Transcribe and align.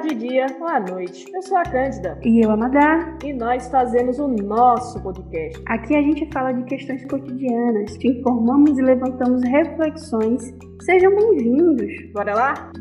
de 0.00 0.14
dia 0.14 0.46
ou 0.60 0.66
à 0.66 0.80
noite. 0.80 1.26
Eu 1.34 1.42
sou 1.42 1.56
a 1.56 1.62
Cândida. 1.62 2.18
E 2.22 2.44
eu, 2.44 2.50
a 2.50 2.56
Madá. 2.56 3.16
E 3.24 3.32
nós 3.32 3.68
fazemos 3.68 4.18
o 4.18 4.28
nosso 4.28 5.02
podcast. 5.02 5.60
Aqui 5.66 5.96
a 5.96 6.02
gente 6.02 6.28
fala 6.32 6.52
de 6.52 6.62
questões 6.64 7.04
cotidianas, 7.06 7.96
te 7.98 8.08
informamos 8.08 8.78
e 8.78 8.82
levantamos 8.82 9.42
reflexões. 9.42 10.54
Sejam 10.82 11.14
bem-vindos. 11.14 11.92
Bora 12.12 12.34
lá? 12.34 12.72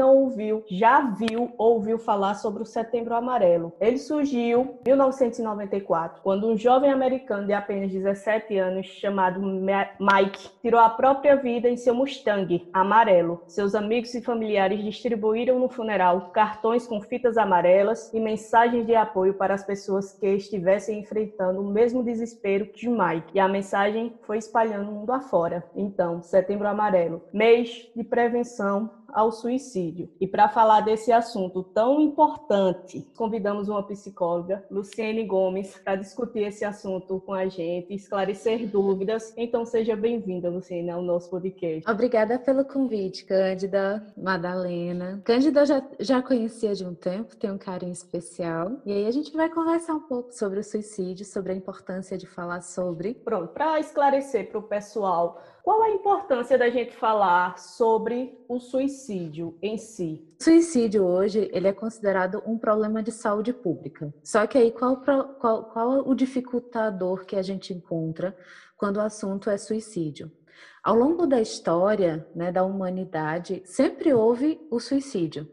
Não 0.00 0.16
ouviu, 0.16 0.64
já 0.66 1.02
viu 1.02 1.52
ou 1.58 1.74
ouviu 1.74 1.98
falar 1.98 2.34
sobre 2.34 2.62
o 2.62 2.66
Setembro 2.66 3.14
Amarelo. 3.14 3.72
Ele 3.78 3.98
surgiu 3.98 4.78
em 4.80 4.88
1994, 4.88 6.22
quando 6.22 6.48
um 6.48 6.56
jovem 6.56 6.90
americano 6.90 7.46
de 7.46 7.52
apenas 7.52 7.92
17 7.92 8.56
anos, 8.56 8.86
chamado 8.86 9.40
Mike, 9.42 10.50
tirou 10.62 10.80
a 10.80 10.88
própria 10.88 11.36
vida 11.36 11.68
em 11.68 11.76
seu 11.76 11.94
Mustang 11.94 12.66
amarelo. 12.72 13.42
Seus 13.46 13.74
amigos 13.74 14.14
e 14.14 14.22
familiares 14.22 14.82
distribuíram 14.82 15.58
no 15.58 15.68
funeral 15.68 16.30
cartões 16.32 16.86
com 16.86 17.02
fitas 17.02 17.36
amarelas 17.36 18.10
e 18.14 18.20
mensagens 18.20 18.86
de 18.86 18.94
apoio 18.94 19.34
para 19.34 19.52
as 19.52 19.64
pessoas 19.64 20.12
que 20.12 20.26
estivessem 20.26 21.00
enfrentando 21.00 21.60
o 21.60 21.70
mesmo 21.70 22.02
desespero 22.02 22.66
que 22.66 22.88
Mike. 22.88 23.32
E 23.34 23.40
a 23.40 23.46
mensagem 23.46 24.14
foi 24.22 24.38
espalhando 24.38 24.90
mundo 24.90 25.12
afora. 25.12 25.62
Então, 25.76 26.22
Setembro 26.22 26.66
Amarelo, 26.66 27.22
mês 27.32 27.90
de 27.94 28.02
prevenção 28.02 28.90
ao 29.12 29.32
suicídio. 29.32 30.08
E 30.20 30.26
para 30.26 30.48
falar 30.48 30.80
desse 30.80 31.12
assunto 31.12 31.62
tão 31.62 32.00
importante, 32.00 33.06
convidamos 33.16 33.68
uma 33.68 33.82
psicóloga, 33.82 34.64
Luciene 34.70 35.24
Gomes, 35.24 35.78
para 35.78 35.96
discutir 35.96 36.40
esse 36.40 36.64
assunto 36.64 37.20
com 37.20 37.32
a 37.32 37.46
gente, 37.46 37.94
esclarecer 37.94 38.66
dúvidas. 38.68 39.32
Então 39.36 39.64
seja 39.64 39.96
bem-vinda, 39.96 40.48
Luciene, 40.48 40.90
ao 40.90 41.02
nosso 41.02 41.30
podcast. 41.30 41.88
Obrigada 41.90 42.38
pelo 42.38 42.64
convite, 42.64 43.24
Cândida, 43.24 44.04
Madalena. 44.16 45.20
Cândida 45.24 45.64
já, 45.64 45.82
já 45.98 46.22
conhecia 46.22 46.74
de 46.74 46.84
um 46.84 46.94
tempo, 46.94 47.36
tem 47.36 47.50
um 47.50 47.58
carinho 47.58 47.92
especial. 47.92 48.72
E 48.84 48.92
aí 48.92 49.06
a 49.06 49.10
gente 49.10 49.32
vai 49.36 49.48
conversar 49.48 49.94
um 49.94 50.00
pouco 50.00 50.32
sobre 50.32 50.60
o 50.60 50.64
suicídio, 50.64 51.24
sobre 51.24 51.52
a 51.52 51.56
importância 51.56 52.16
de 52.16 52.26
falar 52.26 52.60
sobre. 52.60 53.14
Pronto, 53.14 53.48
para 53.48 53.78
esclarecer 53.80 54.50
para 54.50 54.58
o 54.58 54.62
pessoal 54.62 55.40
qual 55.62 55.82
a 55.82 55.90
importância 55.90 56.56
da 56.56 56.70
gente 56.70 56.96
falar 56.96 57.58
sobre 57.58 58.38
o 58.48 58.58
suicídio 58.58 59.56
em 59.62 59.76
si? 59.76 60.26
O 60.40 60.44
suicídio 60.44 61.04
hoje 61.04 61.50
ele 61.52 61.68
é 61.68 61.72
considerado 61.72 62.42
um 62.46 62.58
problema 62.58 63.02
de 63.02 63.12
saúde 63.12 63.52
pública. 63.52 64.12
Só 64.22 64.46
que 64.46 64.56
aí 64.56 64.70
qual, 64.70 65.02
qual, 65.38 65.64
qual 65.64 66.08
o 66.08 66.14
dificultador 66.14 67.24
que 67.26 67.36
a 67.36 67.42
gente 67.42 67.74
encontra 67.74 68.36
quando 68.76 68.96
o 68.96 69.02
assunto 69.02 69.50
é 69.50 69.58
suicídio? 69.58 70.32
Ao 70.82 70.94
longo 70.94 71.26
da 71.26 71.40
história 71.40 72.26
né, 72.34 72.50
da 72.50 72.64
humanidade, 72.64 73.62
sempre 73.66 74.14
houve 74.14 74.66
o 74.70 74.80
suicídio. 74.80 75.46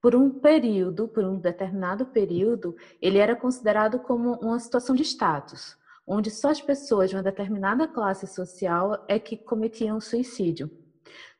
Por 0.00 0.14
um 0.14 0.30
período, 0.30 1.06
por 1.06 1.24
um 1.24 1.38
determinado 1.38 2.06
período, 2.06 2.74
ele 3.00 3.18
era 3.18 3.36
considerado 3.36 3.98
como 3.98 4.34
uma 4.40 4.58
situação 4.58 4.94
de 4.94 5.02
status 5.02 5.76
onde 6.06 6.30
só 6.30 6.50
as 6.50 6.60
pessoas 6.60 7.10
de 7.10 7.16
uma 7.16 7.22
determinada 7.22 7.88
classe 7.88 8.26
social 8.26 9.04
é 9.08 9.18
que 9.18 9.36
cometiam 9.36 10.00
suicídio. 10.00 10.70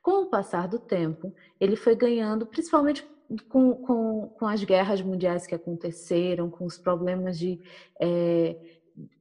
Com 0.03 0.23
o 0.23 0.27
passar 0.27 0.69
do 0.69 0.79
tempo, 0.79 1.35
ele 1.61 1.77
foi 1.77 1.95
ganhando, 1.95 2.47
principalmente 2.47 3.07
com, 3.49 3.75
com, 3.75 4.29
com 4.39 4.47
as 4.47 4.63
guerras 4.63 5.01
mundiais 5.01 5.47
que 5.47 5.55
aconteceram, 5.55 6.51
com 6.51 6.65
os 6.65 6.77
problemas 6.77 7.39
de, 7.39 7.61
é, 7.99 8.57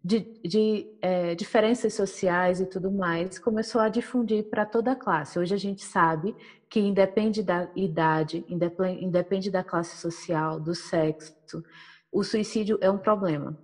de, 0.04 0.20
de 0.44 0.88
é, 1.02 1.36
diferenças 1.36 1.94
sociais 1.94 2.60
e 2.60 2.66
tudo 2.66 2.92
mais, 2.92 3.40
começou 3.40 3.82
a 3.82 3.90
difundir 3.90 4.50
para 4.50 4.66
toda 4.66 4.92
a 4.92 4.96
classe. 4.96 5.40
Hoje 5.40 5.54
a 5.54 5.58
gente 5.58 5.84
sabe 5.84 6.36
que 6.70 6.80
independe 6.80 7.42
da 7.42 7.70
idade, 7.76 8.44
independe 8.50 9.50
da 9.50 9.64
classe 9.64 9.98
social, 9.98 10.60
do 10.60 10.76
sexo, 10.76 11.64
o 12.12 12.24
suicídio 12.24 12.78
é 12.82 12.90
um 12.92 12.98
problema. 12.98 13.58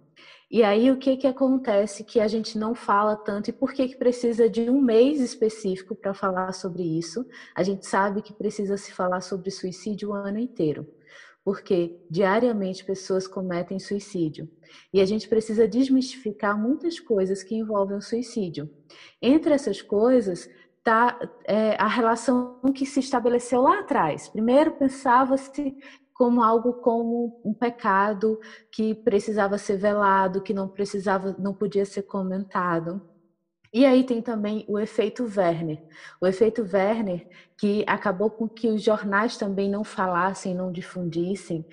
E 0.52 0.64
aí 0.64 0.90
o 0.90 0.98
que 0.98 1.16
que 1.16 1.28
acontece 1.28 2.04
que 2.04 2.20
a 2.20 2.28
gente 2.28 2.58
não 2.58 2.74
fala 2.74 3.16
tanto 3.16 3.50
e 3.50 3.54
por 3.54 3.72
que 3.72 3.88
que 3.88 3.98
precisa 3.98 4.50
de 4.50 4.68
um 4.68 4.82
mês 4.82 5.22
específico 5.22 5.96
para 5.96 6.12
falar 6.14 6.54
sobre 6.54 6.82
isso? 6.82 7.24
A 7.56 7.62
gente 7.62 7.86
sabe 7.86 8.24
que 8.24 8.34
precisa 8.34 8.76
se 8.76 8.92
falar 8.92 9.22
sobre 9.22 9.52
suicídio 9.52 10.10
o 10.10 10.14
ano 10.14 10.40
inteiro. 10.40 10.88
Porque 11.44 12.00
diariamente 12.10 12.84
pessoas 12.84 13.28
cometem 13.28 13.80
suicídio. 13.80 14.50
E 14.92 15.00
a 15.00 15.06
gente 15.06 15.30
precisa 15.30 15.68
desmistificar 15.68 16.60
muitas 16.60 17.00
coisas 17.00 17.44
que 17.44 17.56
envolvem 17.56 17.98
o 17.98 18.02
suicídio. 18.02 18.70
Entre 19.22 19.54
essas 19.54 19.82
coisas, 19.82 20.50
tá 20.84 21.20
é, 21.46 21.76
a 21.80 21.88
relação 21.88 22.60
que 22.74 22.86
se 22.86 23.00
estabeleceu 23.00 23.62
lá 23.62 23.80
atrás. 23.80 24.28
Primeiro 24.28 24.72
pensava-se 24.72 25.76
como 26.20 26.44
algo 26.44 26.74
como 26.74 27.40
um 27.46 27.54
pecado 27.54 28.42
que 28.70 28.94
precisava 28.94 29.58
ser 29.58 29.78
velado, 29.78 30.42
que 30.42 30.54
não 30.54 30.68
precisava, 30.68 31.34
não 31.40 31.54
podia 31.54 31.86
ser 31.86 32.02
comentado. 32.02 33.02
E 33.74 33.86
aí 33.86 34.04
tem 34.04 34.22
também 34.22 34.66
o 34.68 34.78
efeito 34.78 35.24
Werner. 35.24 35.82
O 36.20 36.28
efeito 36.28 36.62
Werner 36.62 37.26
que 37.58 37.86
acabou 37.88 38.30
com 38.30 38.50
que 38.50 38.68
os 38.68 38.84
jornais 38.84 39.38
também 39.38 39.70
não 39.70 39.86
falassem, 39.86 40.54
não 40.54 40.74
difundissem. 40.74 41.66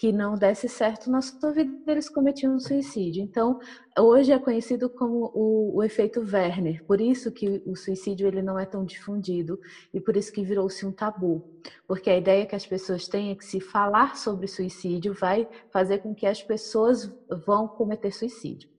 que 0.00 0.12
não 0.12 0.34
desse 0.34 0.66
certo 0.66 1.10
na 1.10 1.20
sua 1.20 1.52
vida, 1.52 1.70
eles 1.86 2.08
cometiam 2.08 2.58
suicídio. 2.58 3.22
Então, 3.22 3.60
hoje 3.98 4.32
é 4.32 4.38
conhecido 4.38 4.88
como 4.88 5.30
o, 5.34 5.76
o, 5.76 5.82
efeito 5.82 6.20
Werner, 6.20 6.82
por 6.86 7.02
isso 7.02 7.30
que 7.30 7.62
o 7.66 7.76
suicídio 7.76 8.26
ele 8.26 8.40
não 8.40 8.58
é 8.58 8.64
tão 8.64 8.82
difundido 8.82 9.60
e 9.92 10.00
por 10.00 10.16
isso 10.16 10.32
que 10.32 10.42
virou-se 10.42 10.86
um 10.86 10.90
tabu, 10.90 11.46
porque 11.86 12.08
a 12.08 12.16
ideia 12.16 12.46
que 12.46 12.56
as 12.56 12.64
pessoas 12.66 13.06
têm 13.08 13.30
é 13.30 13.34
que 13.34 13.44
se 13.44 13.60
falar 13.60 14.16
sobre 14.16 14.46
suicídio 14.46 15.12
vai 15.12 15.46
fazer 15.70 15.98
com 15.98 16.14
que 16.14 16.24
as 16.24 16.42
pessoas 16.42 17.14
vão 17.44 17.68
cometer 17.68 18.10
suicídio. 18.10 18.70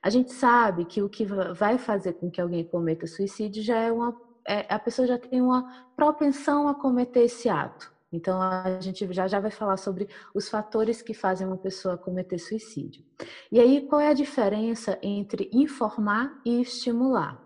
A 0.00 0.08
gente 0.08 0.32
sabe 0.32 0.84
que 0.84 1.02
o 1.02 1.08
que 1.08 1.24
vai 1.24 1.76
fazer 1.76 2.12
com 2.12 2.30
que 2.30 2.40
alguém 2.40 2.62
cometa 2.62 3.04
suicídio 3.04 3.64
já 3.64 3.80
é 3.80 3.90
uma 3.90 4.16
é, 4.46 4.64
a 4.72 4.78
pessoa 4.78 5.08
já 5.08 5.18
tem 5.18 5.42
uma 5.42 5.88
propensão 5.96 6.68
a 6.68 6.74
cometer 6.74 7.24
esse 7.24 7.48
ato. 7.48 7.97
Então, 8.10 8.40
a 8.40 8.80
gente 8.80 9.10
já, 9.12 9.28
já 9.28 9.38
vai 9.38 9.50
falar 9.50 9.76
sobre 9.76 10.08
os 10.34 10.48
fatores 10.48 11.02
que 11.02 11.12
fazem 11.12 11.46
uma 11.46 11.58
pessoa 11.58 11.98
cometer 11.98 12.38
suicídio. 12.38 13.04
E 13.52 13.60
aí, 13.60 13.86
qual 13.86 14.00
é 14.00 14.08
a 14.08 14.14
diferença 14.14 14.98
entre 15.02 15.50
informar 15.52 16.40
e 16.44 16.60
estimular? 16.62 17.42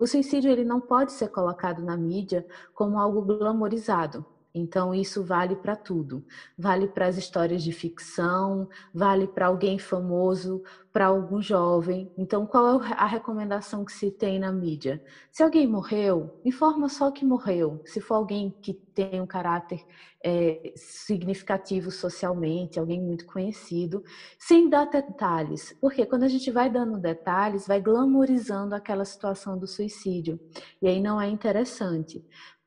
O 0.00 0.06
suicídio 0.06 0.50
ele 0.50 0.64
não 0.64 0.80
pode 0.80 1.12
ser 1.12 1.28
colocado 1.28 1.82
na 1.82 1.96
mídia 1.96 2.46
como 2.72 2.98
algo 2.98 3.20
glamorizado. 3.22 4.24
Então, 4.54 4.94
isso 4.94 5.24
vale 5.24 5.56
para 5.56 5.74
tudo. 5.74 6.24
Vale 6.56 6.86
para 6.86 7.06
as 7.06 7.16
histórias 7.16 7.62
de 7.62 7.72
ficção, 7.72 8.68
vale 8.94 9.26
para 9.26 9.46
alguém 9.46 9.78
famoso, 9.78 10.62
para 10.92 11.06
algum 11.06 11.42
jovem. 11.42 12.12
Então, 12.16 12.46
qual 12.46 12.80
é 12.84 12.92
a 12.92 13.04
recomendação 13.04 13.84
que 13.84 13.90
se 13.90 14.12
tem 14.12 14.38
na 14.38 14.52
mídia? 14.52 15.02
Se 15.32 15.42
alguém 15.42 15.66
morreu, 15.66 16.40
informa 16.44 16.88
só 16.88 17.10
que 17.10 17.24
morreu. 17.24 17.82
Se 17.84 18.00
for 18.00 18.14
alguém 18.14 18.54
que 18.62 18.72
tem 18.72 19.20
um 19.20 19.26
caráter 19.26 19.84
é, 20.24 20.72
significativo 20.76 21.90
socialmente, 21.90 22.78
alguém 22.78 23.02
muito 23.02 23.26
conhecido, 23.26 24.04
sem 24.38 24.70
dar 24.70 24.86
detalhes. 24.86 25.76
Porque 25.80 26.06
quando 26.06 26.22
a 26.22 26.28
gente 26.28 26.48
vai 26.52 26.70
dando 26.70 26.96
detalhes, 26.96 27.66
vai 27.66 27.80
glamorizando 27.80 28.74
aquela 28.74 29.04
situação 29.04 29.58
do 29.58 29.66
suicídio. 29.66 30.38
E 30.80 30.86
aí 30.86 31.00
não 31.00 31.20
é 31.20 31.28
interessante. 31.28 32.24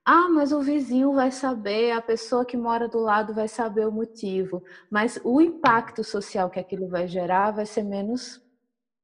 Ah, 0.09 0.29
mas 0.29 0.53
o 0.53 0.61
vizinho 0.61 1.11
vai 1.11 1.31
saber, 1.31 1.91
a 1.91 2.01
pessoa 2.01 2.45
que 2.45 2.55
mora 2.55 2.87
do 2.87 2.97
lado 2.97 3.33
vai 3.33 3.49
saber 3.49 3.85
o 3.85 3.91
motivo, 3.91 4.63
mas 4.89 5.19
o 5.21 5.41
impacto 5.41 6.01
social 6.01 6.49
que 6.49 6.57
aquilo 6.57 6.87
vai 6.87 7.09
gerar 7.09 7.51
vai 7.51 7.65
ser 7.65 7.83
menos, 7.83 8.41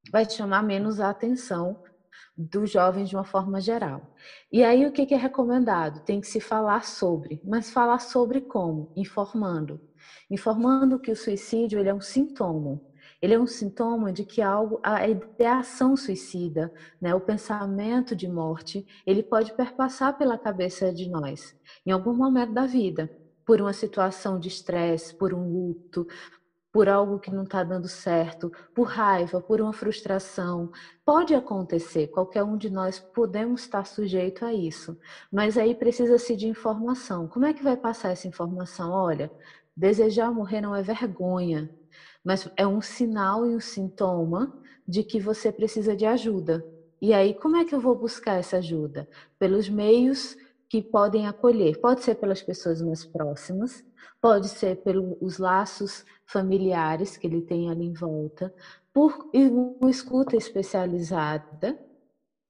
vai 0.10 0.24
chamar 0.24 0.64
menos 0.64 1.02
a 1.02 1.10
atenção 1.10 1.84
dos 2.38 2.72
jovens 2.72 3.10
de 3.10 3.18
uma 3.18 3.26
forma 3.26 3.60
geral. 3.60 4.16
E 4.50 4.64
aí 4.64 4.86
o 4.86 4.94
que 4.94 5.14
é 5.14 5.18
recomendado? 5.18 6.06
Tem 6.06 6.22
que 6.22 6.28
se 6.28 6.40
falar 6.40 6.86
sobre, 6.86 7.42
mas 7.44 7.70
falar 7.70 8.00
sobre 8.00 8.40
como? 8.40 8.94
Informando. 8.96 9.82
Informando 10.32 10.98
que 10.98 11.12
o 11.12 11.18
suicídio 11.18 11.80
ele 11.80 11.90
é 11.90 11.94
um 11.94 12.00
sintoma 12.00 12.80
ele 13.24 13.36
é 13.36 13.40
um 13.40 13.48
sintoma 13.48 14.12
de 14.12 14.25
que 14.25 14.42
algo, 14.42 14.81
a 14.84 15.08
ideação 15.08 15.96
suicida, 15.96 16.74
né, 17.00 17.16
o 17.16 17.22
pensamento 17.22 18.14
de 18.14 18.28
morte, 18.28 18.86
ele 19.06 19.24
pode 19.24 19.54
perpassar 19.54 20.18
pela 20.18 20.38
cabeça 20.38 20.92
de 20.92 21.10
nós 21.10 21.56
em 21.86 21.92
algum 21.92 22.14
momento 22.14 22.52
da 22.52 22.66
vida, 22.66 23.10
por 23.46 23.62
uma 23.62 23.72
situação 23.72 24.38
de 24.38 24.50
estresse, 24.50 25.16
por 25.16 25.34
um 25.34 25.50
luto, 25.50 26.06
por 26.70 26.90
algo 26.90 27.18
que 27.18 27.31
não 27.31 27.44
está 27.44 27.64
dando 27.64 27.88
certo, 27.88 28.52
por 28.75 28.88
raiva, 28.88 29.40
por 29.40 29.62
uma 29.62 29.72
frustração. 29.72 30.70
Pode 31.06 31.34
acontecer, 31.34 32.08
qualquer 32.08 32.44
um 32.44 32.58
de 32.58 32.70
nós 32.70 33.00
podemos 33.00 33.62
estar 33.62 33.86
sujeito 33.86 34.44
a 34.44 34.54
isso, 34.54 35.00
mas 35.31 35.58
aí 35.58 35.74
precisa-se 35.74 36.36
de 36.36 36.50
informação. 36.50 37.25
Como 37.30 37.46
é 37.46 37.54
que 37.54 37.64
vai 37.64 37.78
passar 37.78 38.10
essa 38.10 38.28
informação? 38.28 38.92
Olha, 38.92 39.31
desejar 39.78 40.30
morrer 40.30 40.60
não 40.60 40.75
é 40.75 40.81
vergonha, 40.81 41.70
mas 42.24 42.50
é 42.56 42.66
um 42.66 42.81
sinal 42.81 43.46
e 43.46 43.56
um 43.56 43.60
sintoma 43.60 44.54
de 44.88 45.04
que 45.04 45.20
você 45.20 45.52
precisa 45.52 45.96
de 45.96 46.06
ajuda. 46.06 46.66
E 47.02 47.14
aí, 47.14 47.34
como 47.34 47.58
é 47.58 47.66
que 47.66 47.75
eu 47.75 47.81
vou 47.81 47.96
buscar 47.96 48.36
essa 48.36 48.58
ajuda? 48.58 49.08
Pelos 49.38 49.68
meios 49.68 50.38
que 50.70 50.81
podem 50.81 51.28
acolher. 51.28 51.80
Pode 51.80 52.02
ser 52.02 52.16
pelas 52.16 52.42
pessoas 52.42 52.81
mais 52.81 53.06
próximas, 53.06 53.84
pode 54.22 54.50
ser 54.50 54.78
pelos 54.78 55.38
laços 55.38 56.06
familiares 56.25 57.18
que 57.18 57.28
ele 57.28 57.42
tem 57.42 57.70
ali 57.70 57.86
em 57.86 57.94
volta, 57.94 58.54
por 58.94 59.30
uma 59.34 59.90
escuta 59.90 60.36
especializada, 60.36 61.78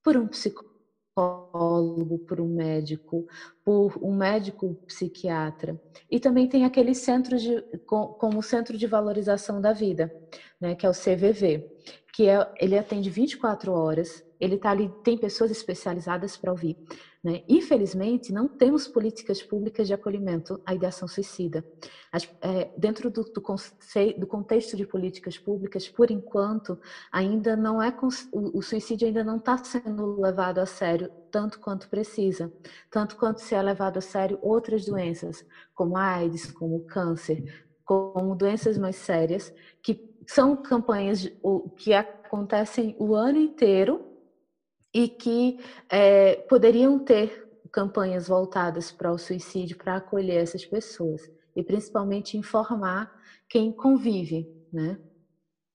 por 0.03 0.15
um 0.15 0.27
psicólogo 0.27 0.72
psicólogo, 1.13 2.19
por 2.19 2.41
um 2.41 2.47
médico, 2.47 3.25
por 3.63 3.97
um 4.01 4.15
médico 4.15 4.75
psiquiatra. 4.87 5.79
E 6.09 6.19
também 6.19 6.47
tem 6.47 6.65
aquele 6.65 6.95
centro 6.95 7.37
de, 7.37 7.63
como 7.85 8.41
centro 8.41 8.77
de 8.77 8.87
valorização 8.87 9.61
da 9.61 9.71
vida, 9.71 10.11
né, 10.59 10.75
que 10.75 10.85
é 10.85 10.89
o 10.89 10.93
CVV, 10.93 11.63
que 12.13 12.27
é, 12.27 12.45
ele 12.59 12.77
atende 12.77 13.09
24 13.09 13.71
horas, 13.71 14.23
ele 14.39 14.57
tá 14.57 14.71
ali, 14.71 14.91
tem 15.03 15.17
pessoas 15.17 15.51
especializadas 15.51 16.35
para 16.35 16.51
ouvir. 16.51 16.77
Né? 17.23 17.41
Infelizmente, 17.47 18.33
não 18.33 18.49
temos 18.49 18.85
políticas 18.85 19.41
públicas 19.41 19.87
de 19.87 19.93
acolhimento 19.93 20.61
à 20.65 20.75
ideação 20.75 21.07
suicida. 21.07 21.63
As, 22.11 22.29
é, 22.41 22.69
dentro 22.77 23.09
do, 23.09 23.23
do, 23.23 23.41
do, 24.17 24.27
contexto 24.27 24.75
de 24.75 24.85
políticas 24.85 25.37
públicas, 25.37 25.87
por 25.87 26.11
enquanto, 26.11 26.77
ainda 27.09 27.55
não 27.55 27.81
é 27.81 27.95
o, 28.33 28.57
o 28.57 28.61
suicídio 28.61 29.07
ainda 29.07 29.23
não 29.23 29.37
está 29.37 29.57
sendo 29.63 30.19
levado 30.19 30.59
a 30.59 30.65
sério 30.65 31.09
tanto 31.31 31.59
quanto 31.59 31.89
precisa, 31.89 32.51
tanto 32.91 33.15
quanto 33.15 33.39
se 33.39 33.55
é 33.55 33.61
levado 33.61 33.97
a 33.97 34.01
sério 34.01 34.37
outras 34.41 34.85
doenças, 34.85 35.45
como 35.73 35.97
a 35.97 36.03
AIDS, 36.03 36.51
como 36.51 36.75
o 36.75 36.85
câncer, 36.85 37.65
como 37.85 38.35
doenças 38.35 38.77
mais 38.77 38.97
sérias, 38.97 39.53
que 39.81 40.13
são 40.27 40.55
campanhas 40.55 41.31
que 41.77 41.93
acontecem 41.93 42.95
o 42.99 43.15
ano 43.15 43.39
inteiro 43.39 44.12
e 44.93 45.07
que 45.07 45.59
é, 45.89 46.35
poderiam 46.47 46.99
ter 46.99 47.49
campanhas 47.71 48.27
voltadas 48.27 48.91
para 48.91 49.11
o 49.11 49.17
suicídio 49.17 49.77
para 49.77 49.95
acolher 49.95 50.43
essas 50.43 50.63
pessoas 50.63 51.21
e 51.55 51.63
principalmente 51.63 52.37
informar 52.37 53.11
quem 53.49 53.71
convive, 53.71 54.47
né? 54.71 54.99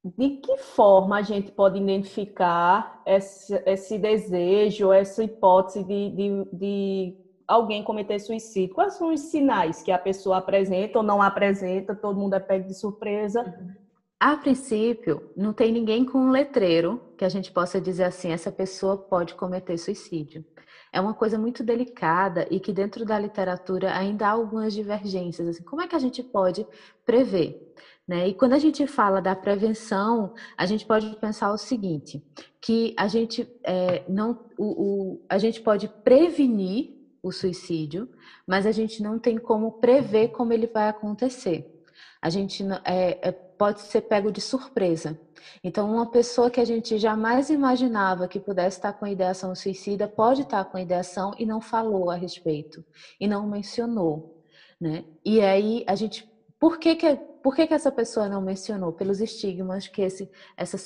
De 0.05 0.31
que 0.39 0.57
forma 0.59 1.19
a 1.19 1.23
gente 1.23 1.51
pode 1.51 1.79
identificar 1.79 3.03
esse, 3.05 3.53
esse 3.67 3.99
desejo, 3.99 4.93
essa 4.93 5.25
hipótese 5.25 5.83
de, 5.83 6.11
de, 6.11 6.45
de, 6.53 7.17
alguém 7.47 7.83
cometer 7.83 8.19
suicídio? 8.21 8.75
Quais 8.75 8.95
são 8.95 9.13
os 9.13 9.21
sinais 9.21 9.83
que 9.83 9.91
a 9.91 9.99
pessoa 9.99 10.39
apresenta 10.39 10.99
ou 10.99 11.05
não 11.05 11.21
apresenta? 11.21 11.97
Todo 11.97 12.19
mundo 12.19 12.35
é 12.35 12.41
pego 12.41 12.69
de 12.69 12.75
surpresa. 12.75 13.43
Uhum. 13.43 13.88
A 14.21 14.37
princípio, 14.37 15.31
não 15.37 15.53
tem 15.53 15.71
ninguém 15.71 16.05
com 16.05 16.19
um 16.19 16.31
letreiro 16.31 17.01
que 17.17 17.25
a 17.25 17.29
gente 17.29 17.53
possa 17.53 17.81
dizer 17.81 18.03
assim: 18.03 18.33
essa 18.33 18.51
pessoa 18.51 18.97
pode 18.97 19.35
cometer 19.35 19.79
suicídio. 19.79 20.45
É 20.93 21.01
uma 21.01 21.15
coisa 21.15 21.39
muito 21.39 21.63
delicada 21.63 22.47
e 22.51 22.59
que 22.59 22.73
dentro 22.73 23.05
da 23.05 23.17
literatura 23.17 23.97
ainda 23.97 24.27
há 24.27 24.31
algumas 24.31 24.75
divergências. 24.75 25.47
Assim, 25.47 25.63
como 25.63 25.83
é 25.83 25.87
que 25.87 25.95
a 25.95 26.01
gente 26.01 26.21
pode 26.23 26.67
prever? 27.07 27.73
Né? 28.09 28.29
E 28.29 28.35
quando 28.35 28.55
a 28.55 28.59
gente 28.59 28.87
fala 28.89 29.21
da 29.21 29.37
prevenção, 29.37 30.35
a 30.57 30.67
gente 30.67 30.85
pode 30.85 31.15
pensar 31.17 31.53
o 31.53 31.59
seguinte: 31.59 32.21
que 32.61 32.95
a 32.99 33.07
gente 33.07 33.49
é, 33.63 34.03
não, 34.09 34.47
o, 34.59 34.65
o, 34.65 35.25
a 35.29 35.39
gente 35.39 35.61
pode 35.61 35.87
prevenir 35.87 36.93
o 37.23 37.31
suicídio, 37.31 38.09
mas 38.45 38.67
a 38.67 38.73
gente 38.73 39.01
não 39.01 39.17
tem 39.17 39.39
como 39.39 39.73
prever 39.73 40.29
como 40.29 40.53
ele 40.53 40.67
vai 40.67 40.89
acontecer. 40.89 41.78
A 42.21 42.31
gente 42.31 42.65
é, 42.85 43.29
é 43.29 43.33
pode 43.33 43.81
ser 43.81 44.03
pego 44.03 44.31
de 44.31 44.41
surpresa. 44.41 45.19
Então, 45.63 45.93
uma 45.93 46.07
pessoa 46.07 46.51
que 46.51 46.61
a 46.61 46.65
gente 46.65 46.99
jamais 46.99 47.51
imaginava 47.51 48.29
que 48.29 48.39
pudesse 48.39 48.79
estar 48.79 48.93
com 48.93 49.07
ideação 49.07 49.55
suicida 49.55 50.07
pode 50.07 50.43
estar 50.43 50.65
com 50.65 50.79
ideação 50.79 51.35
e 51.39 51.45
não 51.45 51.61
falou 51.61 52.11
a 52.11 52.15
respeito, 52.15 52.85
e 53.21 53.27
não 53.27 53.49
mencionou. 53.49 54.45
Né? 54.81 55.05
E 55.25 55.41
aí, 55.41 55.85
a 55.87 55.95
gente. 55.95 56.29
Por 56.59 56.79
que, 56.79 56.97
que, 56.97 57.17
por 57.43 57.55
que, 57.55 57.67
que 57.67 57.75
essa 57.75 57.91
pessoa 57.91 58.29
não 58.29 58.41
mencionou? 58.41 58.93
Pelos 58.93 59.21
estigmas 59.21 59.87
que 59.87 60.03
esse, 60.03 60.31
essa, 60.57 60.77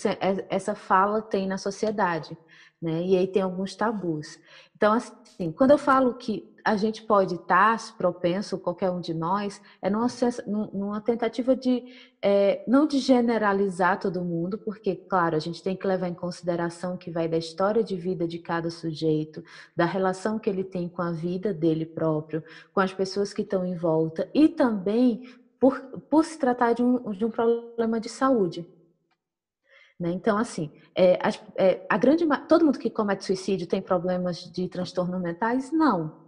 essa 0.48 0.74
fala 0.74 1.22
tem 1.22 1.46
na 1.46 1.58
sociedade. 1.58 2.36
Né? 2.80 3.02
E 3.04 3.16
aí 3.16 3.26
tem 3.26 3.42
alguns 3.42 3.74
tabus. 3.74 4.38
Então, 4.76 4.92
assim, 4.92 5.52
quando 5.52 5.70
eu 5.70 5.78
falo 5.78 6.14
que 6.14 6.51
a 6.64 6.76
gente 6.76 7.02
pode 7.02 7.34
estar 7.34 7.96
propenso, 7.96 8.58
qualquer 8.58 8.90
um 8.90 9.00
de 9.00 9.12
nós, 9.12 9.60
é 9.80 9.90
numa, 9.90 10.06
numa 10.72 11.00
tentativa 11.00 11.56
de, 11.56 11.84
é, 12.20 12.64
não 12.66 12.86
de 12.86 12.98
generalizar 12.98 13.98
todo 13.98 14.24
mundo, 14.24 14.58
porque, 14.58 14.94
claro, 14.94 15.36
a 15.36 15.38
gente 15.38 15.62
tem 15.62 15.76
que 15.76 15.86
levar 15.86 16.08
em 16.08 16.14
consideração 16.14 16.96
que 16.96 17.10
vai 17.10 17.28
da 17.28 17.36
história 17.36 17.82
de 17.82 17.96
vida 17.96 18.26
de 18.26 18.38
cada 18.38 18.70
sujeito, 18.70 19.42
da 19.76 19.84
relação 19.84 20.38
que 20.38 20.48
ele 20.48 20.64
tem 20.64 20.88
com 20.88 21.02
a 21.02 21.12
vida 21.12 21.52
dele 21.52 21.86
próprio, 21.86 22.42
com 22.72 22.80
as 22.80 22.92
pessoas 22.92 23.32
que 23.32 23.42
estão 23.42 23.64
em 23.64 23.76
volta, 23.76 24.28
e 24.34 24.48
também 24.48 25.28
por, 25.58 25.80
por 26.10 26.24
se 26.24 26.38
tratar 26.38 26.72
de 26.72 26.82
um, 26.82 27.10
de 27.12 27.24
um 27.24 27.30
problema 27.30 28.00
de 28.00 28.08
saúde. 28.08 28.68
Né? 29.98 30.10
Então, 30.10 30.36
assim, 30.36 30.70
é, 30.94 31.14
a, 31.14 31.30
é, 31.56 31.86
a 31.88 31.96
grande, 31.96 32.26
todo 32.48 32.64
mundo 32.64 32.78
que 32.78 32.90
comete 32.90 33.24
suicídio 33.24 33.66
tem 33.66 33.80
problemas 33.80 34.38
de 34.50 34.68
transtorno 34.68 35.20
mentais? 35.20 35.70
Não 35.70 36.21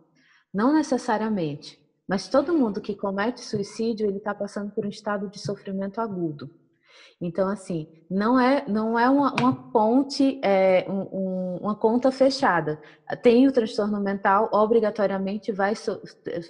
não 0.55 0.73
necessariamente, 0.73 1.79
mas 2.07 2.29
todo 2.29 2.57
mundo 2.57 2.81
que 2.81 2.95
comete 2.95 3.41
suicídio, 3.41 4.07
ele 4.07 4.19
está 4.19 4.33
passando 4.33 4.71
por 4.71 4.87
um 4.87 4.89
estado 4.89 5.29
de 5.29 5.39
sofrimento 5.41 6.01
agudo. 6.01 6.49
Então, 7.21 7.49
assim, 7.49 7.89
não 8.11 8.39
é, 8.39 8.65
não 8.69 8.99
é 8.99 9.09
uma, 9.09 9.35
uma 9.41 9.71
ponte, 9.71 10.41
é, 10.45 10.85
um, 10.89 11.57
uma 11.61 11.75
conta 11.75 12.11
fechada. 12.11 12.81
Tem 13.23 13.47
o 13.49 13.53
transtorno 13.53 14.01
mental, 14.01 14.49
obrigatoriamente 14.53 15.53
vai, 15.53 15.73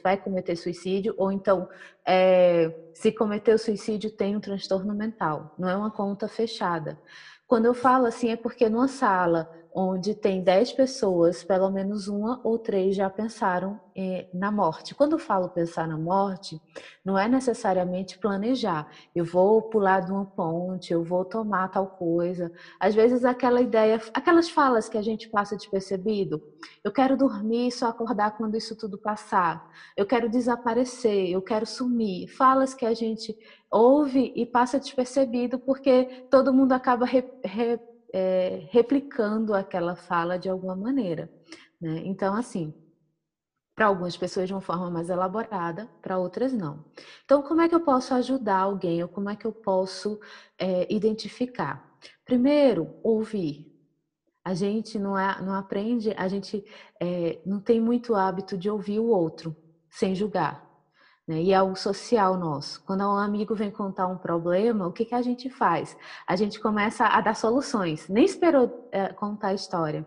vai 0.02 0.16
cometer 0.16 0.56
suicídio, 0.56 1.14
ou 1.16 1.30
então, 1.30 1.68
é, 2.06 2.74
se 2.92 3.12
cometer 3.12 3.54
o 3.54 3.58
suicídio, 3.58 4.10
tem 4.10 4.36
um 4.36 4.40
transtorno 4.40 4.94
mental. 4.94 5.54
Não 5.58 5.68
é 5.68 5.76
uma 5.76 5.90
conta 5.90 6.26
fechada. 6.28 6.98
Quando 7.46 7.66
eu 7.66 7.74
falo 7.74 8.06
assim, 8.06 8.30
é 8.30 8.36
porque 8.36 8.68
numa 8.68 8.88
sala 8.88 9.50
onde 9.74 10.14
tem 10.14 10.40
10 10.40 10.72
pessoas, 10.74 11.42
pelo 11.42 11.68
menos 11.68 12.06
uma 12.06 12.40
ou 12.44 12.56
três 12.56 12.94
já 12.94 13.10
pensaram 13.10 13.80
eh, 13.96 14.28
na 14.32 14.52
morte. 14.52 14.94
Quando 14.94 15.18
falo 15.18 15.48
pensar 15.48 15.88
na 15.88 15.98
morte, 15.98 16.62
não 17.04 17.18
é 17.18 17.26
necessariamente 17.26 18.16
planejar. 18.16 18.88
Eu 19.12 19.24
vou 19.24 19.60
pular 19.62 19.98
de 19.98 20.12
uma 20.12 20.24
ponte, 20.24 20.92
eu 20.92 21.02
vou 21.02 21.24
tomar 21.24 21.68
tal 21.68 21.88
coisa. 21.88 22.52
Às 22.78 22.94
vezes 22.94 23.24
aquela 23.24 23.60
ideia, 23.60 24.00
aquelas 24.14 24.48
falas 24.48 24.88
que 24.88 24.96
a 24.96 25.02
gente 25.02 25.28
passa 25.28 25.56
despercebido. 25.56 26.40
Eu 26.84 26.92
quero 26.92 27.16
dormir 27.16 27.66
e 27.66 27.72
só 27.72 27.88
acordar 27.88 28.36
quando 28.36 28.56
isso 28.56 28.76
tudo 28.76 28.96
passar. 28.96 29.68
Eu 29.96 30.06
quero 30.06 30.30
desaparecer, 30.30 31.30
eu 31.30 31.42
quero 31.42 31.66
sumir. 31.66 32.28
Falas 32.28 32.74
que 32.74 32.86
a 32.86 32.94
gente 32.94 33.36
ouve 33.68 34.32
e 34.36 34.46
passa 34.46 34.78
despercebido 34.78 35.58
porque 35.58 36.26
todo 36.30 36.54
mundo 36.54 36.72
acaba 36.72 37.04
re, 37.04 37.24
re, 37.44 37.80
é, 38.14 38.68
replicando 38.70 39.52
aquela 39.52 39.96
fala 39.96 40.38
de 40.38 40.48
alguma 40.48 40.76
maneira. 40.76 41.28
Né? 41.80 42.02
Então, 42.04 42.32
assim, 42.36 42.72
para 43.74 43.86
algumas 43.86 44.16
pessoas 44.16 44.46
de 44.46 44.54
uma 44.54 44.60
forma 44.60 44.88
mais 44.88 45.10
elaborada, 45.10 45.90
para 46.00 46.16
outras 46.16 46.52
não. 46.52 46.84
Então, 47.24 47.42
como 47.42 47.60
é 47.60 47.68
que 47.68 47.74
eu 47.74 47.80
posso 47.80 48.14
ajudar 48.14 48.58
alguém 48.58 49.02
ou 49.02 49.08
como 49.08 49.30
é 49.30 49.34
que 49.34 49.44
eu 49.44 49.52
posso 49.52 50.20
é, 50.56 50.86
identificar? 50.94 51.98
Primeiro, 52.24 52.94
ouvir. 53.02 53.72
a 54.44 54.54
gente 54.54 54.98
não, 54.98 55.18
é, 55.18 55.42
não 55.42 55.54
aprende, 55.54 56.12
a 56.16 56.28
gente 56.28 56.64
é, 57.00 57.40
não 57.44 57.60
tem 57.60 57.80
muito 57.80 58.14
hábito 58.14 58.56
de 58.56 58.70
ouvir 58.70 59.00
o 59.00 59.06
outro 59.08 59.56
sem 59.90 60.14
julgar. 60.14 60.64
Né? 61.26 61.42
E 61.42 61.52
é 61.52 61.62
o 61.62 61.74
social 61.74 62.36
nosso. 62.36 62.82
Quando 62.84 63.00
um 63.02 63.16
amigo 63.16 63.54
vem 63.54 63.70
contar 63.70 64.06
um 64.06 64.18
problema, 64.18 64.86
o 64.86 64.92
que, 64.92 65.04
que 65.04 65.14
a 65.14 65.22
gente 65.22 65.48
faz? 65.48 65.96
A 66.26 66.36
gente 66.36 66.60
começa 66.60 67.06
a 67.06 67.20
dar 67.20 67.34
soluções, 67.34 68.08
nem 68.08 68.24
esperou 68.24 68.88
é, 68.92 69.08
contar 69.08 69.48
a 69.48 69.54
história. 69.54 70.06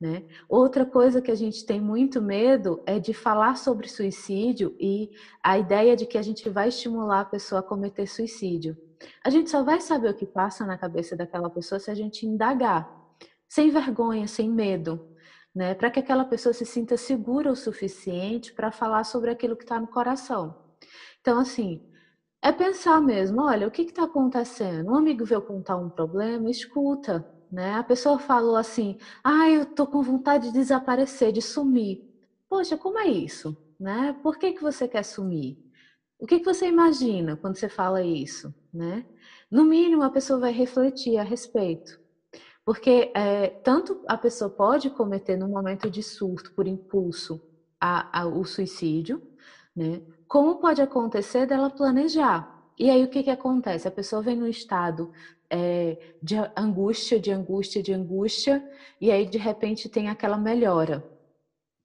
Né? 0.00 0.24
Outra 0.48 0.86
coisa 0.86 1.20
que 1.20 1.30
a 1.30 1.34
gente 1.34 1.66
tem 1.66 1.80
muito 1.80 2.22
medo 2.22 2.80
é 2.86 3.00
de 3.00 3.12
falar 3.12 3.56
sobre 3.56 3.88
suicídio 3.88 4.76
e 4.78 5.10
a 5.42 5.58
ideia 5.58 5.96
de 5.96 6.06
que 6.06 6.16
a 6.16 6.22
gente 6.22 6.48
vai 6.48 6.68
estimular 6.68 7.20
a 7.20 7.24
pessoa 7.24 7.60
a 7.60 7.64
cometer 7.64 8.06
suicídio. 8.06 8.76
A 9.24 9.30
gente 9.30 9.50
só 9.50 9.64
vai 9.64 9.80
saber 9.80 10.10
o 10.10 10.14
que 10.14 10.26
passa 10.26 10.64
na 10.64 10.78
cabeça 10.78 11.16
daquela 11.16 11.50
pessoa 11.50 11.80
se 11.80 11.90
a 11.90 11.94
gente 11.94 12.26
indagar, 12.26 12.88
sem 13.48 13.70
vergonha, 13.70 14.28
sem 14.28 14.48
medo, 14.48 15.04
né? 15.54 15.74
Para 15.74 15.90
que 15.90 16.00
aquela 16.00 16.24
pessoa 16.24 16.52
se 16.52 16.64
sinta 16.64 16.96
segura 16.96 17.50
o 17.50 17.56
suficiente 17.56 18.52
para 18.52 18.70
falar 18.70 19.04
sobre 19.04 19.30
aquilo 19.30 19.56
que 19.56 19.64
está 19.64 19.80
no 19.80 19.86
coração. 19.86 20.54
Então, 21.20 21.38
assim, 21.38 21.82
é 22.40 22.52
pensar 22.52 23.00
mesmo, 23.00 23.42
olha, 23.42 23.66
o 23.66 23.70
que 23.70 23.82
está 23.82 24.04
acontecendo? 24.04 24.90
Um 24.90 24.96
amigo 24.96 25.24
veio 25.24 25.42
contar 25.42 25.76
um 25.76 25.90
problema, 25.90 26.50
escuta, 26.50 27.26
né? 27.50 27.74
A 27.74 27.82
pessoa 27.82 28.18
falou 28.18 28.56
assim, 28.56 28.96
ah, 29.24 29.48
eu 29.50 29.66
tô 29.66 29.86
com 29.86 30.02
vontade 30.02 30.48
de 30.48 30.52
desaparecer, 30.54 31.32
de 31.32 31.42
sumir. 31.42 32.04
Poxa, 32.48 32.76
como 32.76 32.98
é 32.98 33.08
isso? 33.08 33.56
Né? 33.78 34.16
Por 34.22 34.38
que, 34.38 34.52
que 34.52 34.62
você 34.62 34.86
quer 34.88 35.02
sumir? 35.02 35.58
O 36.18 36.26
que, 36.26 36.38
que 36.40 36.44
você 36.44 36.66
imagina 36.66 37.36
quando 37.36 37.56
você 37.56 37.68
fala 37.68 38.02
isso? 38.02 38.54
Né? 38.72 39.04
No 39.50 39.64
mínimo, 39.64 40.02
a 40.02 40.10
pessoa 40.10 40.40
vai 40.40 40.52
refletir 40.52 41.16
a 41.18 41.22
respeito. 41.22 41.98
Porque 42.68 43.10
é, 43.14 43.48
tanto 43.64 43.98
a 44.06 44.18
pessoa 44.18 44.50
pode 44.50 44.90
cometer 44.90 45.38
no 45.38 45.48
momento 45.48 45.88
de 45.88 46.02
surto, 46.02 46.52
por 46.52 46.68
impulso, 46.68 47.40
a, 47.80 48.20
a, 48.20 48.26
o 48.26 48.44
suicídio, 48.44 49.22
né? 49.74 50.02
como 50.28 50.56
pode 50.56 50.82
acontecer 50.82 51.46
dela 51.46 51.70
planejar. 51.70 52.62
E 52.78 52.90
aí 52.90 53.02
o 53.02 53.08
que, 53.08 53.22
que 53.22 53.30
acontece? 53.30 53.88
A 53.88 53.90
pessoa 53.90 54.20
vem 54.20 54.36
no 54.36 54.46
estado 54.46 55.10
é, 55.48 55.96
de 56.22 56.36
angústia, 56.54 57.18
de 57.18 57.32
angústia, 57.32 57.82
de 57.82 57.94
angústia, 57.94 58.62
e 59.00 59.10
aí 59.10 59.24
de 59.24 59.38
repente 59.38 59.88
tem 59.88 60.10
aquela 60.10 60.36
melhora. 60.36 61.02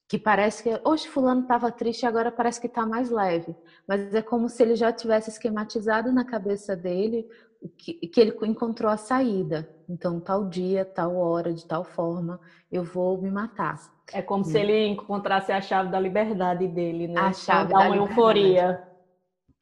Que 0.10 0.20
parece 0.20 0.64
que 0.64 0.82
hoje 0.84 1.08
fulano 1.08 1.44
estava 1.44 1.72
triste, 1.72 2.06
agora 2.06 2.30
parece 2.30 2.60
que 2.60 2.68
está 2.68 2.86
mais 2.86 3.10
leve. 3.10 3.56
Mas 3.88 4.14
é 4.14 4.22
como 4.22 4.50
se 4.50 4.62
ele 4.62 4.76
já 4.76 4.92
tivesse 4.92 5.30
esquematizado 5.30 6.12
na 6.12 6.26
cabeça 6.26 6.76
dele 6.76 7.26
que, 7.70 7.94
que 7.94 8.20
ele 8.20 8.36
encontrou 8.44 8.92
a 8.92 8.98
saída. 8.98 9.70
Então, 9.90 10.20
tal 10.20 10.48
dia, 10.48 10.86
tal 10.86 11.16
hora, 11.16 11.54
de 11.54 11.66
tal 11.66 11.84
forma, 11.84 12.40
eu 12.72 12.84
vou 12.84 13.22
me 13.22 13.30
matar. 13.30 13.80
É 14.12 14.22
como 14.22 14.44
se 14.44 14.58
ele 14.58 14.88
encontrasse 14.88 15.52
a 15.52 15.62
chave 15.62 15.90
da 15.90 16.00
liberdade 16.00 16.68
dele, 16.68 17.08
né? 17.08 17.20
A 17.20 17.34
chave 17.34 17.72
Dá 17.72 17.80
da 17.80 17.86
uma 17.86 17.96
liberdade. 17.96 18.12
euforia. 18.12 18.88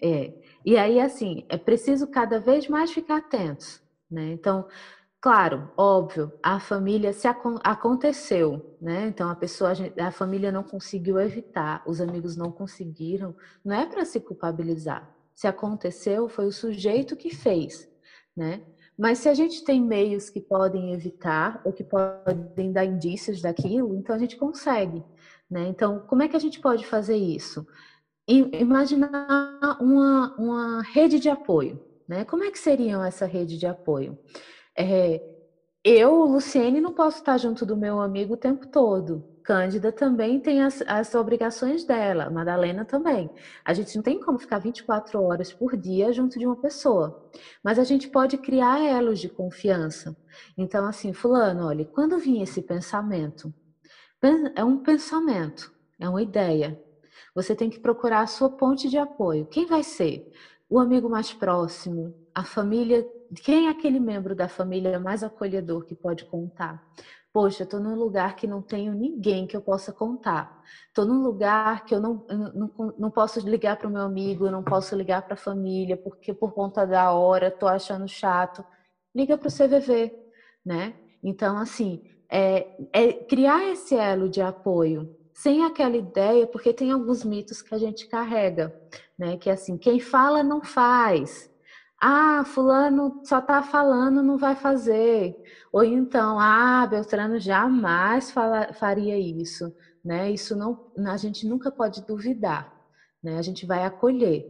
É. 0.01 0.34
E 0.65 0.77
aí, 0.77 1.00
assim, 1.00 1.46
é 1.50 1.58
preciso 1.58 2.08
cada 2.08 2.39
vez 2.39 2.67
mais 2.67 2.91
ficar 2.91 3.17
atentos, 3.17 3.81
né? 4.10 4.31
Então, 4.31 4.67
claro, 5.20 5.70
óbvio, 5.77 6.31
a 6.41 6.60
família 6.60 7.13
se 7.13 7.27
acon 7.27 7.60
aconteceu, 7.63 8.75
né? 8.81 9.08
Então 9.08 9.29
a 9.29 9.36
pessoa, 9.36 9.74
a 10.00 10.12
família 10.12 10.51
não 10.51 10.63
conseguiu 10.63 11.20
evitar, 11.20 11.84
os 11.86 12.01
amigos 12.01 12.36
não 12.36 12.51
conseguiram, 12.51 13.36
não 13.63 13.75
é 13.75 13.86
para 13.86 14.05
se 14.05 14.20
culpabilizar. 14.20 15.08
Se 15.36 15.48
aconteceu, 15.48 16.27
foi 16.27 16.46
o 16.46 16.51
sujeito 16.51 17.15
que 17.15 17.34
fez, 17.34 17.90
né? 18.35 18.61
Mas 18.97 19.19
se 19.19 19.29
a 19.29 19.33
gente 19.33 19.63
tem 19.63 19.81
meios 19.81 20.29
que 20.29 20.39
podem 20.39 20.93
evitar 20.93 21.61
ou 21.65 21.73
que 21.73 21.83
podem 21.83 22.71
dar 22.71 22.85
indícios 22.85 23.41
daquilo, 23.41 23.95
então 23.95 24.15
a 24.15 24.19
gente 24.19 24.38
consegue, 24.38 25.03
né? 25.50 25.67
Então, 25.67 26.00
como 26.01 26.23
é 26.23 26.27
que 26.27 26.35
a 26.35 26.39
gente 26.39 26.59
pode 26.59 26.85
fazer 26.85 27.17
isso? 27.17 27.65
imaginar 28.27 29.77
uma, 29.81 30.35
uma 30.38 30.81
rede 30.83 31.19
de 31.19 31.29
apoio. 31.29 31.83
Né? 32.07 32.25
Como 32.25 32.43
é 32.43 32.51
que 32.51 32.59
seriam 32.59 33.03
essa 33.03 33.25
rede 33.25 33.57
de 33.57 33.65
apoio? 33.65 34.17
É, 34.77 35.21
eu, 35.83 36.13
Luciene, 36.25 36.79
não 36.81 36.93
posso 36.93 37.17
estar 37.17 37.38
junto 37.38 37.65
do 37.65 37.75
meu 37.75 38.00
amigo 38.00 38.33
o 38.33 38.38
tempo 38.38 38.67
todo. 38.67 39.23
Cândida 39.43 39.91
também 39.91 40.39
tem 40.39 40.61
as, 40.61 40.83
as 40.88 41.15
obrigações 41.15 41.83
dela, 41.83 42.29
Madalena 42.29 42.85
também. 42.85 43.29
A 43.65 43.73
gente 43.73 43.95
não 43.95 44.03
tem 44.03 44.19
como 44.19 44.38
ficar 44.38 44.59
24 44.59 45.21
horas 45.21 45.51
por 45.51 45.75
dia 45.75 46.13
junto 46.13 46.38
de 46.38 46.45
uma 46.45 46.55
pessoa, 46.55 47.15
mas 47.63 47.79
a 47.79 47.83
gente 47.83 48.07
pode 48.07 48.38
criar 48.38 48.79
elos 48.79 49.19
de 49.19 49.27
confiança. 49.29 50.15
Então, 50.55 50.85
assim, 50.85 51.11
Fulano, 51.13 51.65
olha, 51.65 51.85
quando 51.85 52.19
vinha 52.19 52.43
esse 52.43 52.61
pensamento, 52.61 53.51
é 54.55 54.63
um 54.63 54.77
pensamento, 54.77 55.71
é 56.00 56.07
uma 56.07 56.21
ideia, 56.21 56.79
você 57.33 57.55
tem 57.55 57.69
que 57.69 57.79
procurar 57.79 58.21
a 58.21 58.27
sua 58.27 58.50
ponte 58.50 58.89
de 58.89 58.97
apoio. 58.97 59.47
Quem 59.47 59.65
vai 59.65 59.83
ser? 59.83 60.23
O 60.69 60.79
amigo 60.79 61.09
mais 61.09 61.33
próximo, 61.33 62.13
a 62.33 62.43
família. 62.43 63.05
Quem 63.35 63.67
é 63.67 63.69
aquele 63.69 64.00
membro 64.00 64.35
da 64.35 64.47
família 64.47 65.00
mais 65.00 65.23
acolhedor 65.23 65.85
que 65.85 65.95
pode 65.95 66.25
contar? 66.25 66.85
Poxa, 67.33 67.63
estou 67.63 67.79
num 67.79 67.95
lugar 67.95 68.35
que 68.35 68.45
não 68.45 68.61
tenho 68.61 68.93
ninguém 68.93 69.47
que 69.47 69.55
eu 69.55 69.61
possa 69.61 69.93
contar. 69.93 70.61
Estou 70.88 71.05
num 71.05 71.23
lugar 71.23 71.85
que 71.85 71.95
eu 71.95 72.01
não, 72.01 72.25
não, 72.29 72.93
não 72.97 73.09
posso 73.11 73.39
ligar 73.47 73.77
para 73.77 73.88
o 73.88 73.91
meu 73.91 74.01
amigo, 74.01 74.45
eu 74.45 74.51
não 74.51 74.63
posso 74.63 74.95
ligar 74.95 75.21
para 75.21 75.35
a 75.35 75.38
família, 75.38 75.95
porque 75.95 76.33
por 76.33 76.51
conta 76.51 76.85
da 76.85 77.11
hora 77.13 77.47
estou 77.47 77.69
achando 77.69 78.05
chato. 78.07 78.65
Liga 79.15 79.38
para 79.38 79.47
o 79.47 79.51
CVV, 79.51 80.13
né? 80.65 80.93
Então, 81.23 81.57
assim, 81.57 82.03
é, 82.29 82.67
é 82.91 83.13
criar 83.13 83.63
esse 83.71 83.95
elo 83.95 84.27
de 84.27 84.41
apoio 84.41 85.15
sem 85.33 85.63
aquela 85.63 85.95
ideia, 85.95 86.45
porque 86.45 86.73
tem 86.73 86.91
alguns 86.91 87.23
mitos 87.23 87.61
que 87.61 87.73
a 87.73 87.77
gente 87.77 88.07
carrega, 88.07 88.75
né? 89.17 89.38
Que 89.38 89.50
é 89.50 89.53
assim, 89.53 89.77
quem 89.77 90.00
fala 90.00 90.43
não 90.43 90.61
faz. 90.61 91.50
Ah, 92.01 92.43
fulano 92.46 93.22
só 93.24 93.39
tá 93.39 93.62
falando, 93.62 94.24
não 94.24 94.38
vai 94.38 94.55
fazer. 94.55 95.36
Ou 95.72 95.84
então, 95.84 96.39
ah, 96.39 96.86
Beltrano 96.88 97.39
jamais 97.39 98.31
fala, 98.31 98.74
faria 98.74 99.17
isso, 99.20 99.72
né? 100.03 100.31
Isso 100.31 100.55
não, 100.55 100.91
a 101.08 101.17
gente 101.17 101.48
nunca 101.48 101.72
pode 101.72 102.01
duvidar, 102.05 102.74
né? 103.24 103.38
A 103.38 103.41
gente 103.43 103.65
vai 103.65 103.84
acolher. 103.86 104.46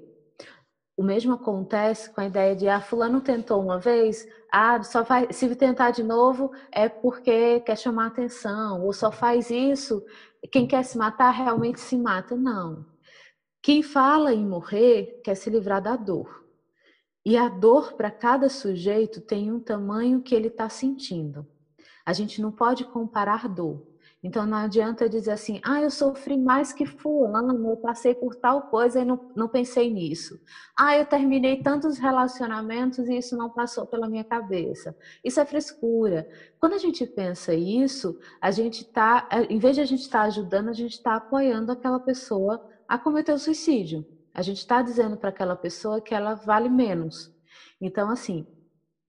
O 0.98 1.04
mesmo 1.04 1.34
acontece 1.34 2.10
com 2.14 2.22
a 2.22 2.26
ideia 2.26 2.56
de, 2.56 2.68
ah, 2.70 2.80
fulano 2.82 3.22
tentou 3.22 3.62
uma 3.62 3.80
vez, 3.80 4.26
ah, 4.52 4.82
só 4.84 5.04
vai, 5.04 5.32
se 5.32 5.54
tentar 5.56 5.92
de 5.92 6.04
novo 6.04 6.52
é 6.72 6.88
porque 6.88 7.60
quer 7.62 7.78
chamar 7.78 8.08
atenção, 8.08 8.84
ou 8.84 8.94
só 8.94 9.12
faz 9.12 9.50
isso 9.50 10.04
quem 10.52 10.68
quer 10.68 10.84
se 10.84 10.98
matar 10.98 11.32
realmente 11.32 11.80
se 11.80 11.98
mata. 11.98 12.36
Não. 12.36 12.86
Quem 13.62 13.84
fala 13.84 14.34
em 14.34 14.46
morrer 14.46 15.22
quer 15.24 15.36
se 15.36 15.50
livrar 15.50 15.82
da 15.82 15.96
dor. 15.96 16.41
E 17.24 17.38
a 17.38 17.48
dor 17.48 17.94
para 17.94 18.10
cada 18.10 18.50
sujeito 18.50 19.22
tem 19.22 19.52
um 19.52 19.60
tamanho 19.60 20.22
que 20.22 20.34
ele 20.34 20.48
está 20.48 20.68
sentindo. 20.70 21.46
A 22.06 22.14
gente 22.14 22.42
não 22.42 22.52
pode 22.52 22.84
comparar 22.86 23.48
dor. 23.48 23.92
Então 24.24 24.46
não 24.46 24.58
adianta 24.58 25.10
dizer 25.10 25.32
assim, 25.32 25.60
ah, 25.64 25.82
eu 25.82 25.90
sofri 25.90 26.38
mais 26.38 26.72
que 26.72 26.86
fulano, 26.86 27.70
eu 27.72 27.78
passei 27.78 28.14
por 28.14 28.36
tal 28.36 28.64
coisa 28.64 29.00
e 29.02 29.06
não, 29.06 29.32
não 29.36 29.48
pensei 29.48 29.92
nisso. 29.92 30.40
Ah, 30.78 30.96
eu 30.96 31.06
terminei 31.08 31.64
tantos 31.64 31.98
relacionamentos 31.98 33.08
e 33.10 33.18
isso 33.18 33.36
não 33.36 33.50
passou 33.50 33.88
pela 33.88 34.08
minha 34.08 34.24
cabeça. 34.24 34.96
Isso 35.24 35.40
é 35.40 35.46
frescura. 35.46 36.30
Quando 36.60 36.74
a 36.74 36.78
gente 36.78 37.04
pensa 37.08 37.54
isso, 37.54 38.20
a 38.40 38.52
gente 38.52 38.82
está, 38.82 39.28
em 39.50 39.58
vez 39.58 39.76
de 39.76 39.82
a 39.82 39.86
gente 39.86 40.02
estar 40.02 40.22
tá 40.22 40.26
ajudando, 40.26 40.70
a 40.70 40.74
gente 40.74 40.94
está 40.94 41.16
apoiando 41.16 41.72
aquela 41.72 42.00
pessoa 42.00 42.64
a 42.88 43.00
cometer 43.00 43.34
o 43.34 43.40
suicídio. 43.40 44.06
A 44.34 44.42
gente 44.42 44.58
está 44.58 44.82
dizendo 44.82 45.18
para 45.18 45.30
aquela 45.30 45.56
pessoa 45.56 46.02
que 46.02 46.14
ela 46.14 46.34
vale 46.34 46.70
menos. 46.70 47.34
Então, 47.80 48.10
assim, 48.10 48.48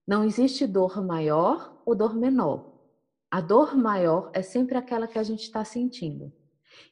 não 0.07 0.23
existe 0.23 0.67
dor 0.67 1.03
maior 1.05 1.81
ou 1.85 1.95
dor 1.95 2.15
menor 2.15 2.73
a 3.33 3.41
dor 3.41 3.75
maior 3.75 4.29
é 4.31 4.43
sempre 4.43 4.77
aquela 4.77 5.07
que 5.07 5.17
a 5.17 5.23
gente 5.23 5.41
está 5.41 5.65
sentindo. 5.65 6.31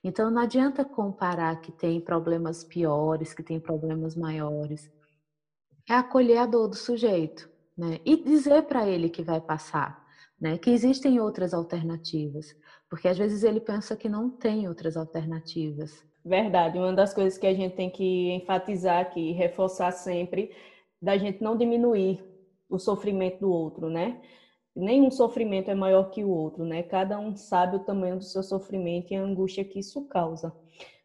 Então 0.03 0.31
não 0.31 0.41
adianta 0.41 0.83
comparar 0.83 1.61
que 1.61 1.71
tem 1.71 2.01
problemas 2.01 2.63
piores, 2.63 3.31
que 3.31 3.43
tem 3.43 3.59
problemas 3.59 4.15
maiores. 4.15 4.91
É 5.87 5.93
acolher 5.93 6.37
a 6.37 6.47
dor 6.47 6.67
do 6.67 6.75
sujeito, 6.75 7.47
né? 7.77 7.99
E 8.03 8.17
dizer 8.17 8.63
para 8.63 8.89
ele 8.89 9.07
que 9.07 9.21
vai 9.21 9.39
passar, 9.39 10.03
né? 10.39 10.57
Que 10.57 10.71
existem 10.71 11.19
outras 11.19 11.53
alternativas, 11.53 12.55
porque 12.89 13.07
às 13.07 13.19
vezes 13.19 13.43
ele 13.43 13.61
pensa 13.61 13.95
que 13.95 14.09
não 14.09 14.27
tem 14.27 14.67
outras 14.67 14.97
alternativas. 14.97 16.03
Verdade. 16.23 16.77
Uma 16.77 16.93
das 16.93 17.13
coisas 17.13 17.37
que 17.37 17.47
a 17.47 17.53
gente 17.53 17.75
tem 17.75 17.89
que 17.89 18.31
enfatizar 18.31 18.99
aqui, 18.99 19.31
reforçar 19.31 19.91
sempre, 19.91 20.51
da 21.01 21.17
gente 21.17 21.41
não 21.41 21.57
diminuir 21.57 22.23
o 22.69 22.77
sofrimento 22.77 23.39
do 23.39 23.51
outro, 23.51 23.89
né? 23.89 24.21
nenhum 24.75 25.11
sofrimento 25.11 25.69
é 25.69 25.75
maior 25.75 26.09
que 26.09 26.23
o 26.23 26.29
outro, 26.29 26.63
né? 26.63 26.83
Cada 26.83 27.19
um 27.19 27.35
sabe 27.35 27.75
o 27.75 27.83
tamanho 27.83 28.17
do 28.17 28.23
seu 28.23 28.41
sofrimento 28.41 29.11
e 29.11 29.15
a 29.15 29.21
angústia 29.21 29.63
que 29.63 29.79
isso 29.79 30.07
causa. 30.07 30.53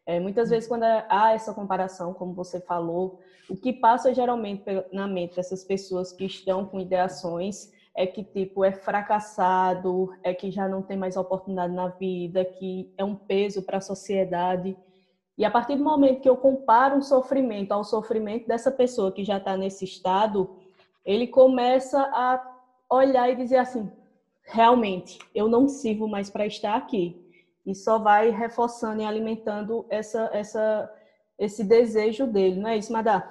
É, 0.05 0.19
muitas 0.19 0.49
vezes, 0.49 0.67
quando 0.67 0.83
há 0.83 1.33
essa 1.33 1.53
comparação, 1.53 2.13
como 2.13 2.33
você 2.33 2.61
falou, 2.61 3.19
o 3.49 3.55
que 3.55 3.73
passa 3.73 4.13
geralmente 4.13 4.63
na 4.91 5.07
mente 5.07 5.35
dessas 5.35 5.63
pessoas 5.63 6.13
que 6.13 6.25
estão 6.25 6.65
com 6.65 6.79
ideações 6.79 7.71
é 7.95 8.05
que 8.05 8.23
tipo 8.23 8.63
é 8.63 8.71
fracassado, 8.71 10.13
é 10.23 10.33
que 10.33 10.51
já 10.51 10.67
não 10.67 10.81
tem 10.81 10.95
mais 10.95 11.17
oportunidade 11.17 11.73
na 11.73 11.87
vida, 11.89 12.45
que 12.45 12.93
é 12.97 13.03
um 13.03 13.15
peso 13.15 13.63
para 13.63 13.77
a 13.77 13.81
sociedade. 13.81 14.77
E 15.37 15.45
a 15.45 15.51
partir 15.51 15.75
do 15.75 15.83
momento 15.83 16.21
que 16.21 16.29
eu 16.29 16.35
comparo 16.35 16.97
o 16.97 17.03
sofrimento 17.03 17.71
ao 17.71 17.83
sofrimento 17.83 18.47
dessa 18.47 18.71
pessoa 18.71 19.11
que 19.11 19.23
já 19.23 19.37
está 19.37 19.55
nesse 19.55 19.85
estado, 19.85 20.49
ele 21.05 21.27
começa 21.27 21.99
a 21.99 22.55
olhar 22.89 23.29
e 23.29 23.35
dizer 23.35 23.57
assim: 23.57 23.91
realmente, 24.41 25.19
eu 25.35 25.47
não 25.47 25.67
sirvo 25.67 26.07
mais 26.07 26.29
para 26.29 26.47
estar 26.47 26.75
aqui. 26.75 27.23
E 27.65 27.75
só 27.75 27.99
vai 27.99 28.29
reforçando 28.29 29.01
e 29.01 29.05
alimentando 29.05 29.85
essa, 29.89 30.29
essa, 30.33 30.91
esse 31.37 31.63
desejo 31.63 32.25
dele, 32.25 32.59
não 32.59 32.69
é 32.69 32.77
isso, 32.77 32.93
Madá? 32.93 33.29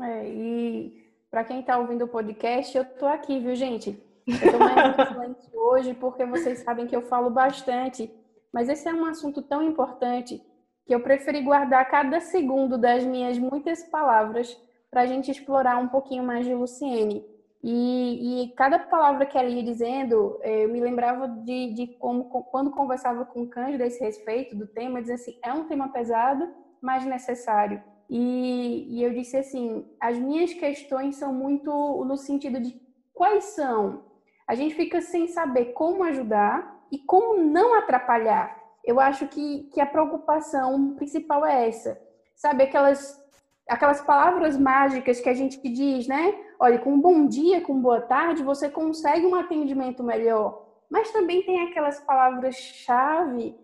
É, 0.00 0.26
e 0.26 1.06
para 1.30 1.44
quem 1.44 1.60
está 1.60 1.78
ouvindo 1.78 2.06
o 2.06 2.08
podcast, 2.08 2.76
eu 2.76 2.82
estou 2.82 3.08
aqui, 3.08 3.38
viu, 3.38 3.54
gente? 3.54 4.02
Eu 4.26 4.34
estou 4.34 4.58
mais 4.58 5.36
hoje 5.54 5.94
porque 5.94 6.24
vocês 6.24 6.60
sabem 6.60 6.86
que 6.86 6.96
eu 6.96 7.02
falo 7.02 7.28
bastante, 7.28 8.10
mas 8.50 8.68
esse 8.70 8.88
é 8.88 8.94
um 8.94 9.04
assunto 9.04 9.42
tão 9.42 9.62
importante 9.62 10.42
que 10.86 10.94
eu 10.94 11.00
preferi 11.00 11.42
guardar 11.42 11.88
cada 11.90 12.20
segundo 12.20 12.76
das 12.76 13.04
minhas 13.04 13.38
muitas 13.38 13.82
palavras 13.84 14.60
para 14.90 15.02
a 15.02 15.06
gente 15.06 15.30
explorar 15.30 15.78
um 15.78 15.88
pouquinho 15.88 16.22
mais 16.22 16.44
de 16.44 16.54
Luciene. 16.54 17.24
E, 17.64 18.42
e, 18.42 18.48
cada 18.54 18.78
palavra 18.78 19.24
que 19.24 19.38
ela 19.38 19.48
ia 19.48 19.62
dizendo, 19.62 20.38
eh, 20.42 20.64
eu 20.64 20.68
me 20.68 20.80
lembrava 20.80 21.28
de, 21.28 21.72
de 21.72 21.86
como, 21.98 22.24
quando 22.24 22.72
conversava 22.72 23.24
com 23.24 23.42
o 23.42 23.48
Cândido 23.48 23.84
a 23.84 23.86
esse 23.86 24.02
respeito 24.02 24.56
do 24.56 24.66
tema, 24.66 25.00
dizia 25.00 25.14
assim, 25.14 25.38
é 25.44 25.52
um 25.52 25.68
tema 25.68 25.88
pesado, 25.88 26.48
mas 26.80 27.04
necessário. 27.04 27.80
E, 28.10 28.86
e 28.90 29.02
eu 29.02 29.14
disse 29.14 29.36
assim, 29.36 29.88
as 30.00 30.18
minhas 30.18 30.52
questões 30.52 31.16
são 31.16 31.32
muito 31.32 32.04
no 32.04 32.16
sentido 32.16 32.60
de 32.60 32.78
quais 33.14 33.44
são. 33.44 34.02
A 34.46 34.56
gente 34.56 34.74
fica 34.74 35.00
sem 35.00 35.28
saber 35.28 35.66
como 35.66 36.02
ajudar 36.02 36.84
e 36.90 36.98
como 36.98 37.42
não 37.42 37.78
atrapalhar. 37.78 38.61
Eu 38.84 38.98
acho 39.00 39.28
que, 39.28 39.64
que 39.72 39.80
a 39.80 39.86
preocupação 39.86 40.94
principal 40.94 41.46
é 41.46 41.68
essa. 41.68 42.00
Sabe, 42.34 42.64
aquelas 42.64 43.20
aquelas 43.68 44.00
palavras 44.02 44.58
mágicas 44.58 45.20
que 45.20 45.28
a 45.28 45.34
gente 45.34 45.58
diz, 45.62 46.06
né? 46.06 46.34
Olha, 46.58 46.78
com 46.78 46.92
um 46.92 47.00
bom 47.00 47.26
dia, 47.26 47.60
com 47.60 47.80
boa 47.80 48.00
tarde, 48.00 48.42
você 48.42 48.68
consegue 48.68 49.26
um 49.26 49.34
atendimento 49.34 50.02
melhor. 50.02 50.66
Mas 50.90 51.10
também 51.10 51.42
tem 51.42 51.62
aquelas 51.62 52.00
palavras-chave 52.00 53.56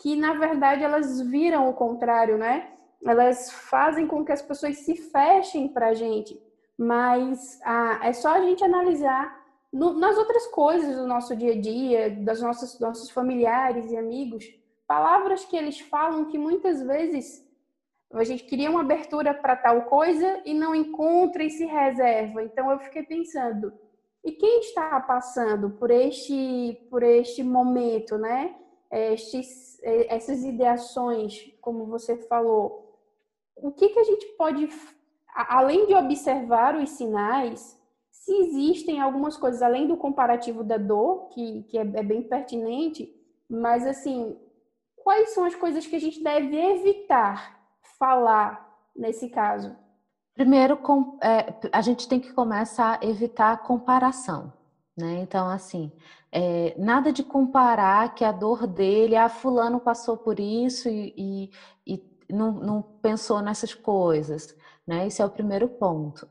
que, 0.00 0.14
na 0.14 0.34
verdade, 0.34 0.84
elas 0.84 1.20
viram 1.20 1.68
o 1.68 1.74
contrário, 1.74 2.38
né? 2.38 2.70
Elas 3.04 3.50
fazem 3.50 4.06
com 4.06 4.24
que 4.24 4.32
as 4.32 4.42
pessoas 4.42 4.78
se 4.78 4.94
fechem 4.94 5.68
para 5.68 5.88
a 5.88 5.94
gente. 5.94 6.40
Mas 6.78 7.58
ah, 7.64 8.00
é 8.02 8.12
só 8.12 8.34
a 8.34 8.40
gente 8.40 8.62
analisar 8.62 9.44
nas 9.72 10.16
outras 10.16 10.46
coisas 10.48 10.96
do 10.96 11.06
nosso 11.06 11.34
dia 11.34 11.52
a 11.52 11.60
dia, 11.60 12.10
das 12.10 12.40
nossas 12.40 12.78
nossos 12.78 13.10
familiares 13.10 13.90
e 13.90 13.96
amigos, 13.96 14.44
palavras 14.86 15.44
que 15.44 15.56
eles 15.56 15.80
falam 15.80 16.26
que 16.26 16.38
muitas 16.38 16.82
vezes 16.82 17.44
a 18.12 18.24
gente 18.24 18.44
queria 18.44 18.70
uma 18.70 18.80
abertura 18.80 19.34
para 19.34 19.56
tal 19.56 19.82
coisa 19.82 20.40
e 20.44 20.54
não 20.54 20.74
encontra 20.74 21.42
e 21.42 21.50
se 21.50 21.66
reserva. 21.66 22.42
Então 22.42 22.70
eu 22.70 22.78
fiquei 22.78 23.02
pensando, 23.02 23.72
e 24.24 24.32
quem 24.32 24.60
está 24.60 25.00
passando 25.00 25.70
por 25.70 25.90
este 25.90 26.86
por 26.90 27.02
este 27.02 27.42
momento, 27.42 28.16
né? 28.16 28.54
Estes, 28.90 29.80
essas 29.82 30.44
ideações, 30.44 31.52
como 31.60 31.86
você 31.86 32.16
falou, 32.16 33.00
o 33.56 33.72
que 33.72 33.88
que 33.88 33.98
a 33.98 34.04
gente 34.04 34.26
pode 34.38 34.68
além 35.34 35.86
de 35.86 35.94
observar 35.94 36.76
os 36.76 36.90
sinais, 36.90 37.78
se 38.10 38.32
existem 38.32 39.00
algumas 39.00 39.36
coisas 39.36 39.60
além 39.60 39.86
do 39.86 39.96
comparativo 39.96 40.64
da 40.64 40.78
dor, 40.78 41.28
que, 41.28 41.62
que 41.64 41.76
é, 41.76 41.82
é 41.82 42.02
bem 42.02 42.22
pertinente, 42.22 43.14
mas 43.48 43.86
assim, 43.86 44.36
quais 45.06 45.30
são 45.30 45.44
as 45.44 45.54
coisas 45.54 45.86
que 45.86 45.94
a 45.94 46.00
gente 46.00 46.20
deve 46.20 46.56
evitar 46.56 47.60
falar 47.96 48.76
nesse 48.94 49.28
caso? 49.28 49.76
Primeiro, 50.34 50.76
é, 51.22 51.54
a 51.70 51.80
gente 51.80 52.08
tem 52.08 52.18
que 52.18 52.32
começar 52.32 52.98
a 53.00 53.06
evitar 53.06 53.52
a 53.52 53.56
comparação. 53.56 54.52
Né? 54.98 55.20
Então, 55.20 55.48
assim, 55.48 55.92
é, 56.32 56.74
nada 56.76 57.12
de 57.12 57.22
comparar 57.22 58.16
que 58.16 58.24
a 58.24 58.32
dor 58.32 58.66
dele, 58.66 59.14
ah, 59.14 59.28
fulano 59.28 59.78
passou 59.78 60.16
por 60.16 60.40
isso 60.40 60.88
e, 60.88 61.14
e, 61.16 61.50
e 61.86 62.02
não, 62.28 62.50
não, 62.54 62.82
pensou 62.82 63.40
nessas 63.40 63.72
coisas. 63.72 64.56
Né? 64.84 65.06
Esse 65.06 65.22
é 65.22 65.24
o 65.24 65.30
primeiro 65.30 65.68
ponto. 65.68 66.28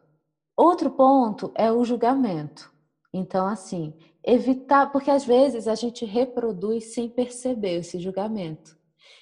Outro 0.54 0.92
ponto 0.92 1.50
é 1.56 1.72
o 1.72 1.86
julgamento. 1.86 2.70
Então, 3.14 3.48
assim, 3.48 3.98
evitar, 4.26 4.92
porque 4.92 5.12
às 5.12 5.24
vezes 5.24 5.68
a 5.68 5.76
gente 5.76 6.04
reproduz 6.04 6.94
sem 6.94 7.08
perceber 7.08 7.80
esse 7.80 8.00
julgamento. 8.00 8.76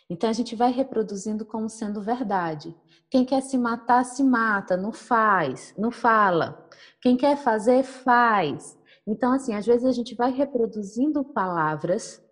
Então 0.10 0.30
a 0.30 0.34
gente 0.34 0.56
vai 0.56 0.72
reproduzindo 0.72 1.46
como 1.46 1.70
sendo 1.70 2.02
verdade. 2.02 2.76
Quem 3.10 3.26
quer 3.26 3.42
se 3.42 3.58
matar, 3.58 4.04
se 4.06 4.24
mata, 4.24 4.78
não 4.78 4.92
faz, 4.92 5.74
não 5.78 5.92
fala. 5.92 6.68
Quem 7.02 7.18
quer 7.18 7.38
fazer, 7.38 7.84
faz. 7.84 8.78
Então, 9.06 9.34
assim, 9.34 9.54
às 9.54 9.66
vezes 9.66 9.86
a 9.86 9.92
gente 9.92 10.16
vai 10.16 10.32
reproduzindo 10.32 11.24
palavras 11.24 12.23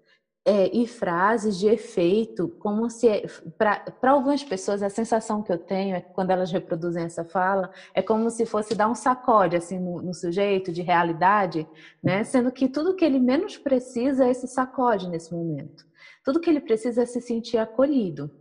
é, 0.44 0.76
e 0.76 0.88
frases 0.88 1.60
de 1.60 1.68
efeito, 1.68 2.50
como 2.60 2.90
se 2.90 3.08
é, 3.08 3.28
para 3.58 4.12
algumas 4.12 4.44
pessoas 4.44 4.82
a 4.82 4.90
sensação 4.90 5.44
que 5.44 5.52
eu 5.52 5.58
tenho 5.58 5.96
é 5.96 6.02
que 6.02 6.12
quando 6.14 6.32
elas 6.32 6.52
reproduzem 6.52 7.04
essa 7.04 7.24
fala 7.24 7.72
é 7.94 8.02
como 8.02 8.28
se 8.32 8.46
fosse 8.46 8.74
dar 8.74 8.90
um 8.90 8.96
sacode 8.96 9.56
assim 9.56 9.78
no, 9.80 10.02
no, 10.02 10.14
sujeito 10.16 10.72
de 10.72 10.82
realidade, 10.82 11.68
né? 12.04 12.24
Sendo 12.24 12.52
que 12.52 12.68
tudo 12.68 12.96
que 12.96 13.06
ele 13.06 13.20
menos 13.20 13.56
precisa 13.58 14.26
é 14.26 14.32
esse 14.32 14.48
sacode 14.48 15.08
nesse 15.10 15.32
momento. 15.32 15.86
Tudo 16.26 16.40
que 16.40 16.50
ele 16.50 16.62
precisa 16.62 17.04
é 17.04 17.06
se 17.06 17.22
sentir 17.22 17.58
acolhido, 17.58 18.32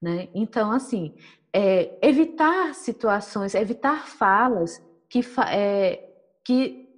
né? 0.00 0.28
Então, 0.34 0.72
assim, 0.72 1.14
é, 1.52 1.98
evitar 2.00 2.74
situações, 2.74 3.54
evitar 3.54 4.06
falas 4.06 4.82
que, 5.06 5.20
é, 5.50 6.08
que 6.42 6.88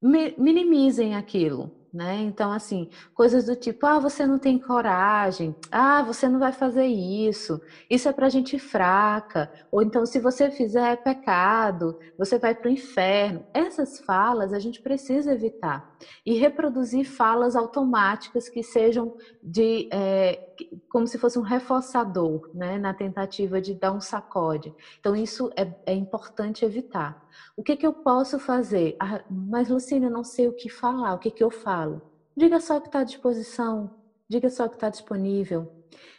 minimizem 0.00 1.16
aquilo, 1.16 1.77
né? 1.92 2.20
Então, 2.22 2.52
assim, 2.52 2.88
coisas 3.14 3.46
do 3.46 3.56
tipo, 3.56 3.86
ah, 3.86 3.98
você 3.98 4.26
não 4.26 4.38
tem 4.38 4.58
coragem, 4.58 5.54
ah, 5.70 6.02
você 6.02 6.28
não 6.28 6.38
vai 6.38 6.52
fazer 6.52 6.86
isso, 6.86 7.60
isso 7.88 8.08
é 8.08 8.12
pra 8.12 8.28
gente 8.28 8.58
fraca, 8.58 9.50
ou 9.70 9.82
então, 9.82 10.04
se 10.06 10.18
você 10.18 10.50
fizer 10.50 10.92
é 10.92 10.96
pecado, 10.96 11.98
você 12.16 12.38
vai 12.38 12.54
para 12.54 12.68
o 12.68 12.72
inferno. 12.72 13.44
Essas 13.52 13.98
falas 14.00 14.52
a 14.52 14.58
gente 14.58 14.80
precisa 14.80 15.32
evitar 15.32 15.84
e 16.24 16.34
reproduzir 16.34 17.04
falas 17.04 17.56
automáticas 17.56 18.48
que 18.48 18.62
sejam 18.62 19.12
de, 19.42 19.88
é, 19.92 20.47
como 20.88 21.06
se 21.06 21.18
fosse 21.18 21.38
um 21.38 21.42
reforçador, 21.42 22.50
né? 22.54 22.78
Na 22.78 22.94
tentativa 22.94 23.60
de 23.60 23.74
dar 23.74 23.92
um 23.92 24.00
sacode. 24.00 24.74
Então, 24.98 25.14
isso 25.14 25.50
é, 25.56 25.72
é 25.86 25.94
importante 25.94 26.64
evitar. 26.64 27.26
O 27.56 27.62
que, 27.62 27.76
que 27.76 27.86
eu 27.86 27.92
posso 27.92 28.38
fazer? 28.38 28.96
Ah, 29.00 29.22
mas, 29.30 29.68
Luciana, 29.68 30.06
eu 30.06 30.10
não 30.10 30.24
sei 30.24 30.48
o 30.48 30.52
que 30.52 30.68
falar. 30.68 31.14
O 31.14 31.18
que, 31.18 31.30
que 31.30 31.42
eu 31.42 31.50
falo? 31.50 32.02
Diga 32.36 32.60
só 32.60 32.76
o 32.76 32.80
que 32.80 32.88
está 32.88 33.00
à 33.00 33.04
disposição. 33.04 33.90
Diga 34.28 34.50
só 34.50 34.66
o 34.66 34.68
que 34.68 34.76
está 34.76 34.88
disponível. 34.88 35.72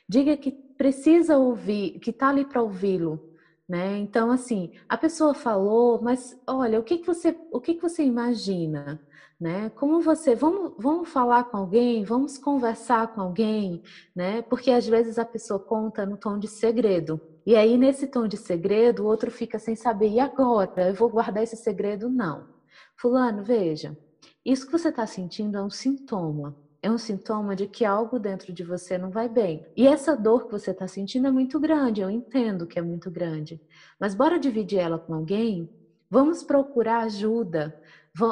Diga 0.08 0.36
que 0.36 0.52
precisa 0.52 1.38
ouvir, 1.38 2.00
que 2.00 2.10
está 2.10 2.30
ali 2.30 2.46
para 2.46 2.62
ouvi-lo. 2.62 3.30
Né? 3.68 4.00
Então, 4.00 4.32
assim, 4.32 4.72
a 4.88 4.98
pessoa 4.98 5.36
falou, 5.36 6.02
mas 6.02 6.36
olha, 6.48 6.80
o 6.80 6.84
que, 6.84 6.98
que 6.98 7.06
você, 7.06 7.38
o 7.52 7.62
que, 7.62 7.76
que 7.76 7.82
você 7.82 8.04
imagina? 8.04 9.00
Né? 9.40 9.70
Como 9.70 10.02
você, 10.02 10.36
vamos, 10.36 10.74
vamos 10.78 11.08
falar 11.08 11.46
com 11.46 11.56
alguém, 11.56 12.04
vamos 12.04 12.38
conversar 12.38 13.08
com 13.14 13.22
alguém, 13.22 13.82
né? 14.14 14.42
Porque 14.42 14.70
às 14.70 14.86
vezes 14.86 15.18
a 15.18 15.24
pessoa 15.24 15.58
conta 15.58 16.06
no 16.06 16.18
tom 16.18 16.38
de 16.38 16.48
segredo. 16.50 17.22
E 17.46 17.56
aí, 17.56 17.78
nesse 17.78 18.08
tom 18.08 18.28
de 18.28 18.36
segredo, 18.36 19.04
o 19.04 19.06
outro 19.06 19.32
fica 19.32 19.58
sem 19.58 19.78
saber, 19.78 20.10
e 20.10 20.20
agora? 20.20 20.90
Eu 20.90 20.94
vou 20.94 21.10
guardar 21.10 21.42
esse 21.42 21.56
segredo? 21.56 22.10
Não. 22.10 22.50
Fulano, 22.98 23.42
veja, 23.42 23.98
isso 24.46 24.66
que 24.66 24.72
você 24.74 24.90
está 24.90 25.08
sentindo 25.08 25.58
é 25.58 25.64
um 25.64 25.70
sintoma. 25.70 26.56
É 26.82 26.92
um 26.92 26.98
sintoma 26.98 27.56
de 27.56 27.68
que 27.68 27.86
algo 27.86 28.20
dentro 28.20 28.54
de 28.54 28.64
você 28.64 28.98
não 28.98 29.10
vai 29.10 29.30
bem. 29.30 29.66
E 29.76 29.88
essa 29.88 30.16
dor 30.16 30.46
que 30.46 30.52
você 30.52 30.72
está 30.72 30.88
sentindo 30.88 31.28
é 31.28 31.32
muito 31.32 31.60
grande, 31.60 32.02
eu 32.02 32.10
entendo 32.10 32.68
que 32.68 32.78
é 32.78 32.82
muito 32.82 33.10
grande. 33.10 33.62
Mas 34.00 34.16
bora 34.16 34.38
dividir 34.38 34.80
ela 34.80 35.00
com 35.00 35.14
alguém? 35.14 35.70
Vamos 36.10 36.42
procurar 36.42 37.02
ajuda 37.02 37.80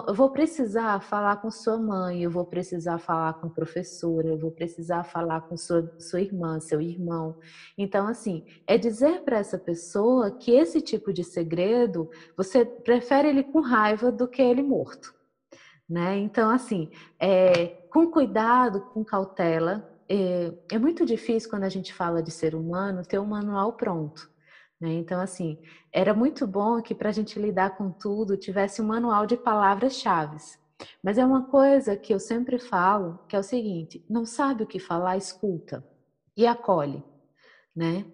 eu 0.08 0.14
vou 0.14 0.32
precisar 0.32 1.00
falar 1.02 1.38
com 1.38 1.52
sua 1.52 1.78
mãe, 1.78 2.24
eu 2.24 2.32
vou 2.32 2.46
precisar 2.46 2.98
falar 2.98 3.34
com 3.34 3.48
a 3.48 3.50
professora, 3.50 4.28
eu 4.28 4.38
vou 4.38 4.52
precisar 4.52 5.04
falar 5.04 5.42
com 5.42 5.56
sua, 5.56 5.94
sua 6.00 6.22
irmã, 6.22 6.60
seu 6.60 6.82
irmão. 6.82 7.38
Então, 7.78 8.08
assim, 8.08 8.46
é 8.66 8.78
dizer 8.78 9.22
para 9.24 9.38
essa 9.38 9.58
pessoa 9.58 10.32
que 10.32 10.52
esse 10.52 10.82
tipo 10.82 11.14
de 11.14 11.24
segredo, 11.24 12.10
você 12.36 12.66
prefere 12.66 13.30
ele 13.30 13.44
com 13.44 13.60
raiva 13.60 14.12
do 14.12 14.28
que 14.28 14.42
ele 14.42 14.64
morto. 14.64 15.14
Né? 15.90 16.18
Então, 16.18 16.50
assim, 16.50 16.90
é, 17.20 17.68
com 17.92 18.12
cuidado, 18.12 18.82
com 18.94 19.06
cautela, 19.06 19.90
é, 20.10 20.54
é 20.72 20.80
muito 20.80 21.06
difícil 21.06 21.50
quando 21.50 21.64
a 21.64 21.70
gente 21.70 21.94
fala 21.94 22.22
de 22.22 22.32
ser 22.32 22.56
humano 22.56 23.04
ter 23.04 23.20
um 23.20 23.26
manual 23.26 23.74
pronto. 23.74 24.30
Né? 24.80 24.94
Então, 24.94 25.20
assim, 25.20 25.60
era 25.92 26.14
muito 26.14 26.46
bom 26.46 26.82
que 26.82 26.94
para 26.94 27.10
a 27.10 27.12
gente 27.12 27.40
lidar 27.40 27.78
com 27.78 27.92
tudo 27.92 28.38
tivesse 28.38 28.82
um 28.82 28.86
manual 28.86 29.26
de 29.26 29.36
palavras-chave. 29.36 30.38
Mas 31.04 31.18
é 31.18 31.26
uma 31.26 31.48
coisa 31.48 31.98
que 31.98 32.14
eu 32.14 32.20
sempre 32.20 32.60
falo, 32.60 33.20
que 33.28 33.36
é 33.36 33.40
o 33.40 33.44
seguinte: 33.44 34.06
não 34.10 34.26
sabe 34.26 34.64
o 34.64 34.68
que 34.68 34.80
falar, 34.80 35.18
escuta 35.18 35.84
e 36.36 36.46
acolhe, 36.46 37.04
né? 37.76 38.06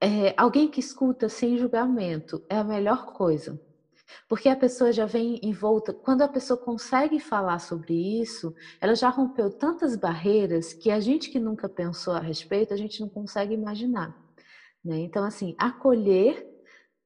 É, 0.00 0.34
alguém 0.36 0.68
que 0.68 0.80
escuta 0.80 1.28
sem 1.28 1.56
julgamento 1.58 2.44
é 2.48 2.56
a 2.56 2.64
melhor 2.64 3.06
coisa. 3.12 3.60
Porque 4.28 4.48
a 4.48 4.56
pessoa 4.56 4.92
já 4.92 5.04
vem 5.04 5.40
envolta. 5.42 5.92
Quando 5.92 6.22
a 6.22 6.28
pessoa 6.28 6.58
consegue 6.58 7.18
falar 7.18 7.58
sobre 7.58 8.20
isso, 8.20 8.54
ela 8.80 8.94
já 8.94 9.08
rompeu 9.08 9.50
tantas 9.50 9.96
barreiras 9.96 10.72
que 10.72 10.90
a 10.90 11.00
gente 11.00 11.30
que 11.30 11.40
nunca 11.40 11.68
pensou 11.68 12.14
a 12.14 12.20
respeito, 12.20 12.72
a 12.72 12.76
gente 12.76 13.00
não 13.00 13.08
consegue 13.08 13.54
imaginar. 13.54 14.25
Né? 14.86 15.00
Então, 15.00 15.24
assim, 15.24 15.54
acolher 15.58 16.46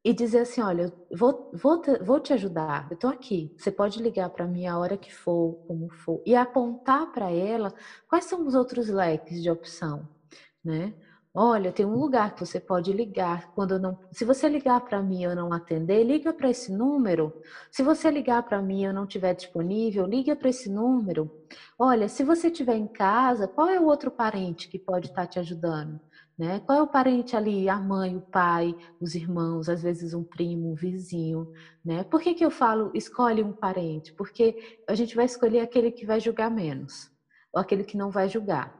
e 0.04 0.12
dizer 0.12 0.40
assim: 0.40 0.60
olha, 0.60 0.92
vou, 1.10 1.50
vou, 1.54 1.80
te, 1.80 1.98
vou 2.02 2.20
te 2.20 2.32
ajudar, 2.34 2.86
eu 2.90 2.94
estou 2.94 3.08
aqui, 3.10 3.54
você 3.56 3.70
pode 3.72 4.02
ligar 4.02 4.28
para 4.30 4.46
mim 4.46 4.66
a 4.66 4.78
hora 4.78 4.98
que 4.98 5.12
for, 5.12 5.54
como 5.66 5.88
for, 5.90 6.22
e 6.26 6.34
apontar 6.36 7.10
para 7.12 7.30
ela 7.30 7.72
quais 8.08 8.26
são 8.26 8.46
os 8.46 8.54
outros 8.54 8.88
leques 8.88 9.42
de 9.42 9.50
opção, 9.50 10.06
né? 10.64 10.94
Olha, 11.34 11.72
tem 11.72 11.86
um 11.86 11.96
lugar 11.96 12.34
que 12.34 12.44
você 12.44 12.58
pode 12.60 12.92
ligar 12.92 13.46
quando 13.54 13.78
não. 13.78 13.96
Se 14.12 14.24
você 14.24 14.48
ligar 14.48 14.80
para 14.80 15.00
mim 15.02 15.20
e 15.20 15.24
eu 15.24 15.36
não 15.36 15.52
atender, 15.52 16.02
liga 16.04 16.32
para 16.34 16.50
esse 16.50 16.72
número. 16.72 17.32
Se 17.70 17.82
você 17.84 18.10
ligar 18.10 18.42
para 18.42 18.60
mim 18.60 18.80
e 18.82 18.84
eu 18.86 18.92
não 18.92 19.04
estiver 19.04 19.34
disponível, 19.34 20.06
liga 20.06 20.34
para 20.36 20.48
esse 20.50 20.68
número. 20.68 21.30
Olha, 21.78 22.08
se 22.08 22.24
você 22.24 22.48
estiver 22.48 22.74
em 22.76 22.88
casa, 22.88 23.46
qual 23.48 23.68
é 23.68 23.78
o 23.80 23.86
outro 23.86 24.10
parente 24.10 24.68
que 24.68 24.78
pode 24.78 25.06
estar 25.08 25.22
tá 25.22 25.26
te 25.28 25.38
ajudando? 25.38 26.00
Né? 26.40 26.58
Qual 26.60 26.78
é 26.78 26.82
o 26.82 26.86
parente 26.86 27.36
ali? 27.36 27.68
A 27.68 27.76
mãe, 27.76 28.16
o 28.16 28.22
pai, 28.22 28.74
os 28.98 29.14
irmãos, 29.14 29.68
às 29.68 29.82
vezes 29.82 30.14
um 30.14 30.24
primo, 30.24 30.70
um 30.70 30.74
vizinho. 30.74 31.52
Né? 31.84 32.02
Por 32.02 32.22
que, 32.22 32.32
que 32.32 32.42
eu 32.42 32.50
falo 32.50 32.90
escolhe 32.94 33.42
um 33.42 33.52
parente? 33.52 34.10
Porque 34.14 34.78
a 34.88 34.94
gente 34.94 35.14
vai 35.14 35.26
escolher 35.26 35.60
aquele 35.60 35.92
que 35.92 36.06
vai 36.06 36.18
julgar 36.18 36.50
menos, 36.50 37.10
ou 37.52 37.60
aquele 37.60 37.84
que 37.84 37.94
não 37.94 38.10
vai 38.10 38.26
julgar. 38.26 38.74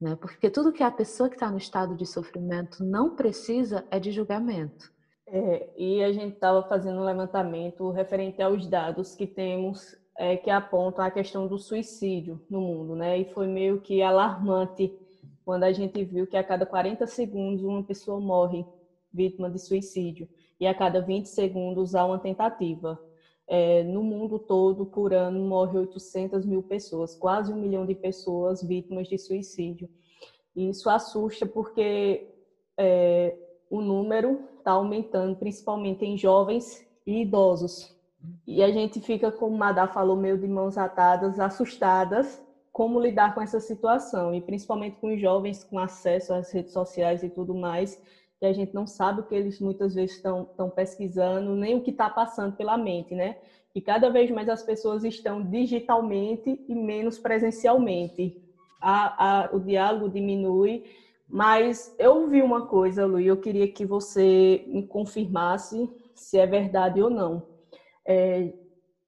Né? 0.00 0.16
Porque 0.16 0.48
tudo 0.48 0.72
que 0.72 0.82
a 0.82 0.90
pessoa 0.90 1.28
que 1.28 1.36
está 1.36 1.50
no 1.50 1.58
estado 1.58 1.94
de 1.94 2.06
sofrimento 2.06 2.82
não 2.82 3.14
precisa 3.14 3.86
é 3.90 4.00
de 4.00 4.10
julgamento. 4.10 4.90
É, 5.28 5.68
e 5.76 6.02
a 6.02 6.10
gente 6.14 6.32
estava 6.32 6.66
fazendo 6.66 7.00
um 7.00 7.04
levantamento 7.04 7.90
referente 7.90 8.40
aos 8.40 8.66
dados 8.66 9.14
que 9.14 9.26
temos 9.26 9.94
é, 10.18 10.38
que 10.38 10.48
apontam 10.48 11.04
a 11.04 11.10
questão 11.10 11.46
do 11.46 11.58
suicídio 11.58 12.40
no 12.48 12.62
mundo, 12.62 12.96
né? 12.96 13.18
E 13.18 13.26
foi 13.34 13.46
meio 13.46 13.82
que 13.82 14.00
alarmante 14.00 14.98
quando 15.46 15.62
a 15.62 15.72
gente 15.72 16.02
viu 16.02 16.26
que 16.26 16.36
a 16.36 16.42
cada 16.42 16.66
40 16.66 17.06
segundos 17.06 17.62
uma 17.62 17.84
pessoa 17.84 18.18
morre 18.18 18.66
vítima 19.12 19.48
de 19.48 19.60
suicídio 19.60 20.28
e 20.58 20.66
a 20.66 20.74
cada 20.74 21.00
20 21.00 21.26
segundos 21.26 21.94
há 21.94 22.04
uma 22.04 22.18
tentativa. 22.18 23.00
É, 23.46 23.84
no 23.84 24.02
mundo 24.02 24.40
todo, 24.40 24.84
por 24.84 25.14
ano, 25.14 25.38
morre 25.38 25.78
800 25.78 26.44
mil 26.44 26.64
pessoas, 26.64 27.14
quase 27.14 27.52
um 27.52 27.60
milhão 27.60 27.86
de 27.86 27.94
pessoas 27.94 28.60
vítimas 28.60 29.06
de 29.06 29.16
suicídio. 29.18 29.88
E 30.56 30.68
isso 30.68 30.90
assusta 30.90 31.46
porque 31.46 32.28
é, 32.76 33.38
o 33.70 33.80
número 33.80 34.40
está 34.58 34.72
aumentando, 34.72 35.36
principalmente 35.36 36.04
em 36.04 36.18
jovens 36.18 36.84
e 37.06 37.22
idosos. 37.22 37.94
E 38.44 38.64
a 38.64 38.72
gente 38.72 39.00
fica, 39.00 39.30
como 39.30 39.56
Madá 39.56 39.86
falou, 39.86 40.16
meio 40.16 40.38
de 40.38 40.48
mãos 40.48 40.76
atadas, 40.76 41.38
assustadas, 41.38 42.44
como 42.76 43.00
lidar 43.00 43.34
com 43.34 43.40
essa 43.40 43.58
situação 43.58 44.34
e 44.34 44.40
principalmente 44.42 44.98
com 44.98 45.14
os 45.14 45.18
jovens 45.18 45.64
com 45.64 45.78
acesso 45.78 46.34
às 46.34 46.52
redes 46.52 46.74
sociais 46.74 47.22
e 47.22 47.30
tudo 47.30 47.54
mais, 47.54 47.98
que 48.38 48.44
a 48.44 48.52
gente 48.52 48.74
não 48.74 48.86
sabe 48.86 49.20
o 49.20 49.22
que 49.22 49.34
eles 49.34 49.58
muitas 49.60 49.94
vezes 49.94 50.16
estão, 50.16 50.46
pesquisando, 50.74 51.56
nem 51.56 51.74
o 51.74 51.80
que 51.80 51.90
está 51.90 52.10
passando 52.10 52.54
pela 52.54 52.76
mente, 52.76 53.14
né? 53.14 53.38
E 53.74 53.80
cada 53.80 54.10
vez 54.10 54.30
mais 54.30 54.46
as 54.50 54.62
pessoas 54.62 55.04
estão 55.04 55.42
digitalmente 55.42 56.62
e 56.68 56.74
menos 56.74 57.18
presencialmente. 57.18 58.38
A, 58.78 59.46
a, 59.46 59.56
o 59.56 59.58
diálogo 59.58 60.10
diminui, 60.10 60.84
mas 61.26 61.96
eu 61.98 62.28
vi 62.28 62.42
uma 62.42 62.66
coisa, 62.66 63.06
Lu, 63.06 63.18
e 63.18 63.26
eu 63.26 63.38
queria 63.38 63.72
que 63.72 63.86
você 63.86 64.66
me 64.66 64.86
confirmasse 64.86 65.90
se 66.14 66.36
é 66.38 66.46
verdade 66.46 67.00
ou 67.00 67.08
não. 67.08 67.42
É, 68.04 68.52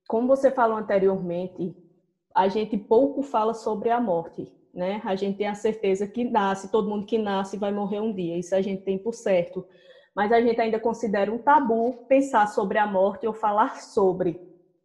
como 0.09 0.27
você 0.27 0.51
falou 0.51 0.79
anteriormente, 0.79 1.77
a 2.39 2.47
gente 2.47 2.79
pouco 2.79 3.21
fala 3.21 3.53
sobre 3.53 3.91
a 3.91 4.01
morte, 4.01 4.47
né? 4.73 5.03
A 5.05 5.17
gente 5.17 5.39
tem 5.39 5.49
a 5.49 5.57
certeza 5.57 6.07
que 6.07 6.23
nasce, 6.23 6.71
todo 6.71 6.89
mundo 6.89 7.05
que 7.05 7.19
nasce 7.19 7.57
vai 7.57 7.73
morrer 7.73 7.99
um 7.99 8.13
dia, 8.13 8.39
isso 8.39 8.55
a 8.55 8.63
gente 8.63 8.85
tem 8.85 8.97
por 8.97 9.13
certo. 9.13 9.67
Mas 10.15 10.31
a 10.31 10.41
gente 10.41 10.61
ainda 10.61 10.79
considera 10.79 11.33
um 11.33 11.39
tabu 11.39 11.95
pensar 12.09 12.47
sobre 12.47 12.79
a 12.79 12.87
morte 12.87 13.27
ou 13.27 13.33
falar 13.33 13.81
sobre. 13.81 14.41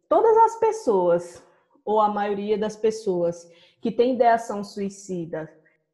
Todas 0.08 0.36
as 0.36 0.58
pessoas, 0.58 1.46
ou 1.84 2.00
a 2.00 2.08
maioria 2.08 2.58
das 2.58 2.74
pessoas 2.74 3.48
que 3.80 3.92
têm 3.92 4.14
ideação 4.14 4.64
suicida, 4.64 5.48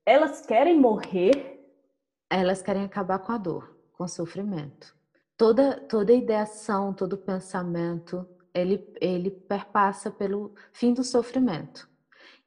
elas 0.07 0.41
querem 0.41 0.81
morrer? 0.81 1.63
Elas 2.31 2.63
querem 2.63 2.85
acabar 2.85 3.19
com 3.19 3.33
a 3.33 3.37
dor, 3.37 3.77
com 3.93 4.05
o 4.05 4.09
sofrimento. 4.09 4.97
Toda, 5.37 5.79
toda 5.79 6.11
ideação, 6.11 6.95
todo 6.95 7.19
pensamento, 7.19 8.27
ele, 8.55 8.87
ele 9.01 9.31
perpassa 9.31 10.11
pelo 10.11 10.55
fim 10.73 10.93
do 10.93 11.05
sofrimento. 11.05 11.89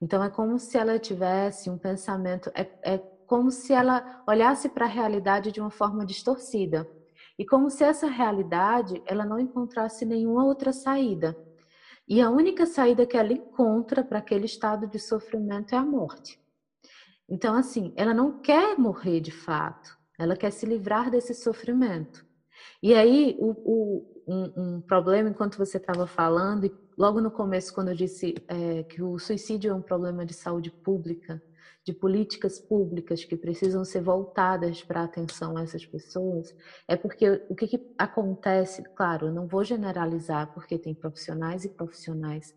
Então 0.01 0.23
é 0.23 0.29
como 0.29 0.59
se 0.59 0.77
ela 0.77 0.99
tivesse 0.99 1.69
um 1.69 1.77
pensamento, 1.77 2.51
é, 2.53 2.67
é 2.83 2.97
como 3.25 3.51
se 3.51 3.73
ela 3.73 4.23
olhasse 4.27 4.69
para 4.69 4.85
a 4.85 4.89
realidade 4.89 5.51
de 5.51 5.61
uma 5.61 5.71
forma 5.71 6.05
distorcida. 6.05 6.87
E 7.37 7.45
como 7.45 7.69
se 7.69 7.83
essa 7.83 8.07
realidade 8.07 9.01
ela 9.05 9.25
não 9.25 9.39
encontrasse 9.39 10.05
nenhuma 10.05 10.45
outra 10.45 10.71
saída. 10.71 11.35
E 12.07 12.21
a 12.21 12.29
única 12.29 12.65
saída 12.65 13.05
que 13.05 13.17
ela 13.17 13.33
encontra 13.33 14.03
para 14.03 14.19
aquele 14.19 14.45
estado 14.45 14.87
de 14.87 14.99
sofrimento 14.99 15.73
é 15.73 15.77
a 15.77 15.85
morte. 15.85 16.39
Então, 17.29 17.55
assim, 17.55 17.93
ela 17.95 18.13
não 18.13 18.39
quer 18.39 18.77
morrer 18.77 19.21
de 19.21 19.31
fato, 19.31 19.97
ela 20.19 20.35
quer 20.35 20.51
se 20.51 20.65
livrar 20.65 21.09
desse 21.09 21.33
sofrimento. 21.33 22.25
E 22.81 22.93
aí, 22.93 23.35
o, 23.39 23.51
o, 23.51 24.12
um, 24.27 24.51
um 24.55 24.81
problema 24.81 25.29
enquanto 25.29 25.57
você 25.57 25.77
estava 25.77 26.07
falando, 26.07 26.65
e 26.65 26.73
logo 26.97 27.21
no 27.21 27.31
começo, 27.31 27.73
quando 27.73 27.89
eu 27.89 27.95
disse 27.95 28.35
é, 28.47 28.83
que 28.83 29.01
o 29.01 29.17
suicídio 29.19 29.71
é 29.71 29.73
um 29.73 29.81
problema 29.81 30.25
de 30.25 30.33
saúde 30.33 30.71
pública, 30.71 31.41
de 31.85 31.91
políticas 31.91 32.59
públicas 32.59 33.25
que 33.25 33.35
precisam 33.35 33.83
ser 33.83 34.01
voltadas 34.01 34.81
para 34.81 35.01
a 35.01 35.03
atenção 35.03 35.57
a 35.57 35.63
essas 35.63 35.85
pessoas, 35.85 36.55
é 36.87 36.95
porque 36.95 37.43
o 37.49 37.55
que, 37.55 37.67
que, 37.67 37.93
acontece, 37.97 38.83
claro, 38.95 39.27
eu 39.27 39.33
não 39.33 39.47
vou 39.47 39.63
generalizar, 39.63 40.53
porque 40.53 40.77
tem 40.77 40.93
profissionais 40.93 41.65
e 41.65 41.69
profissionais, 41.69 42.55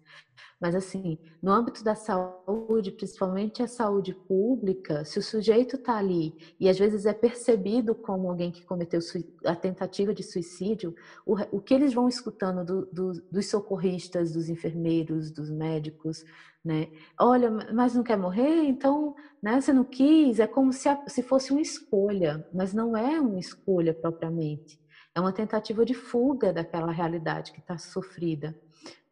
mas 0.60 0.74
assim, 0.74 1.18
no 1.42 1.52
âmbito 1.52 1.84
da 1.84 1.94
saúde, 1.94 2.90
principalmente 2.90 3.62
a 3.62 3.68
saúde 3.68 4.14
pública, 4.14 5.04
se 5.04 5.18
o 5.18 5.22
sujeito 5.22 5.76
está 5.76 5.98
ali 5.98 6.34
e 6.58 6.68
às 6.68 6.78
vezes 6.78 7.04
é 7.04 7.12
percebido 7.12 7.94
como 7.94 8.30
alguém 8.30 8.50
que 8.50 8.64
cometeu 8.64 9.00
a 9.44 9.54
tentativa 9.54 10.14
de 10.14 10.22
suicídio, 10.22 10.94
o, 11.26 11.60
que 11.60 11.74
eles 11.74 11.92
vão 11.92 12.08
escutando 12.08 12.64
do, 12.64 12.86
do, 12.86 13.12
dos 13.30 13.50
socorristas, 13.50 14.32
dos 14.32 14.48
enfermeiros, 14.48 15.30
dos 15.30 15.50
médicos, 15.50 16.24
né? 16.66 16.88
Olha, 17.18 17.48
mas 17.72 17.94
não 17.94 18.02
quer 18.02 18.18
morrer? 18.18 18.64
Então, 18.64 19.14
né, 19.40 19.60
você 19.60 19.72
não 19.72 19.84
quis? 19.84 20.40
É 20.40 20.48
como 20.48 20.72
se, 20.72 20.88
a, 20.88 21.00
se 21.06 21.22
fosse 21.22 21.52
uma 21.52 21.60
escolha, 21.60 22.44
mas 22.52 22.74
não 22.74 22.96
é 22.96 23.20
uma 23.20 23.38
escolha 23.38 23.94
propriamente. 23.94 24.80
É 25.14 25.20
uma 25.20 25.32
tentativa 25.32 25.84
de 25.84 25.94
fuga 25.94 26.52
daquela 26.52 26.90
realidade 26.90 27.52
que 27.52 27.60
está 27.60 27.78
sofrida. 27.78 28.58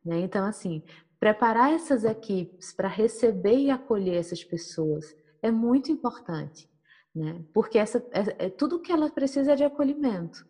Né? 0.05 0.19
Então, 0.19 0.45
assim, 0.45 0.83
preparar 1.21 1.73
essas 1.73 2.05
equipes 2.05 2.73
para 2.73 2.89
receber 2.89 3.57
e 3.57 3.71
acolher 3.71 4.17
essas 4.17 4.43
pessoas 4.43 5.15
é 5.41 5.53
muito 5.53 5.93
importante, 5.93 6.69
né? 7.15 7.41
Porque 7.53 7.79
essa, 7.79 8.05
é, 8.11 8.47
é 8.47 8.51
tudo 8.51 8.81
que 8.81 8.91
ela 8.91 9.09
precisa 9.11 9.53
é 9.53 9.57
de 9.57 9.63
acolhimento. 9.63 10.45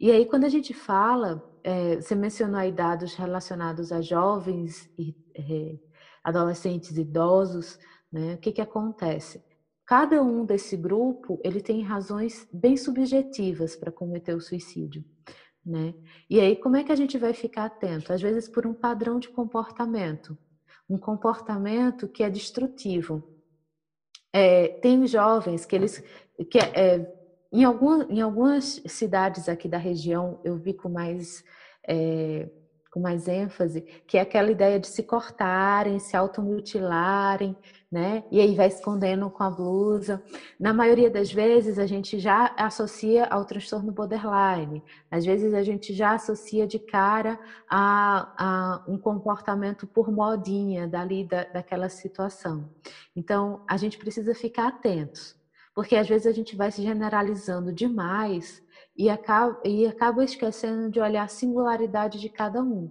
E 0.00 0.10
aí, 0.10 0.24
quando 0.24 0.44
a 0.44 0.48
gente 0.48 0.72
fala, 0.72 1.42
é, 1.62 1.96
você 1.96 2.14
mencionou 2.14 2.58
aí 2.58 2.72
dados 2.72 3.14
relacionados 3.14 3.92
a 3.92 4.00
jovens 4.00 4.90
e 4.98 5.14
é, 5.34 5.78
adolescentes 6.26 6.96
idosos, 6.98 7.78
né? 8.12 8.34
O 8.34 8.38
que 8.38 8.50
que 8.50 8.60
acontece? 8.60 9.40
Cada 9.86 10.20
um 10.20 10.44
desse 10.44 10.76
grupo, 10.76 11.40
ele 11.44 11.60
tem 11.60 11.82
razões 11.82 12.48
bem 12.52 12.76
subjetivas 12.76 13.76
para 13.76 13.92
cometer 13.92 14.34
o 14.34 14.40
suicídio, 14.40 15.04
né? 15.64 15.94
E 16.28 16.40
aí, 16.40 16.56
como 16.56 16.76
é 16.76 16.82
que 16.82 16.90
a 16.90 16.96
gente 16.96 17.16
vai 17.16 17.32
ficar 17.32 17.66
atento? 17.66 18.12
Às 18.12 18.20
vezes 18.20 18.48
por 18.48 18.66
um 18.66 18.74
padrão 18.74 19.20
de 19.20 19.28
comportamento, 19.28 20.36
um 20.90 20.98
comportamento 20.98 22.08
que 22.08 22.24
é 22.24 22.28
destrutivo. 22.28 23.22
É, 24.32 24.66
tem 24.80 25.06
jovens 25.06 25.64
que 25.64 25.76
eles, 25.76 26.02
que 26.50 26.58
é, 26.58 27.08
em, 27.52 27.62
algum, 27.62 28.02
em 28.10 28.20
algumas 28.20 28.82
cidades 28.86 29.48
aqui 29.48 29.68
da 29.68 29.78
região, 29.78 30.40
eu 30.42 30.56
vi 30.56 30.74
com 30.74 30.88
mais 30.88 31.44
é, 31.86 32.50
com 32.96 33.00
mais 33.00 33.28
ênfase, 33.28 33.82
que 34.06 34.16
é 34.16 34.22
aquela 34.22 34.50
ideia 34.50 34.80
de 34.80 34.86
se 34.86 35.02
cortarem, 35.02 35.98
se 35.98 36.16
automutilarem, 36.16 37.54
né? 37.92 38.24
E 38.30 38.40
aí 38.40 38.54
vai 38.54 38.68
escondendo 38.68 39.28
com 39.28 39.42
a 39.42 39.50
blusa. 39.50 40.22
Na 40.58 40.72
maioria 40.72 41.10
das 41.10 41.30
vezes 41.30 41.78
a 41.78 41.84
gente 41.84 42.18
já 42.18 42.54
associa 42.56 43.26
ao 43.26 43.44
transtorno 43.44 43.92
borderline. 43.92 44.82
Às 45.10 45.26
vezes 45.26 45.52
a 45.52 45.62
gente 45.62 45.92
já 45.92 46.12
associa 46.12 46.66
de 46.66 46.78
cara 46.78 47.38
a, 47.68 48.32
a 48.38 48.84
um 48.88 48.96
comportamento 48.96 49.86
por 49.86 50.10
modinha 50.10 50.88
dali 50.88 51.22
da, 51.22 51.44
daquela 51.44 51.90
situação. 51.90 52.66
Então 53.14 53.60
a 53.68 53.76
gente 53.76 53.98
precisa 53.98 54.34
ficar 54.34 54.68
atentos, 54.68 55.36
porque 55.74 55.96
às 55.96 56.08
vezes 56.08 56.26
a 56.26 56.32
gente 56.32 56.56
vai 56.56 56.72
se 56.72 56.80
generalizando 56.80 57.74
demais 57.74 58.64
e 58.96 59.10
acaba, 59.10 59.60
e 59.64 59.86
acaba 59.86 60.24
esquecendo 60.24 60.90
de 60.90 61.00
olhar 61.00 61.24
a 61.24 61.28
singularidade 61.28 62.20
de 62.20 62.28
cada 62.28 62.62
um. 62.62 62.90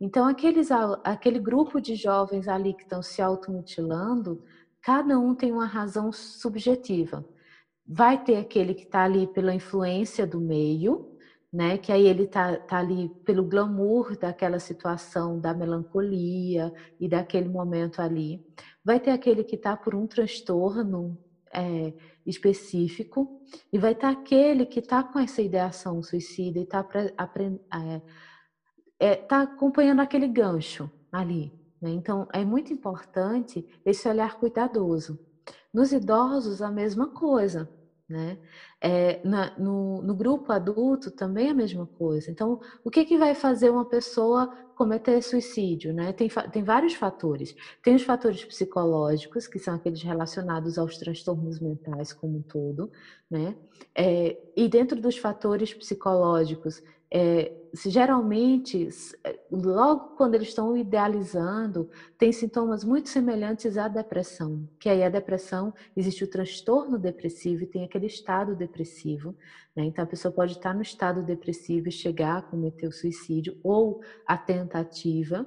Então, 0.00 0.26
aqueles, 0.26 0.70
aquele 1.02 1.38
grupo 1.40 1.80
de 1.80 1.94
jovens 1.96 2.46
ali 2.46 2.74
que 2.74 2.82
estão 2.82 3.02
se 3.02 3.20
automutilando, 3.20 4.44
cada 4.80 5.18
um 5.18 5.34
tem 5.34 5.52
uma 5.52 5.66
razão 5.66 6.12
subjetiva. 6.12 7.24
Vai 7.86 8.22
ter 8.22 8.36
aquele 8.36 8.74
que 8.74 8.84
está 8.84 9.02
ali 9.04 9.26
pela 9.26 9.54
influência 9.54 10.26
do 10.26 10.40
meio, 10.40 11.16
né? 11.52 11.78
Que 11.78 11.90
aí 11.90 12.06
ele 12.06 12.24
está 12.24 12.56
tá 12.58 12.78
ali 12.78 13.08
pelo 13.24 13.42
glamour 13.42 14.16
daquela 14.16 14.58
situação, 14.60 15.40
da 15.40 15.54
melancolia 15.54 16.72
e 17.00 17.08
daquele 17.08 17.48
momento 17.48 18.00
ali. 18.00 18.44
Vai 18.84 19.00
ter 19.00 19.10
aquele 19.10 19.42
que 19.42 19.56
está 19.56 19.76
por 19.76 19.94
um 19.94 20.06
transtorno 20.06 21.18
é, 21.52 21.92
específico 22.26 23.40
e 23.72 23.78
vai 23.78 23.92
estar 23.92 24.14
tá 24.14 24.20
aquele 24.20 24.66
que 24.66 24.80
está 24.80 25.02
com 25.02 25.18
essa 25.18 25.42
ideação 25.42 26.02
suicida 26.02 26.58
e 26.58 26.62
está 26.62 26.86
é, 27.72 28.02
é, 28.98 29.16
tá 29.16 29.42
acompanhando 29.42 30.00
aquele 30.00 30.28
gancho 30.28 30.90
ali. 31.10 31.52
Né? 31.80 31.90
Então, 31.90 32.28
é 32.32 32.44
muito 32.44 32.72
importante 32.72 33.66
esse 33.84 34.08
olhar 34.08 34.38
cuidadoso. 34.38 35.18
Nos 35.72 35.92
idosos, 35.92 36.60
a 36.60 36.70
mesma 36.70 37.08
coisa. 37.08 37.68
Né? 38.08 38.38
É, 38.80 39.20
na, 39.22 39.54
no, 39.58 40.00
no, 40.00 40.14
grupo 40.14 40.50
adulto 40.50 41.10
também 41.10 41.48
é 41.48 41.50
a 41.50 41.54
mesma 41.54 41.86
coisa. 41.86 42.30
Então, 42.30 42.58
o 42.82 42.90
que, 42.90 43.04
que 43.04 43.18
vai 43.18 43.34
fazer 43.34 43.68
uma 43.68 43.84
pessoa 43.84 44.46
cometer 44.74 45.20
suicídio? 45.20 45.92
Né? 45.92 46.10
Tem, 46.14 46.26
tem 46.50 46.64
vários 46.64 46.94
fatores. 46.94 47.54
Tem 47.82 47.94
os 47.94 48.02
fatores 48.02 48.42
psicológicos, 48.46 49.46
que 49.46 49.58
são 49.58 49.74
aqueles 49.74 50.02
relacionados 50.02 50.78
aos 50.78 50.96
transtornos 50.96 51.60
mentais 51.60 52.14
como 52.14 52.38
um 52.38 52.42
todo. 52.42 52.90
Né? 53.30 53.54
É, 53.94 54.38
e 54.56 54.68
dentro 54.68 54.98
dos 54.98 55.18
fatores 55.18 55.74
psicológicos, 55.74 56.82
é, 57.10 57.52
geralmente, 57.74 58.88
é, 59.24 59.38
logo 59.50 60.16
quando 60.16 60.34
eles 60.34 60.48
estão 60.48 60.76
idealizando, 60.76 61.90
tem 62.16 62.32
sintomas 62.32 62.84
muito 62.84 63.08
semelhantes 63.08 63.76
à 63.76 63.88
depressão, 63.88 64.68
que 64.78 64.88
aí 64.88 65.02
a 65.02 65.08
depressão, 65.08 65.72
existe 65.96 66.24
o 66.24 66.30
transtorno 66.30 66.98
depressivo 66.98 67.62
e 67.62 67.66
tem 67.66 67.84
aquele 67.84 68.06
estado 68.06 68.54
depressivo, 68.54 69.34
né? 69.74 69.84
Então 69.84 70.04
a 70.04 70.08
pessoa 70.08 70.32
pode 70.32 70.52
estar 70.52 70.74
no 70.74 70.82
estado 70.82 71.22
depressivo 71.22 71.88
e 71.88 71.92
chegar 71.92 72.38
a 72.38 72.42
cometer 72.42 72.86
o 72.86 72.92
suicídio 72.92 73.56
ou 73.62 74.00
a 74.26 74.36
tentativa. 74.36 75.46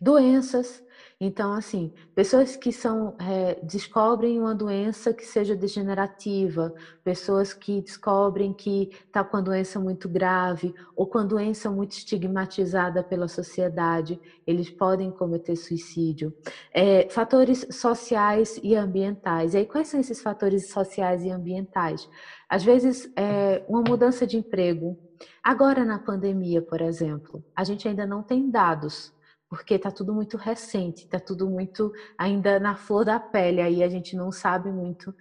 Doenças, 0.00 0.84
então, 1.18 1.54
assim, 1.54 1.94
pessoas 2.14 2.56
que 2.56 2.70
são 2.70 3.16
é, 3.18 3.58
descobrem 3.62 4.38
uma 4.38 4.54
doença 4.54 5.14
que 5.14 5.24
seja 5.24 5.56
degenerativa, 5.56 6.74
pessoas 7.02 7.54
que 7.54 7.80
descobrem 7.80 8.52
que 8.52 8.90
está 8.92 9.24
com 9.24 9.38
a 9.38 9.40
doença 9.40 9.80
muito 9.80 10.10
grave 10.10 10.74
ou 10.94 11.06
com 11.06 11.16
a 11.16 11.24
doença 11.24 11.70
muito 11.70 11.92
estigmatizada 11.92 13.02
pela 13.02 13.28
sociedade, 13.28 14.20
eles 14.46 14.68
podem 14.68 15.10
cometer 15.10 15.56
suicídio. 15.56 16.34
É, 16.70 17.08
fatores 17.08 17.66
sociais 17.70 18.60
e 18.62 18.74
ambientais. 18.74 19.54
E 19.54 19.58
aí, 19.58 19.64
quais 19.64 19.88
são 19.88 19.98
esses 19.98 20.20
fatores 20.20 20.68
sociais 20.68 21.24
e 21.24 21.30
ambientais? 21.30 22.06
Às 22.46 22.62
vezes, 22.62 23.10
é, 23.16 23.64
uma 23.66 23.80
mudança 23.80 24.26
de 24.26 24.36
emprego. 24.36 24.98
Agora, 25.42 25.82
na 25.82 25.98
pandemia, 25.98 26.60
por 26.60 26.82
exemplo, 26.82 27.42
a 27.54 27.64
gente 27.64 27.88
ainda 27.88 28.04
não 28.04 28.22
tem 28.22 28.50
dados 28.50 29.15
porque 29.48 29.74
está 29.74 29.90
tudo 29.90 30.12
muito 30.12 30.36
recente, 30.36 31.04
está 31.04 31.20
tudo 31.20 31.48
muito 31.48 31.92
ainda 32.18 32.58
na 32.58 32.76
flor 32.76 33.04
da 33.04 33.20
pele, 33.20 33.60
aí 33.60 33.82
a 33.82 33.88
gente 33.88 34.16
não 34.16 34.32
sabe 34.32 34.70
muito, 34.70 35.14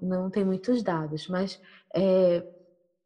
não 0.00 0.30
tem 0.30 0.44
muitos 0.44 0.82
dados, 0.82 1.26
mas 1.28 1.60
é, 1.94 2.46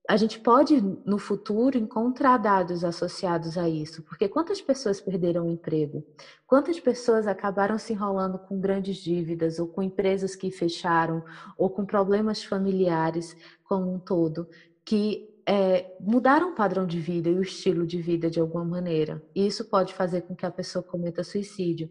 a 0.08 0.16
gente 0.16 0.40
pode 0.40 0.80
no 1.04 1.18
futuro 1.18 1.76
encontrar 1.76 2.38
dados 2.38 2.82
associados 2.82 3.58
a 3.58 3.68
isso, 3.68 4.02
porque 4.04 4.26
quantas 4.26 4.58
pessoas 4.58 5.00
perderam 5.02 5.46
o 5.46 5.50
emprego? 5.50 6.02
Quantas 6.46 6.80
pessoas 6.80 7.26
acabaram 7.26 7.78
se 7.78 7.92
enrolando 7.92 8.38
com 8.38 8.58
grandes 8.58 8.96
dívidas, 8.96 9.58
ou 9.58 9.66
com 9.66 9.82
empresas 9.82 10.34
que 10.34 10.50
fecharam, 10.50 11.22
ou 11.58 11.68
com 11.68 11.84
problemas 11.84 12.42
familiares 12.42 13.36
como 13.64 13.92
um 13.92 13.98
todo, 13.98 14.48
que 14.82 15.37
é, 15.48 15.96
mudaram 15.98 16.50
o 16.52 16.54
padrão 16.54 16.86
de 16.86 17.00
vida 17.00 17.30
e 17.30 17.38
o 17.38 17.40
estilo 17.40 17.86
de 17.86 18.02
vida 18.02 18.28
de 18.28 18.38
alguma 18.38 18.66
maneira. 18.66 19.22
E 19.34 19.46
isso 19.46 19.64
pode 19.64 19.94
fazer 19.94 20.20
com 20.20 20.36
que 20.36 20.44
a 20.44 20.50
pessoa 20.50 20.82
cometa 20.82 21.24
suicídio. 21.24 21.88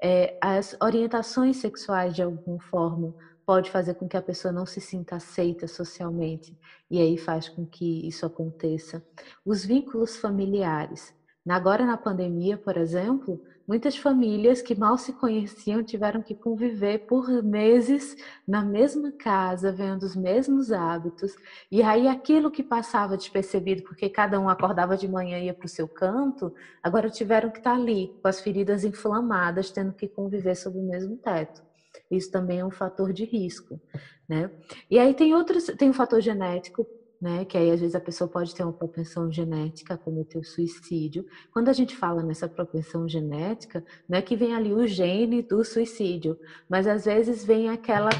É, 0.00 0.38
as 0.40 0.76
orientações 0.80 1.56
sexuais, 1.56 2.14
de 2.14 2.22
alguma 2.22 2.60
forma, 2.60 3.12
pode 3.44 3.68
fazer 3.68 3.94
com 3.94 4.06
que 4.06 4.16
a 4.16 4.22
pessoa 4.22 4.52
não 4.52 4.64
se 4.64 4.80
sinta 4.80 5.16
aceita 5.16 5.66
socialmente. 5.66 6.56
E 6.88 7.00
aí 7.00 7.18
faz 7.18 7.48
com 7.48 7.66
que 7.66 8.06
isso 8.06 8.24
aconteça. 8.24 9.04
Os 9.44 9.64
vínculos 9.64 10.16
familiares. 10.16 11.12
Agora, 11.48 11.84
na 11.84 11.96
pandemia, 11.96 12.56
por 12.56 12.76
exemplo, 12.76 13.42
Muitas 13.70 13.96
famílias 13.96 14.60
que 14.60 14.74
mal 14.74 14.98
se 14.98 15.12
conheciam 15.12 15.80
tiveram 15.84 16.20
que 16.24 16.34
conviver 16.34 17.06
por 17.06 17.30
meses 17.40 18.16
na 18.44 18.64
mesma 18.64 19.12
casa, 19.16 19.70
vendo 19.70 20.02
os 20.02 20.16
mesmos 20.16 20.72
hábitos. 20.72 21.36
E 21.70 21.80
aí 21.80 22.08
aquilo 22.08 22.50
que 22.50 22.64
passava 22.64 23.16
despercebido, 23.16 23.84
porque 23.84 24.08
cada 24.08 24.40
um 24.40 24.48
acordava 24.48 24.96
de 24.96 25.06
manhã 25.06 25.38
e 25.38 25.44
ia 25.44 25.54
para 25.54 25.66
o 25.66 25.68
seu 25.68 25.86
canto, 25.86 26.52
agora 26.82 27.08
tiveram 27.08 27.48
que 27.48 27.58
estar 27.58 27.74
ali, 27.76 28.12
com 28.20 28.26
as 28.26 28.40
feridas 28.40 28.82
inflamadas, 28.82 29.70
tendo 29.70 29.92
que 29.92 30.08
conviver 30.08 30.56
sob 30.56 30.76
o 30.76 30.82
mesmo 30.82 31.16
teto. 31.18 31.62
Isso 32.10 32.28
também 32.28 32.58
é 32.58 32.64
um 32.64 32.72
fator 32.72 33.12
de 33.12 33.24
risco, 33.24 33.80
né? 34.28 34.50
E 34.90 34.98
aí 34.98 35.14
tem 35.14 35.32
outros, 35.32 35.66
tem 35.78 35.88
um 35.88 35.92
fator 35.92 36.20
genético 36.20 36.84
né? 37.20 37.44
Que 37.44 37.58
aí 37.58 37.70
às 37.70 37.80
vezes 37.80 37.94
a 37.94 38.00
pessoa 38.00 38.28
pode 38.28 38.54
ter 38.54 38.62
uma 38.62 38.72
propensão 38.72 39.30
genética 39.30 39.94
a 39.94 39.98
cometer 39.98 40.38
o 40.38 40.44
suicídio. 40.44 41.26
Quando 41.52 41.68
a 41.68 41.72
gente 41.72 41.96
fala 41.96 42.22
nessa 42.22 42.48
propensão 42.48 43.08
genética, 43.08 43.84
não 44.08 44.18
é 44.18 44.22
que 44.22 44.36
vem 44.36 44.54
ali 44.54 44.72
o 44.72 44.86
gene 44.86 45.42
do 45.42 45.62
suicídio, 45.64 46.38
mas 46.68 46.86
às 46.86 47.04
vezes 47.04 47.44
vem 47.44 47.68
aquela. 47.68 48.10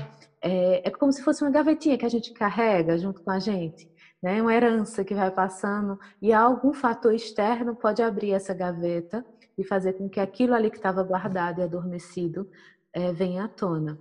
É, 0.42 0.88
é 0.88 0.90
como 0.90 1.12
se 1.12 1.22
fosse 1.22 1.42
uma 1.42 1.50
gavetinha 1.50 1.96
que 1.96 2.04
a 2.04 2.08
gente 2.08 2.32
carrega 2.32 2.98
junto 2.98 3.22
com 3.22 3.30
a 3.30 3.38
gente. 3.38 3.88
Né, 4.22 4.42
uma 4.42 4.54
herança 4.54 5.02
que 5.02 5.14
vai 5.14 5.30
passando 5.30 5.98
e 6.20 6.30
algum 6.30 6.74
fator 6.74 7.14
externo 7.14 7.74
pode 7.74 8.02
abrir 8.02 8.32
essa 8.32 8.52
gaveta 8.52 9.24
e 9.56 9.64
fazer 9.64 9.94
com 9.94 10.10
que 10.10 10.20
aquilo 10.20 10.52
ali 10.52 10.70
que 10.70 10.76
estava 10.76 11.02
guardado 11.02 11.60
e 11.60 11.62
adormecido 11.62 12.46
é, 12.92 13.12
venha 13.14 13.44
à 13.44 13.48
tona. 13.48 13.98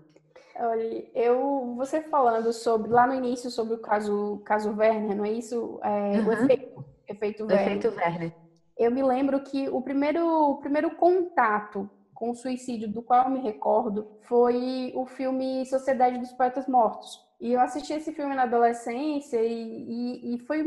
Olha, 0.62 1.10
eu, 1.16 1.74
você 1.78 2.02
falando 2.02 2.52
sobre, 2.52 2.92
lá 2.92 3.08
no 3.08 3.14
início, 3.14 3.50
sobre 3.50 3.76
o 3.76 3.78
caso, 3.78 4.42
caso 4.44 4.76
Werner, 4.76 5.16
não 5.16 5.24
é 5.24 5.32
isso? 5.32 5.80
É, 5.82 6.20
uhum. 6.20 6.28
O 6.28 6.34
efeito, 6.34 6.86
efeito 7.08 7.46
Werner. 7.46 7.78
Efeito 7.78 7.96
Werner. 7.96 8.34
Eu 8.78 8.92
me 8.92 9.02
lembro 9.02 9.40
que 9.42 9.70
o 9.70 9.82
primeiro, 9.82 10.22
o 10.26 10.58
primeiro 10.58 10.96
contato 10.96 11.90
com 12.14 12.32
o 12.32 12.36
suicídio 12.36 12.92
do 12.92 13.02
qual 13.02 13.26
eu 13.26 13.32
me 13.32 13.40
recordo 13.40 14.06
foi 14.28 14.92
o 14.96 15.06
filme 15.06 15.66
Sociedade 15.66 16.18
dos 16.18 16.34
Poetas 16.34 16.68
Mortos. 16.68 17.18
E 17.40 17.54
eu 17.54 17.62
assisti 17.62 17.94
esse 17.94 18.12
filme 18.12 18.36
na 18.36 18.44
adolescência 18.44 19.42
e, 19.42 19.54
e, 19.54 20.36
e 20.36 20.40
foi, 20.40 20.66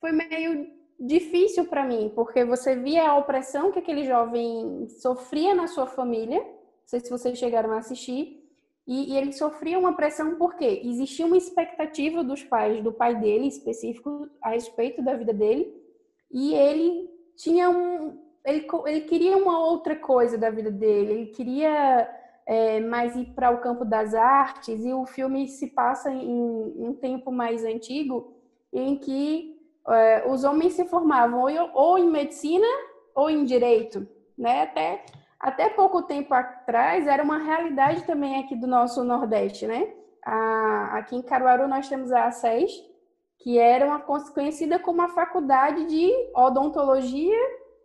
foi 0.00 0.12
meio 0.12 0.68
difícil 1.00 1.66
para 1.66 1.84
mim, 1.84 2.12
porque 2.14 2.44
você 2.44 2.76
via 2.76 3.08
a 3.08 3.16
opressão 3.16 3.72
que 3.72 3.80
aquele 3.80 4.04
jovem 4.04 4.88
sofria 5.00 5.54
na 5.54 5.66
sua 5.66 5.86
família. 5.86 6.38
Não 6.38 6.86
sei 6.86 7.00
se 7.00 7.10
vocês 7.10 7.36
chegaram 7.36 7.72
a 7.72 7.78
assistir 7.78 8.47
e, 8.88 9.12
e 9.12 9.18
ele 9.18 9.34
sofria 9.34 9.78
uma 9.78 9.92
pressão 9.92 10.36
porque 10.36 10.80
existia 10.82 11.26
uma 11.26 11.36
expectativa 11.36 12.24
dos 12.24 12.42
pais, 12.42 12.82
do 12.82 12.90
pai 12.90 13.14
dele 13.14 13.46
específico, 13.46 14.26
a 14.42 14.50
respeito 14.50 15.02
da 15.02 15.14
vida 15.14 15.34
dele, 15.34 15.70
e 16.32 16.54
ele 16.54 17.10
tinha 17.36 17.68
um. 17.68 18.18
Ele, 18.42 18.66
ele 18.86 19.00
queria 19.02 19.36
uma 19.36 19.58
outra 19.66 19.94
coisa 19.94 20.38
da 20.38 20.48
vida 20.48 20.70
dele, 20.70 21.12
ele 21.12 21.26
queria 21.26 22.08
é, 22.46 22.80
mais 22.80 23.14
ir 23.14 23.26
para 23.34 23.50
o 23.50 23.60
campo 23.60 23.84
das 23.84 24.14
artes, 24.14 24.82
e 24.82 24.90
o 24.90 25.04
filme 25.04 25.46
se 25.48 25.66
passa 25.66 26.10
em, 26.10 26.22
em 26.24 26.88
um 26.88 26.94
tempo 26.94 27.30
mais 27.30 27.66
antigo, 27.66 28.32
em 28.72 28.96
que 28.96 29.54
é, 29.86 30.26
os 30.26 30.44
homens 30.44 30.72
se 30.72 30.86
formavam 30.86 31.42
ou, 31.42 31.70
ou 31.74 31.98
em 31.98 32.08
medicina 32.10 32.66
ou 33.14 33.28
em 33.28 33.44
direito, 33.44 34.08
né? 34.36 34.62
Até 34.62 35.04
até 35.40 35.68
pouco 35.70 36.02
tempo 36.02 36.34
atrás 36.34 37.06
era 37.06 37.22
uma 37.22 37.38
realidade 37.38 38.04
também 38.04 38.40
aqui 38.40 38.56
do 38.56 38.66
nosso 38.66 39.04
Nordeste, 39.04 39.66
né? 39.66 39.92
Aqui 40.92 41.16
em 41.16 41.22
Caruaru 41.22 41.68
nós 41.68 41.88
temos 41.88 42.12
a 42.12 42.26
ACES, 42.26 42.72
que 43.38 43.58
era 43.58 43.86
uma 43.86 44.00
conhecida 44.00 44.78
como 44.78 45.00
a 45.00 45.08
faculdade 45.08 45.86
de 45.86 46.10
odontologia 46.34 47.38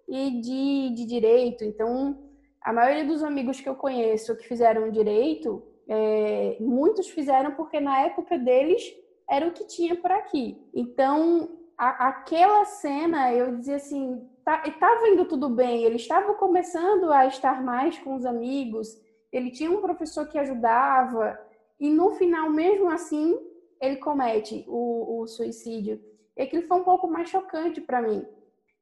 e 0.08 0.42
de, 0.42 0.96
de 0.96 1.06
direito. 1.06 1.64
Então, 1.64 2.18
a 2.62 2.74
maioria 2.74 3.06
dos 3.06 3.24
amigos 3.24 3.62
que 3.62 3.70
eu 3.70 3.76
conheço 3.76 4.36
que 4.36 4.48
fizeram 4.48 4.90
direito, 4.90 5.64
é, 5.88 6.58
muitos 6.60 7.10
fizeram 7.10 7.52
porque 7.52 7.80
na 7.80 8.02
época 8.02 8.38
deles 8.38 8.84
era 9.30 9.48
o 9.48 9.52
que 9.52 9.66
tinha 9.66 9.96
por 9.96 10.12
aqui. 10.12 10.62
Então, 10.74 11.50
a, 11.78 12.08
aquela 12.10 12.66
cena, 12.66 13.32
eu 13.32 13.56
dizia 13.58 13.76
assim, 13.76 14.28
tá, 14.44 14.64
estava 14.66 15.08
indo 15.10 15.26
tudo 15.26 15.50
bem, 15.50 15.84
ele 15.84 15.96
estava 15.96 16.34
começando 16.34 17.12
a 17.12 17.26
estar 17.26 17.64
mais 17.64 17.98
com 18.00 18.16
os 18.16 18.26
amigos, 18.26 19.00
ele 19.32 19.52
tinha 19.52 19.72
um 19.72 19.82
professor 19.82 20.28
que 20.28 20.38
ajudava, 20.38 21.40
e 21.80 21.90
no 21.90 22.12
final, 22.12 22.50
mesmo 22.50 22.90
assim, 22.90 23.38
ele 23.82 23.98
comete 23.98 24.64
o, 24.68 25.22
o 25.22 25.28
suicídio. 25.28 26.02
E 26.38 26.44
aquilo 26.44 26.68
foi 26.68 26.78
um 26.78 26.84
pouco 26.84 27.08
mais 27.08 27.30
chocante 27.30 27.82
para 27.82 28.02
mim. 28.02 28.26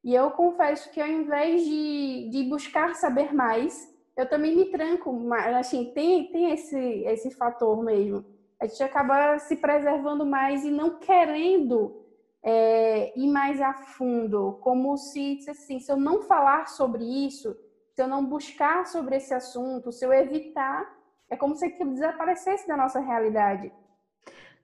E 0.03 0.13
eu 0.13 0.31
confesso 0.31 0.91
que 0.91 1.01
ao 1.01 1.07
invés 1.07 1.63
de, 1.63 2.29
de 2.29 2.43
buscar 2.43 2.95
saber 2.95 3.33
mais, 3.33 3.91
eu 4.17 4.27
também 4.27 4.55
me 4.55 4.65
tranco, 4.65 5.13
mas 5.13 5.55
assim, 5.55 5.91
tem, 5.93 6.31
tem 6.31 6.51
esse, 6.51 6.77
esse 7.05 7.31
fator 7.31 7.83
mesmo. 7.83 8.25
A 8.59 8.67
gente 8.67 8.83
acaba 8.83 9.39
se 9.39 9.55
preservando 9.55 10.25
mais 10.25 10.63
e 10.63 10.71
não 10.71 10.99
querendo 10.99 12.00
é, 12.43 13.17
ir 13.17 13.27
mais 13.27 13.61
a 13.61 13.73
fundo, 13.73 14.59
como 14.61 14.97
se, 14.97 15.37
assim, 15.49 15.79
se 15.79 15.91
eu 15.91 15.97
não 15.97 16.21
falar 16.23 16.67
sobre 16.67 17.03
isso, 17.03 17.55
se 17.93 18.01
eu 18.01 18.07
não 18.07 18.25
buscar 18.25 18.85
sobre 18.87 19.17
esse 19.17 19.33
assunto, 19.33 19.91
se 19.91 20.05
eu 20.05 20.11
evitar, 20.11 20.91
é 21.29 21.35
como 21.35 21.55
se 21.55 21.65
aquilo 21.65 21.93
desaparecesse 21.93 22.67
da 22.67 22.75
nossa 22.75 22.99
realidade. 22.99 23.71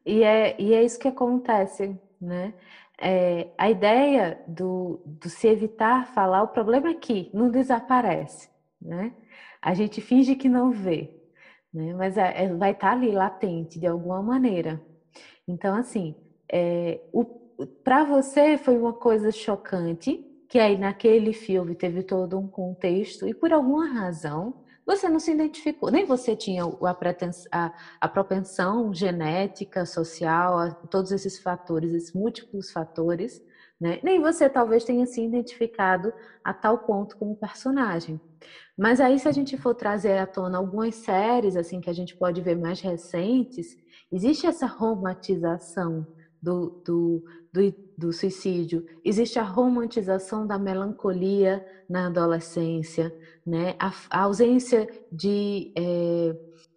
E 0.06 0.24
é, 0.24 0.56
e 0.60 0.74
é 0.74 0.84
isso 0.84 1.00
que 1.00 1.08
acontece, 1.08 2.00
né? 2.20 2.54
É, 3.00 3.50
a 3.58 3.70
ideia 3.70 4.42
do, 4.48 5.02
do 5.06 5.30
se 5.30 5.48
evitar 5.48 6.08
falar, 6.08 6.42
o 6.42 6.48
problema 6.48 6.90
é 6.90 6.94
que 6.96 7.30
não 7.34 7.50
desaparece, 7.50 8.50
né? 8.82 9.14
A 9.62 9.74
gente 9.74 10.02
finge 10.02 10.36
que 10.36 10.50
não 10.50 10.72
vê, 10.72 11.14
né? 11.72 11.94
Mas 11.94 12.18
é, 12.18 12.46
é 12.46 12.54
vai 12.56 12.72
estar 12.72 12.88
tá 12.88 12.94
ali 12.94 13.12
latente 13.12 13.80
de 13.80 13.86
alguma 13.86 14.22
maneira. 14.22 14.82
Então, 15.48 15.76
assim, 15.76 16.16
é, 16.52 17.02
para 17.84 18.04
você 18.04 18.58
foi 18.58 18.78
uma 18.78 18.94
coisa 18.94 19.32
chocante, 19.32 20.24
que 20.48 20.60
aí 20.60 20.78
naquele 20.78 21.34
filme 21.34 21.76
teve 21.76 22.04
todo 22.04 22.38
um 22.38 22.48
contexto 22.48 23.28
e 23.28 23.34
por 23.34 23.52
alguma 23.52 23.88
razão 23.88 24.54
você 24.86 25.10
não 25.10 25.20
se 25.20 25.32
identificou, 25.32 25.92
nem 25.92 26.06
você 26.06 26.34
tinha 26.34 26.64
a, 27.52 27.74
a 28.00 28.08
propensão 28.08 28.94
genética, 28.94 29.86
social, 29.86 30.58
a 30.58 30.72
todos 30.72 31.12
esses 31.12 31.38
fatores, 31.38 31.94
esses 31.94 32.14
múltiplos 32.14 32.72
fatores, 32.72 33.42
né? 33.80 34.00
nem 34.02 34.22
você 34.22 34.50
talvez 34.50 34.86
tenha 34.86 35.06
se 35.06 35.22
identificado 35.22 36.14
a 36.42 36.54
tal 36.54 36.80
ponto 36.80 37.18
como 37.18 37.36
personagem. 37.36 38.20
Mas 38.78 39.02
aí, 39.02 39.20
se 39.20 39.28
a 39.28 39.32
gente 39.32 39.58
for 39.58 39.76
trazer 39.76 40.20
à 40.20 40.26
tona 40.26 40.58
algumas 40.58 40.96
séries 40.96 41.58
assim 41.58 41.82
que 41.82 41.90
a 41.90 41.94
gente 41.94 42.16
pode 42.16 42.40
ver 42.42 42.56
mais 42.56 42.80
recentes, 42.80 43.76
existe 44.10 44.48
essa 44.48 44.68
romantização 44.68 46.08
do, 46.48 46.82
do, 46.86 47.26
do, 47.52 47.76
do, 47.98 48.14
suicídio, 48.14 48.86
existe 49.04 49.38
a 49.38 49.44
romantização 49.44 50.48
da 50.48 50.58
melancolia 50.58 51.66
na 51.90 52.08
adolescência, 52.08 53.14
né? 53.46 53.76
a, 53.78 53.92
a 54.10 54.22
ausência 54.22 54.88
de, 55.12 55.74
é, 55.78 56.34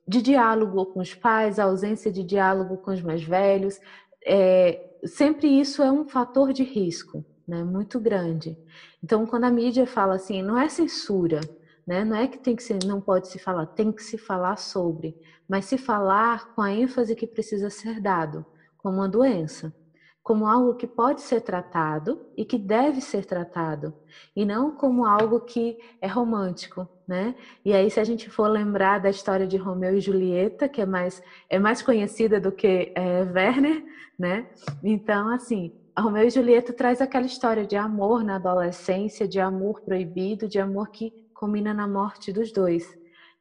de 0.09 0.21
diálogo 0.23 0.87
com 0.87 0.99
os 0.99 1.15
pais, 1.15 1.61
a 1.61 1.65
ausência 1.65 2.11
de 2.11 2.25
diálogo 2.25 2.79
com 2.79 2.91
os 2.91 3.01
mais 3.01 3.23
velhos. 3.23 3.79
É, 4.27 4.91
sempre 5.05 5.47
isso 5.47 5.85
é 5.85 5.93
um 5.93 6.09
fator 6.09 6.53
de 6.53 6.65
risco 6.65 7.25
né? 7.47 7.63
muito 7.63 8.01
grande. 8.01 8.59
Então, 9.05 9.25
quando 9.25 9.45
a 9.45 9.53
mídia 9.53 9.87
fala 9.87 10.17
assim, 10.17 10.43
não 10.43 10.59
é 10.59 10.69
censura, 10.69 11.41
né? 11.87 12.05
não 12.05 12.17
é 12.17 12.27
que 12.27 12.39
tem 12.39 12.57
que 12.57 12.63
ser, 12.65 12.85
não 12.85 13.01
pode 13.01 13.29
se 13.29 13.39
falar, 13.39 13.67
tem 13.67 13.93
que 13.93 14.03
se 14.03 14.19
falar 14.19 14.57
sobre, 14.57 15.17
mas 15.49 15.67
se 15.67 15.79
falar 15.79 16.53
com 16.57 16.61
a 16.61 16.73
ênfase 16.73 17.15
que 17.15 17.25
precisa 17.25 17.71
ser 17.71 18.01
dado 18.01 18.45
como 18.83 18.97
uma 18.97 19.09
doença, 19.09 19.75
como 20.23 20.47
algo 20.47 20.75
que 20.75 20.87
pode 20.87 21.23
ser 21.23 21.41
tratado 21.41 22.27
e 22.37 22.45
que 22.45 22.59
deve 22.59 23.01
ser 23.01 23.25
tratado, 23.25 23.95
e 24.37 24.45
não 24.45 24.71
como 24.71 25.05
algo 25.05 25.41
que 25.41 25.79
é 26.01 26.07
romântico, 26.07 26.89
né? 27.07 27.35
E 27.65 27.73
aí, 27.73 27.91
se 27.91 27.99
a 27.99 28.05
gente 28.05 28.29
for 28.29 28.49
lembrar 28.49 29.01
da 29.01 29.11
história 29.11 29.47
de 29.47 29.57
Romeu 29.57 29.97
e 29.97 30.01
Julieta, 30.01 30.69
que 30.69 30.81
é 30.81 30.87
mais, 30.87 31.23
é 31.49 31.59
mais 31.59 31.83
conhecida 31.83 32.39
do 32.39 32.53
que 32.53 32.93
é, 32.95 33.23
Werner, 33.23 33.85
né? 34.19 34.47
Então, 34.85 35.29
assim, 35.31 35.75
Romeu 35.99 36.27
e 36.27 36.31
Julieta 36.31 36.73
traz 36.73 37.01
aquela 37.01 37.27
história 37.27 37.67
de 37.67 37.77
amor 37.77 38.23
na 38.23 38.37
adolescência, 38.37 39.27
de 39.27 39.41
amor 39.41 39.81
proibido, 39.81 40.47
de 40.49 40.59
amor 40.59 40.91
que 40.91 41.13
combina 41.35 41.73
na 41.73 41.89
morte 41.89 42.33
dos 42.33 42.53
dois 42.53 43.00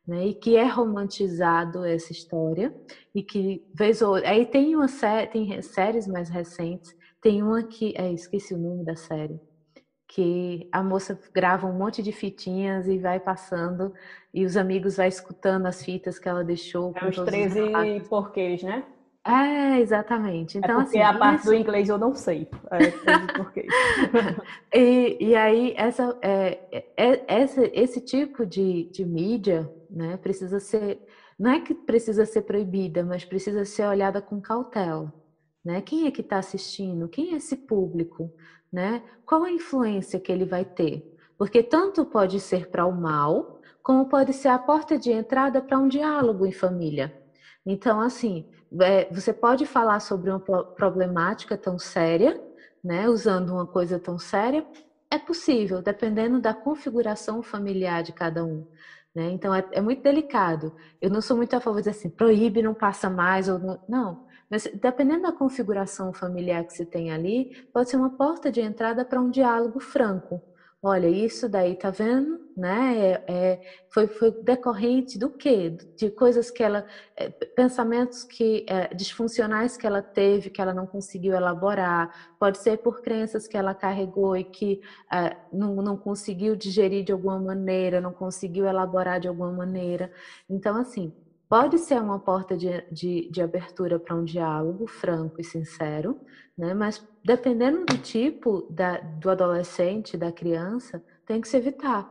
né? 0.09 0.25
E 0.25 0.33
que 0.33 0.57
é 0.57 0.65
romantizado 0.65 1.85
essa 1.85 2.11
história 2.11 2.73
e 3.13 3.21
que 3.21 3.63
vez 3.73 4.01
ou 4.01 4.15
aí 4.15 4.45
tem 4.45 4.75
uma 4.75 4.87
série, 4.87 5.27
tem 5.27 5.61
séries 5.61 6.07
mais 6.07 6.29
recentes, 6.29 6.95
tem 7.21 7.43
uma 7.43 7.61
que 7.61 7.93
é, 7.95 8.11
esqueci 8.11 8.55
o 8.55 8.57
nome 8.57 8.83
da 8.83 8.95
série, 8.95 9.39
que 10.07 10.67
a 10.71 10.81
moça 10.81 11.17
grava 11.31 11.67
um 11.67 11.77
monte 11.77 12.01
de 12.01 12.11
fitinhas 12.11 12.87
e 12.87 12.97
vai 12.97 13.19
passando 13.19 13.93
e 14.33 14.43
os 14.43 14.57
amigos 14.57 14.97
vai 14.97 15.07
escutando 15.07 15.67
as 15.67 15.83
fitas 15.83 16.17
que 16.17 16.27
ela 16.27 16.43
deixou. 16.43 16.91
É 16.95 17.07
os 17.07 17.15
13 17.15 17.61
porquês, 18.09 18.63
né? 18.63 18.83
É, 19.23 19.79
exatamente. 19.79 20.57
É 20.57 20.59
então, 20.59 20.79
é 20.79 20.83
porque 20.83 20.97
assim, 20.97 21.07
a 21.07 21.17
parte 21.19 21.41
isso... 21.41 21.49
do 21.49 21.53
inglês 21.53 21.87
eu 21.87 21.99
não 21.99 22.15
sei. 22.15 22.49
É, 22.71 22.79
e, 24.75 25.17
e 25.19 25.35
aí, 25.35 25.73
essa, 25.77 26.17
é, 26.21 26.83
é, 26.97 27.41
esse, 27.43 27.71
esse 27.75 28.01
tipo 28.01 28.43
de, 28.45 28.85
de 28.85 29.05
mídia 29.05 29.69
né, 29.89 30.17
precisa 30.17 30.59
ser. 30.59 31.05
Não 31.37 31.51
é 31.51 31.61
que 31.61 31.73
precisa 31.73 32.25
ser 32.25 32.41
proibida, 32.43 33.03
mas 33.03 33.25
precisa 33.25 33.65
ser 33.65 33.85
olhada 33.85 34.21
com 34.21 34.41
cautela. 34.41 35.13
Né? 35.63 35.81
Quem 35.81 36.07
é 36.07 36.11
que 36.11 36.21
está 36.21 36.37
assistindo? 36.37 37.07
Quem 37.07 37.33
é 37.33 37.37
esse 37.37 37.55
público? 37.55 38.31
Né? 38.71 39.01
Qual 39.25 39.43
a 39.43 39.51
influência 39.51 40.19
que 40.19 40.31
ele 40.31 40.45
vai 40.45 40.65
ter? 40.65 41.17
Porque 41.37 41.63
tanto 41.63 42.05
pode 42.05 42.39
ser 42.39 42.69
para 42.69 42.85
o 42.85 42.91
mal, 42.91 43.61
como 43.81 44.07
pode 44.07 44.33
ser 44.33 44.49
a 44.49 44.59
porta 44.59 44.97
de 44.97 45.11
entrada 45.11 45.61
para 45.61 45.77
um 45.77 45.87
diálogo 45.87 46.45
em 46.45 46.51
família. 46.51 47.17
Então, 47.65 48.01
assim, 48.01 48.45
é, 48.81 49.11
você 49.11 49.33
pode 49.33 49.65
falar 49.65 49.99
sobre 49.99 50.29
uma 50.29 50.39
problemática 50.39 51.57
tão 51.57 51.79
séria, 51.79 52.41
né, 52.83 53.09
usando 53.09 53.51
uma 53.51 53.65
coisa 53.65 53.99
tão 53.99 54.17
séria, 54.17 54.65
é 55.11 55.17
possível, 55.17 55.81
dependendo 55.81 56.39
da 56.39 56.53
configuração 56.53 57.41
familiar 57.41 58.03
de 58.03 58.13
cada 58.13 58.43
um. 58.43 58.67
Né? 59.15 59.31
Então 59.31 59.53
é, 59.53 59.63
é, 59.71 59.81
muito 59.81 60.01
delicado. 60.03 60.73
Eu 61.01 61.09
não 61.09 61.21
sou 61.21 61.35
muito 61.37 61.53
a 61.55 61.59
favor 61.61 61.81
de 61.81 61.89
assim, 61.89 62.09
proíbe, 62.09 62.61
não 62.61 62.73
passa 62.73 63.09
mais 63.09 63.47
ou 63.49 63.59
não. 63.59 63.79
não. 63.87 64.19
Mas 64.49 64.67
dependendo 64.81 65.23
da 65.23 65.31
configuração 65.31 66.13
familiar 66.13 66.65
que 66.65 66.73
você 66.73 66.85
tem 66.85 67.11
ali, 67.11 67.49
pode 67.73 67.89
ser 67.89 67.97
uma 67.97 68.09
porta 68.09 68.51
de 68.51 68.61
entrada 68.61 69.05
para 69.05 69.21
um 69.21 69.29
diálogo 69.29 69.79
franco, 69.79 70.43
olha, 70.81 71.07
isso 71.07 71.49
daí, 71.49 71.75
tá 71.75 71.89
vendo? 71.91 72.39
Né? 72.55 72.97
É, 72.97 73.23
é, 73.27 73.61
foi, 73.89 74.07
foi 74.07 74.31
decorrente 74.43 75.17
do 75.17 75.29
quê? 75.29 75.69
De 75.69 76.09
coisas 76.11 76.49
que 76.51 76.63
ela, 76.63 76.85
é, 77.15 77.29
pensamentos 77.29 78.23
que 78.23 78.65
é, 78.67 78.93
disfuncionais 78.93 79.77
que 79.77 79.85
ela 79.85 80.01
teve, 80.01 80.49
que 80.49 80.61
ela 80.61 80.73
não 80.73 80.87
conseguiu 80.87 81.33
elaborar. 81.35 82.33
Pode 82.39 82.57
ser 82.59 82.77
por 82.77 83.01
crenças 83.01 83.47
que 83.47 83.57
ela 83.57 83.73
carregou 83.73 84.35
e 84.37 84.43
que 84.43 84.81
é, 85.11 85.35
não, 85.51 85.75
não 85.75 85.97
conseguiu 85.97 86.55
digerir 86.55 87.03
de 87.03 87.11
alguma 87.11 87.39
maneira, 87.39 88.01
não 88.01 88.13
conseguiu 88.13 88.65
elaborar 88.65 89.19
de 89.19 89.27
alguma 89.27 89.51
maneira. 89.51 90.11
Então, 90.49 90.75
assim, 90.77 91.13
pode 91.49 91.79
ser 91.79 91.99
uma 91.99 92.19
porta 92.19 92.55
de, 92.55 92.69
de, 92.91 93.27
de 93.31 93.41
abertura 93.41 93.99
para 93.99 94.15
um 94.15 94.23
diálogo 94.23 94.85
franco 94.85 95.41
e 95.41 95.43
sincero, 95.43 96.21
né? 96.55 96.75
mas 96.75 97.03
dependendo 97.25 97.83
do 97.85 97.97
tipo 97.97 98.67
da, 98.69 98.99
do 98.99 99.31
adolescente, 99.31 100.15
da 100.15 100.31
criança, 100.31 101.03
tem 101.25 101.41
que 101.41 101.47
se 101.47 101.57
evitar. 101.57 102.07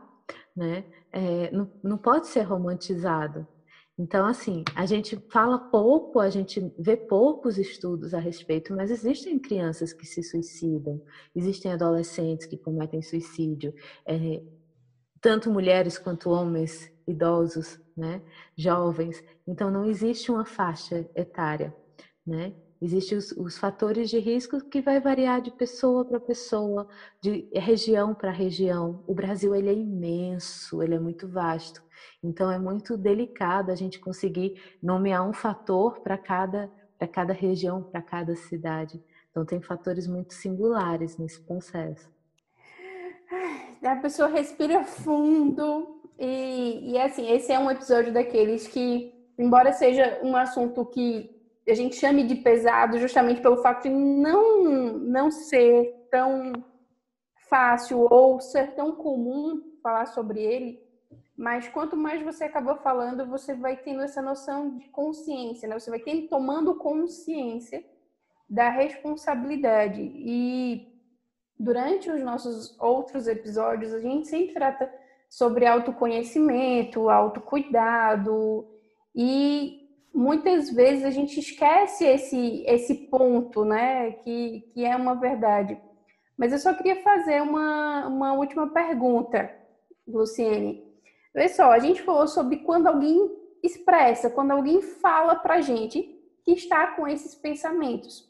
Né? 0.53 0.83
É, 1.11 1.49
não, 1.51 1.71
não 1.81 1.97
pode 1.97 2.27
ser 2.27 2.41
romantizado. 2.41 3.47
Então, 3.97 4.25
assim, 4.25 4.63
a 4.75 4.85
gente 4.85 5.17
fala 5.29 5.57
pouco, 5.57 6.19
a 6.19 6.29
gente 6.29 6.73
vê 6.77 6.95
poucos 6.95 7.57
estudos 7.57 8.13
a 8.13 8.19
respeito, 8.19 8.73
mas 8.73 8.91
existem 8.91 9.39
crianças 9.39 9.91
que 9.91 10.05
se 10.05 10.23
suicidam, 10.23 11.01
existem 11.35 11.71
adolescentes 11.71 12.45
que 12.45 12.57
cometem 12.57 13.01
suicídio, 13.01 13.73
é, 14.05 14.41
tanto 15.21 15.51
mulheres 15.51 15.97
quanto 15.97 16.29
homens 16.29 16.89
idosos, 17.09 17.79
né, 17.95 18.21
jovens. 18.55 19.23
Então 19.47 19.69
não 19.71 19.85
existe 19.85 20.31
uma 20.31 20.45
faixa 20.45 21.09
etária, 21.15 21.75
né? 22.25 22.53
Existem 22.81 23.17
os, 23.17 23.31
os 23.33 23.57
fatores 23.57 24.09
de 24.09 24.19
risco 24.19 24.63
que 24.63 24.81
vai 24.81 25.01
variar 25.01 25.41
de 25.41 25.51
pessoa 25.51 26.05
para 26.05 26.17
pessoa, 26.17 26.87
de 27.21 27.49
região 27.53 28.15
para 28.15 28.31
região. 28.31 29.03
O 29.05 29.13
Brasil 29.13 29.53
ele 29.53 29.69
é 29.69 29.73
imenso, 29.73 30.81
ele 30.81 30.95
é 30.95 30.99
muito 30.99 31.27
vasto. 31.27 31.83
Então 32.23 32.49
é 32.49 32.57
muito 32.57 32.95
delicado 32.95 33.69
a 33.69 33.75
gente 33.75 33.99
conseguir 33.99 34.61
nomear 34.81 35.27
um 35.27 35.33
fator 35.33 35.99
para 35.99 36.17
cada 36.17 36.71
para 36.97 37.07
cada 37.07 37.33
região, 37.33 37.81
para 37.81 38.01
cada 38.01 38.35
cidade. 38.35 39.01
Então 39.31 39.45
tem 39.45 39.61
fatores 39.61 40.05
muito 40.05 40.33
singulares 40.33 41.17
nesse 41.17 41.39
processo. 41.41 42.11
A 43.81 43.95
pessoa 43.95 44.27
respira 44.27 44.83
fundo, 44.83 45.98
E, 46.19 46.91
e 46.91 46.99
assim, 46.99 47.31
esse 47.31 47.51
é 47.51 47.57
um 47.57 47.71
episódio 47.71 48.11
daqueles 48.11 48.67
que, 48.67 49.13
embora 49.37 49.71
seja 49.71 50.19
um 50.21 50.35
assunto 50.35 50.85
que 50.85 51.33
a 51.65 51.73
gente 51.73 51.95
chame 51.95 52.23
de 52.25 52.35
pesado, 52.35 52.99
justamente 52.99 53.41
pelo 53.41 53.61
fato 53.61 53.83
de 53.83 53.89
não, 53.89 54.97
não 54.97 55.31
ser 55.31 56.07
tão 56.11 56.51
fácil 57.49 58.05
ou 58.11 58.41
ser 58.41 58.75
tão 58.75 58.91
comum 58.91 59.61
falar 59.81 60.07
sobre 60.07 60.41
ele, 60.41 60.83
mas 61.37 61.69
quanto 61.69 61.95
mais 61.95 62.21
você 62.21 62.43
acaba 62.43 62.75
falando, 62.75 63.25
você 63.25 63.55
vai 63.55 63.77
tendo 63.77 64.01
essa 64.01 64.21
noção 64.21 64.77
de 64.77 64.89
consciência, 64.89 65.69
né? 65.69 65.79
Você 65.79 65.89
vai 65.89 65.99
tendo, 65.99 66.27
tomando 66.27 66.75
consciência 66.75 67.81
da 68.49 68.69
responsabilidade. 68.69 70.01
E 70.01 70.91
durante 71.57 72.11
os 72.11 72.21
nossos 72.21 72.77
outros 72.77 73.25
episódios, 73.25 73.93
a 73.93 74.01
gente 74.01 74.27
sempre 74.27 74.53
trata 74.53 74.93
sobre 75.29 75.65
autoconhecimento, 75.65 77.09
autocuidado 77.09 78.67
e 79.15 79.87
muitas 80.13 80.71
vezes 80.71 81.05
a 81.05 81.11
gente 81.11 81.39
esquece 81.39 82.05
esse 82.05 82.63
esse 82.65 82.95
ponto, 83.09 83.63
né, 83.63 84.11
que, 84.23 84.61
que 84.73 84.83
é 84.83 84.95
uma 84.95 85.13
verdade. 85.13 85.79
Mas 86.37 86.51
eu 86.51 86.59
só 86.59 86.73
queria 86.73 87.03
fazer 87.03 87.41
uma, 87.41 88.07
uma 88.07 88.33
última 88.33 88.67
pergunta, 88.67 89.53
Luciene. 90.07 90.83
Vê 91.33 91.47
só, 91.49 91.71
a 91.71 91.79
gente 91.79 92.01
falou 92.01 92.27
sobre 92.27 92.57
quando 92.57 92.87
alguém 92.87 93.29
expressa, 93.61 94.29
quando 94.29 94.51
alguém 94.51 94.81
fala 94.81 95.35
pra 95.35 95.61
gente 95.61 96.01
que 96.43 96.53
está 96.53 96.87
com 96.95 97.07
esses 97.07 97.35
pensamentos. 97.35 98.27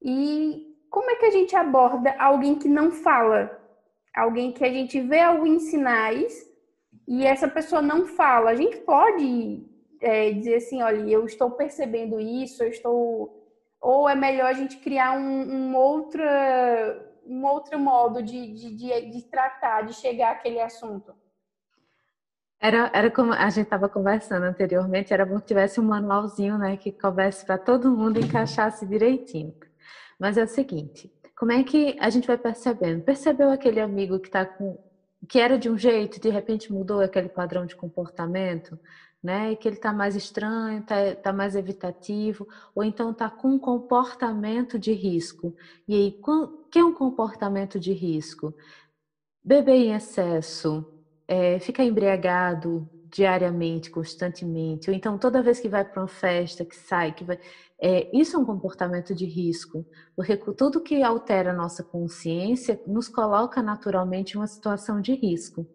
E 0.00 0.74
como 0.88 1.10
é 1.10 1.16
que 1.16 1.26
a 1.26 1.30
gente 1.30 1.54
aborda 1.56 2.14
alguém 2.18 2.54
que 2.54 2.68
não 2.68 2.90
fala? 2.90 3.60
Alguém 4.16 4.50
que 4.50 4.64
a 4.64 4.72
gente 4.72 4.98
vê 5.00 5.20
alguns 5.20 5.64
sinais 5.64 6.50
e 7.06 7.24
essa 7.24 7.46
pessoa 7.46 7.82
não 7.82 8.06
fala. 8.06 8.50
A 8.50 8.54
gente 8.54 8.78
pode 8.78 9.62
é, 10.00 10.32
dizer 10.32 10.56
assim, 10.56 10.82
olha, 10.82 11.08
eu 11.08 11.26
estou 11.26 11.50
percebendo 11.50 12.18
isso, 12.18 12.62
eu 12.62 12.68
estou... 12.68 13.42
Ou 13.80 14.08
é 14.08 14.14
melhor 14.14 14.46
a 14.46 14.54
gente 14.54 14.78
criar 14.78 15.12
um, 15.12 15.20
um, 15.22 15.76
outra, 15.76 17.14
um 17.26 17.44
outro 17.44 17.78
modo 17.78 18.22
de, 18.22 18.52
de, 18.54 18.74
de, 18.74 19.10
de 19.10 19.22
tratar, 19.24 19.82
de 19.82 19.92
chegar 19.92 20.32
àquele 20.32 20.60
assunto? 20.60 21.14
Era, 22.58 22.90
era 22.94 23.10
como 23.10 23.34
a 23.34 23.50
gente 23.50 23.66
estava 23.66 23.88
conversando 23.88 24.44
anteriormente, 24.44 25.12
era 25.12 25.26
bom 25.26 25.38
que 25.38 25.46
tivesse 25.46 25.78
um 25.78 25.84
manualzinho, 25.84 26.56
né, 26.56 26.76
que 26.78 26.90
coubesse 26.90 27.44
para 27.44 27.58
todo 27.58 27.94
mundo 27.94 28.18
encaixasse 28.18 28.86
direitinho. 28.86 29.54
Mas 30.18 30.38
é 30.38 30.44
o 30.44 30.48
seguinte, 30.48 31.12
como 31.36 31.52
é 31.52 31.62
que 31.62 31.96
a 32.00 32.08
gente 32.10 32.26
vai 32.26 32.38
percebendo? 32.38 33.02
Percebeu 33.04 33.50
aquele 33.50 33.80
amigo 33.80 34.18
que 34.18 34.30
tá 34.30 34.44
com 34.44 34.78
que 35.28 35.38
era 35.40 35.58
de 35.58 35.68
um 35.68 35.76
jeito, 35.76 36.20
de 36.20 36.28
repente 36.30 36.72
mudou 36.72 37.00
aquele 37.00 37.28
padrão 37.28 37.66
de 37.66 37.74
comportamento, 37.74 38.78
né? 39.22 39.52
E 39.52 39.56
que 39.56 39.66
ele 39.66 39.76
está 39.76 39.92
mais 39.92 40.14
estranho, 40.14 40.80
está 40.80 41.14
tá 41.16 41.32
mais 41.32 41.56
evitativo, 41.56 42.46
ou 42.74 42.84
então 42.84 43.10
está 43.10 43.28
com 43.28 43.48
um 43.48 43.58
comportamento 43.58 44.78
de 44.78 44.92
risco. 44.92 45.54
E 45.88 45.94
aí, 45.94 46.20
o 46.22 46.68
que 46.70 46.78
é 46.78 46.84
um 46.84 46.92
comportamento 46.92 47.80
de 47.80 47.92
risco? 47.92 48.54
Beber 49.42 49.74
em 49.74 49.94
excesso, 49.94 50.84
é, 51.26 51.58
ficar 51.58 51.84
embriagado 51.84 52.88
diariamente, 53.10 53.90
constantemente, 53.90 54.90
ou 54.90 54.96
então 54.96 55.18
toda 55.18 55.42
vez 55.42 55.60
que 55.60 55.68
vai 55.68 55.84
para 55.84 56.02
uma 56.02 56.08
festa, 56.08 56.64
que 56.64 56.76
sai, 56.76 57.12
que 57.12 57.24
vai 57.24 57.38
é, 57.78 58.08
isso 58.16 58.36
é 58.36 58.38
um 58.38 58.44
comportamento 58.44 59.14
de 59.14 59.26
risco, 59.26 59.84
porque 60.14 60.36
tudo 60.36 60.80
que 60.80 61.02
altera 61.02 61.50
a 61.50 61.56
nossa 61.56 61.84
consciência 61.84 62.80
nos 62.86 63.06
coloca 63.06 63.62
naturalmente 63.62 64.32
em 64.32 64.38
uma 64.38 64.46
situação 64.46 65.00
de 65.00 65.14
risco. 65.14 65.66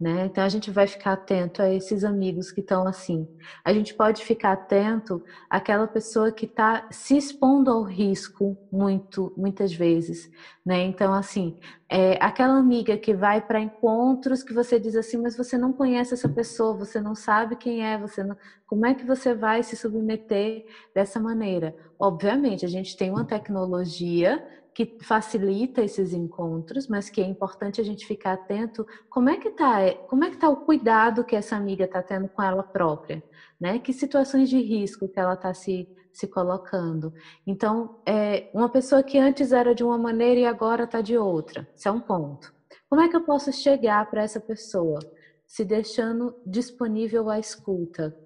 Né? 0.00 0.24
Então 0.24 0.42
a 0.42 0.48
gente 0.48 0.70
vai 0.70 0.86
ficar 0.86 1.12
atento 1.12 1.60
a 1.60 1.70
esses 1.70 2.04
amigos 2.04 2.50
que 2.50 2.62
estão 2.62 2.88
assim. 2.88 3.28
A 3.62 3.70
gente 3.70 3.92
pode 3.92 4.24
ficar 4.24 4.52
atento 4.52 5.22
àquela 5.50 5.86
pessoa 5.86 6.32
que 6.32 6.46
está 6.46 6.88
se 6.90 7.18
expondo 7.18 7.70
ao 7.70 7.82
risco 7.82 8.56
muito, 8.72 9.30
muitas 9.36 9.74
vezes, 9.74 10.30
né? 10.64 10.84
Então 10.84 11.12
assim, 11.12 11.58
é 11.92 12.16
aquela 12.20 12.56
amiga 12.56 12.96
que 12.96 13.12
vai 13.12 13.40
para 13.40 13.60
encontros 13.60 14.44
que 14.44 14.54
você 14.54 14.78
diz 14.78 14.94
assim, 14.94 15.16
mas 15.16 15.36
você 15.36 15.58
não 15.58 15.72
conhece 15.72 16.14
essa 16.14 16.28
pessoa, 16.28 16.72
você 16.72 17.00
não 17.00 17.16
sabe 17.16 17.56
quem 17.56 17.84
é, 17.84 17.98
você 17.98 18.22
não, 18.22 18.36
como 18.64 18.86
é 18.86 18.94
que 18.94 19.04
você 19.04 19.34
vai 19.34 19.64
se 19.64 19.76
submeter 19.76 20.64
dessa 20.94 21.18
maneira? 21.18 21.74
Obviamente 21.98 22.64
a 22.64 22.68
gente 22.68 22.96
tem 22.96 23.10
uma 23.10 23.24
tecnologia 23.24 24.40
que 24.72 24.98
facilita 25.02 25.82
esses 25.82 26.12
encontros, 26.12 26.86
mas 26.86 27.10
que 27.10 27.20
é 27.20 27.24
importante 27.26 27.80
a 27.80 27.84
gente 27.84 28.06
ficar 28.06 28.34
atento 28.34 28.86
como 29.08 29.28
é 29.28 29.36
que 29.36 29.50
tá, 29.50 29.78
como 30.08 30.24
é 30.24 30.30
que 30.30 30.36
tá 30.36 30.48
o 30.48 30.58
cuidado 30.58 31.24
que 31.24 31.34
essa 31.34 31.56
amiga 31.56 31.86
está 31.86 32.00
tendo 32.00 32.28
com 32.28 32.40
ela 32.40 32.62
própria, 32.62 33.20
né? 33.60 33.80
Que 33.80 33.92
situações 33.92 34.48
de 34.48 34.60
risco 34.60 35.08
que 35.08 35.18
ela 35.18 35.34
está 35.34 35.52
se 35.52 35.88
se 36.12 36.26
colocando. 36.26 37.12
Então, 37.46 38.00
é 38.06 38.50
uma 38.54 38.68
pessoa 38.68 39.02
que 39.02 39.18
antes 39.18 39.52
era 39.52 39.74
de 39.74 39.84
uma 39.84 39.98
maneira 39.98 40.40
e 40.40 40.46
agora 40.46 40.84
está 40.84 41.00
de 41.00 41.16
outra. 41.16 41.68
Isso 41.74 41.88
é 41.88 41.92
um 41.92 42.00
ponto. 42.00 42.52
Como 42.88 43.00
é 43.00 43.08
que 43.08 43.16
eu 43.16 43.22
posso 43.22 43.52
chegar 43.52 44.08
para 44.10 44.22
essa 44.22 44.40
pessoa? 44.40 44.98
Se 45.46 45.64
deixando 45.64 46.34
disponível 46.46 47.30
à 47.30 47.38
escuta, 47.38 48.16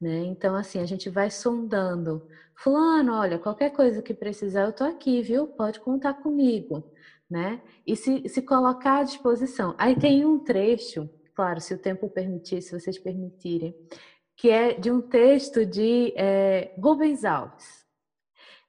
né? 0.00 0.24
Então, 0.24 0.56
assim, 0.56 0.80
a 0.80 0.84
gente 0.84 1.08
vai 1.08 1.30
sondando. 1.30 2.26
Fulano, 2.56 3.14
olha, 3.14 3.38
qualquer 3.38 3.70
coisa 3.70 4.02
que 4.02 4.12
precisar, 4.12 4.64
eu 4.64 4.72
tô 4.72 4.84
aqui, 4.84 5.22
viu? 5.22 5.46
Pode 5.46 5.80
contar 5.80 6.14
comigo, 6.14 6.84
né? 7.30 7.62
E 7.86 7.96
se, 7.96 8.28
se 8.28 8.42
colocar 8.42 8.98
à 8.98 9.02
disposição. 9.04 9.74
Aí 9.78 9.98
tem 9.98 10.24
um 10.24 10.38
trecho, 10.38 11.08
claro, 11.34 11.60
se 11.60 11.72
o 11.72 11.78
tempo 11.78 12.08
permitir, 12.10 12.60
se 12.62 12.78
vocês 12.78 12.98
permitirem, 12.98 13.74
que 14.36 14.50
é 14.50 14.74
de 14.74 14.90
um 14.90 15.00
texto 15.00 15.64
de 15.64 16.12
é, 16.16 16.74
Rubens 16.78 17.24
Alves. 17.24 17.82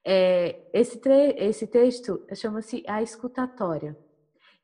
É, 0.06 0.68
esse, 0.74 1.00
esse 1.38 1.68
texto 1.68 2.26
chama-se 2.36 2.84
A 2.88 3.02
Escutatória. 3.02 3.98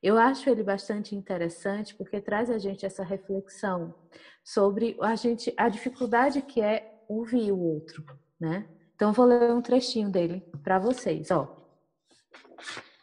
Eu 0.02 0.18
acho 0.18 0.48
ele 0.48 0.62
bastante 0.62 1.14
interessante 1.14 1.94
porque 1.94 2.20
traz 2.20 2.50
a 2.50 2.58
gente 2.58 2.86
essa 2.86 3.04
reflexão 3.04 3.94
sobre 4.42 4.96
a 5.00 5.14
gente 5.14 5.52
a 5.56 5.68
dificuldade 5.68 6.40
que 6.42 6.60
é 6.60 7.02
ouvir 7.08 7.52
o 7.52 7.58
outro, 7.58 8.04
né? 8.38 8.66
Então 8.94 9.12
vou 9.12 9.26
ler 9.26 9.50
um 9.52 9.60
trechinho 9.60 10.10
dele 10.10 10.42
para 10.62 10.78
vocês, 10.78 11.30
ó. 11.30 11.56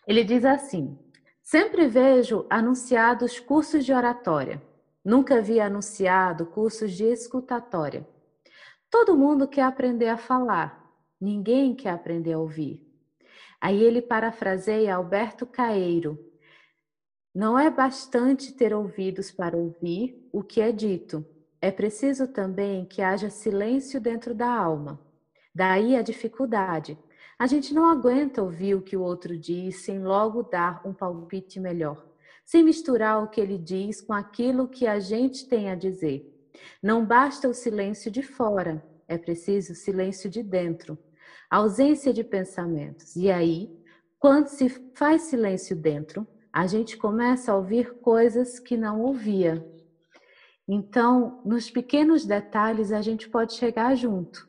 Ele 0.07 0.23
diz 0.23 0.45
assim: 0.45 0.97
Sempre 1.43 1.87
vejo 1.87 2.45
anunciados 2.49 3.39
cursos 3.39 3.85
de 3.85 3.93
oratória. 3.93 4.61
Nunca 5.07 5.41
vi 5.41 5.61
anunciado 5.61 6.47
cursos 6.47 6.91
de 6.91 7.05
escutatória. 7.05 8.05
Todo 8.91 9.15
mundo 9.15 9.47
quer 9.47 9.61
aprender 9.61 10.09
a 10.09 10.17
falar, 10.17 10.85
ninguém 11.17 11.73
quer 11.73 11.91
aprender 11.91 12.33
a 12.33 12.39
ouvir. 12.39 12.85
Aí 13.61 13.81
ele 13.81 14.01
parafraseia 14.01 14.93
Alberto 14.93 15.45
Caeiro. 15.45 16.19
Não 17.33 17.57
é 17.57 17.69
bastante 17.69 18.51
ter 18.51 18.73
ouvidos 18.73 19.31
para 19.31 19.55
ouvir 19.55 20.29
o 20.33 20.43
que 20.43 20.59
é 20.59 20.73
dito, 20.73 21.25
é 21.61 21.71
preciso 21.71 22.27
também 22.27 22.83
que 22.83 23.01
haja 23.01 23.29
silêncio 23.29 24.01
dentro 24.01 24.35
da 24.35 24.51
alma. 24.51 24.99
Daí 25.55 25.95
a 25.95 26.01
dificuldade. 26.01 26.97
A 27.39 27.47
gente 27.47 27.73
não 27.73 27.89
aguenta 27.89 28.43
ouvir 28.43 28.75
o 28.75 28.81
que 28.81 28.97
o 28.97 29.03
outro 29.03 29.37
diz 29.37 29.85
sem 29.85 30.03
logo 30.03 30.43
dar 30.43 30.85
um 30.85 30.93
palpite 30.93 31.61
melhor, 31.61 32.05
sem 32.47 32.63
misturar 32.63 33.21
o 33.21 33.27
que 33.27 33.41
ele 33.41 33.57
diz 33.57 33.99
com 33.99 34.13
aquilo 34.13 34.69
que 34.69 34.87
a 34.87 35.01
gente 35.01 35.49
tem 35.49 35.69
a 35.69 35.75
dizer. 35.75 36.25
Não 36.81 37.05
basta 37.05 37.49
o 37.49 37.53
silêncio 37.53 38.09
de 38.09 38.23
fora, 38.23 38.81
é 39.05 39.17
preciso 39.17 39.75
silêncio 39.75 40.29
de 40.29 40.41
dentro, 40.41 40.97
ausência 41.51 42.13
de 42.13 42.23
pensamentos. 42.23 43.17
E 43.17 43.29
aí, 43.29 43.69
quando 44.17 44.47
se 44.47 44.69
faz 44.95 45.23
silêncio 45.23 45.75
dentro, 45.75 46.25
a 46.51 46.65
gente 46.65 46.95
começa 46.95 47.51
a 47.51 47.57
ouvir 47.57 47.99
coisas 47.99 48.59
que 48.59 48.77
não 48.77 49.01
ouvia. 49.01 49.67
Então, 50.65 51.41
nos 51.43 51.69
pequenos 51.69 52.25
detalhes 52.25 52.93
a 52.93 53.01
gente 53.01 53.29
pode 53.29 53.55
chegar 53.55 53.93
junto, 53.93 54.47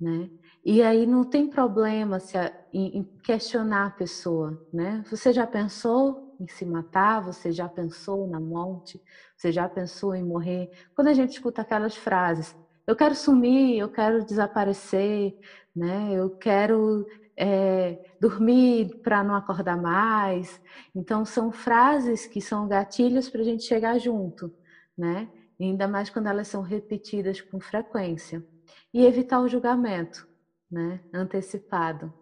né? 0.00 0.30
E 0.64 0.82
aí 0.82 1.04
não 1.04 1.24
tem 1.24 1.50
problema 1.50 2.20
se 2.20 2.38
a, 2.38 2.50
em, 2.72 2.98
em 2.98 3.04
questionar 3.24 3.86
a 3.86 3.90
pessoa, 3.90 4.64
né? 4.72 5.02
Você 5.10 5.32
já 5.32 5.46
pensou 5.46 6.23
em 6.40 6.46
se 6.48 6.64
matar? 6.64 7.20
Você 7.22 7.52
já 7.52 7.68
pensou 7.68 8.26
na 8.26 8.40
morte? 8.40 9.00
Você 9.36 9.52
já 9.52 9.68
pensou 9.68 10.14
em 10.14 10.22
morrer? 10.22 10.68
Quando 10.94 11.08
a 11.08 11.14
gente 11.14 11.32
escuta 11.32 11.62
aquelas 11.62 11.96
frases, 11.96 12.54
eu 12.86 12.94
quero 12.96 13.14
sumir, 13.14 13.78
eu 13.78 13.88
quero 13.88 14.24
desaparecer, 14.24 15.34
né? 15.74 16.12
Eu 16.12 16.30
quero 16.30 17.06
é, 17.36 17.98
dormir 18.20 18.90
para 19.02 19.22
não 19.24 19.34
acordar 19.34 19.76
mais. 19.76 20.60
Então 20.94 21.24
são 21.24 21.50
frases 21.52 22.26
que 22.26 22.40
são 22.40 22.68
gatilhos 22.68 23.28
para 23.30 23.40
a 23.40 23.44
gente 23.44 23.64
chegar 23.64 23.98
junto, 23.98 24.52
né? 24.96 25.28
ainda 25.60 25.88
mais 25.88 26.10
quando 26.10 26.26
elas 26.28 26.48
são 26.48 26.62
repetidas 26.62 27.40
com 27.40 27.60
frequência. 27.60 28.44
E 28.92 29.04
evitar 29.04 29.40
o 29.40 29.48
julgamento, 29.48 30.26
né? 30.70 31.00
Antecipado. 31.12 32.12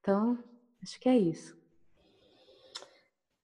Então, 0.00 0.38
acho 0.82 0.98
que 1.00 1.08
é 1.08 1.16
isso. 1.16 1.57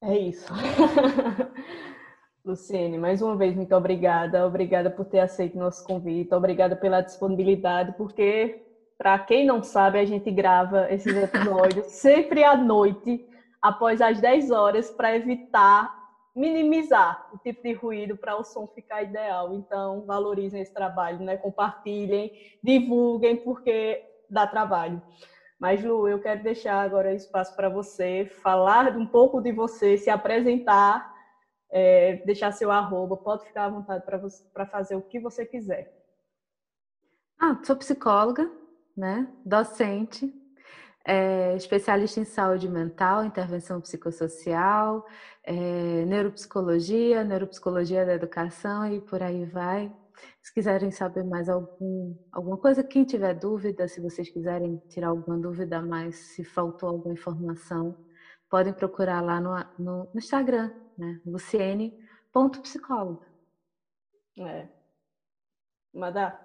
É 0.06 0.18
isso. 0.18 0.52
Luciene, 2.44 2.98
mais 2.98 3.22
uma 3.22 3.36
vez, 3.36 3.56
muito 3.56 3.74
obrigada. 3.74 4.46
Obrigada 4.46 4.90
por 4.90 5.06
ter 5.06 5.20
aceito 5.20 5.56
nosso 5.56 5.82
convite. 5.82 6.34
Obrigada 6.34 6.76
pela 6.76 7.00
disponibilidade, 7.00 7.94
porque, 7.96 8.62
para 8.98 9.18
quem 9.18 9.46
não 9.46 9.62
sabe, 9.62 9.98
a 9.98 10.04
gente 10.04 10.30
grava 10.30 10.92
esses 10.92 11.16
episódios 11.16 11.86
sempre 11.92 12.44
à 12.44 12.54
noite, 12.54 13.26
após 13.62 14.02
as 14.02 14.20
10 14.20 14.50
horas, 14.50 14.90
para 14.90 15.16
evitar 15.16 16.04
minimizar 16.36 17.26
o 17.32 17.38
tipo 17.38 17.62
de 17.62 17.72
ruído 17.72 18.14
para 18.14 18.36
o 18.36 18.44
som 18.44 18.66
ficar 18.66 19.02
ideal. 19.02 19.54
Então, 19.54 20.04
valorizem 20.04 20.60
esse 20.60 20.74
trabalho, 20.74 21.20
né? 21.20 21.38
Compartilhem, 21.38 22.30
divulguem, 22.62 23.36
porque 23.36 24.04
dá 24.28 24.46
trabalho. 24.46 25.00
Mas, 25.58 25.82
Lu, 25.82 26.08
eu 26.08 26.20
quero 26.20 26.42
deixar 26.42 26.80
agora 26.80 27.14
espaço 27.14 27.54
para 27.56 27.68
você 27.68 28.26
falar 28.42 28.96
um 28.96 29.06
pouco 29.06 29.40
de 29.40 29.52
você, 29.52 29.96
se 29.96 30.10
apresentar 30.10 31.14
é, 31.74 32.22
deixar 32.24 32.52
seu 32.52 32.70
arroba, 32.70 33.16
pode 33.16 33.44
ficar 33.46 33.64
à 33.64 33.68
vontade 33.68 34.04
para 34.52 34.66
fazer 34.66 34.94
o 34.94 35.02
que 35.02 35.18
você 35.18 35.44
quiser. 35.44 35.92
Ah, 37.36 37.58
sou 37.64 37.74
psicóloga, 37.74 38.48
né? 38.96 39.26
Docente, 39.44 40.32
é, 41.04 41.56
especialista 41.56 42.20
em 42.20 42.24
saúde 42.24 42.68
mental, 42.68 43.24
intervenção 43.24 43.80
psicossocial, 43.80 45.04
é, 45.42 46.04
neuropsicologia, 46.04 47.24
neuropsicologia 47.24 48.06
da 48.06 48.14
educação 48.14 48.86
e 48.86 49.00
por 49.00 49.20
aí 49.20 49.44
vai. 49.44 49.92
Se 50.42 50.52
quiserem 50.52 50.90
saber 50.90 51.24
mais 51.24 51.48
algum, 51.48 52.14
alguma 52.32 52.56
coisa, 52.56 52.82
quem 52.84 53.04
tiver 53.04 53.34
dúvida, 53.34 53.86
se 53.88 54.00
vocês 54.00 54.30
quiserem 54.30 54.78
tirar 54.88 55.08
alguma 55.08 55.38
dúvida 55.38 55.82
mais, 55.82 56.16
se 56.16 56.44
faltou 56.44 56.88
alguma 56.88 57.14
informação, 57.14 57.96
podem 58.48 58.72
procurar 58.72 59.20
lá 59.20 59.40
no, 59.40 59.54
no, 59.78 60.04
no 60.12 60.18
Instagram, 60.18 60.72
né? 60.96 61.20
Luciene.psicóloga. 61.26 63.26
É. 64.38 64.68
Madá? 65.92 66.40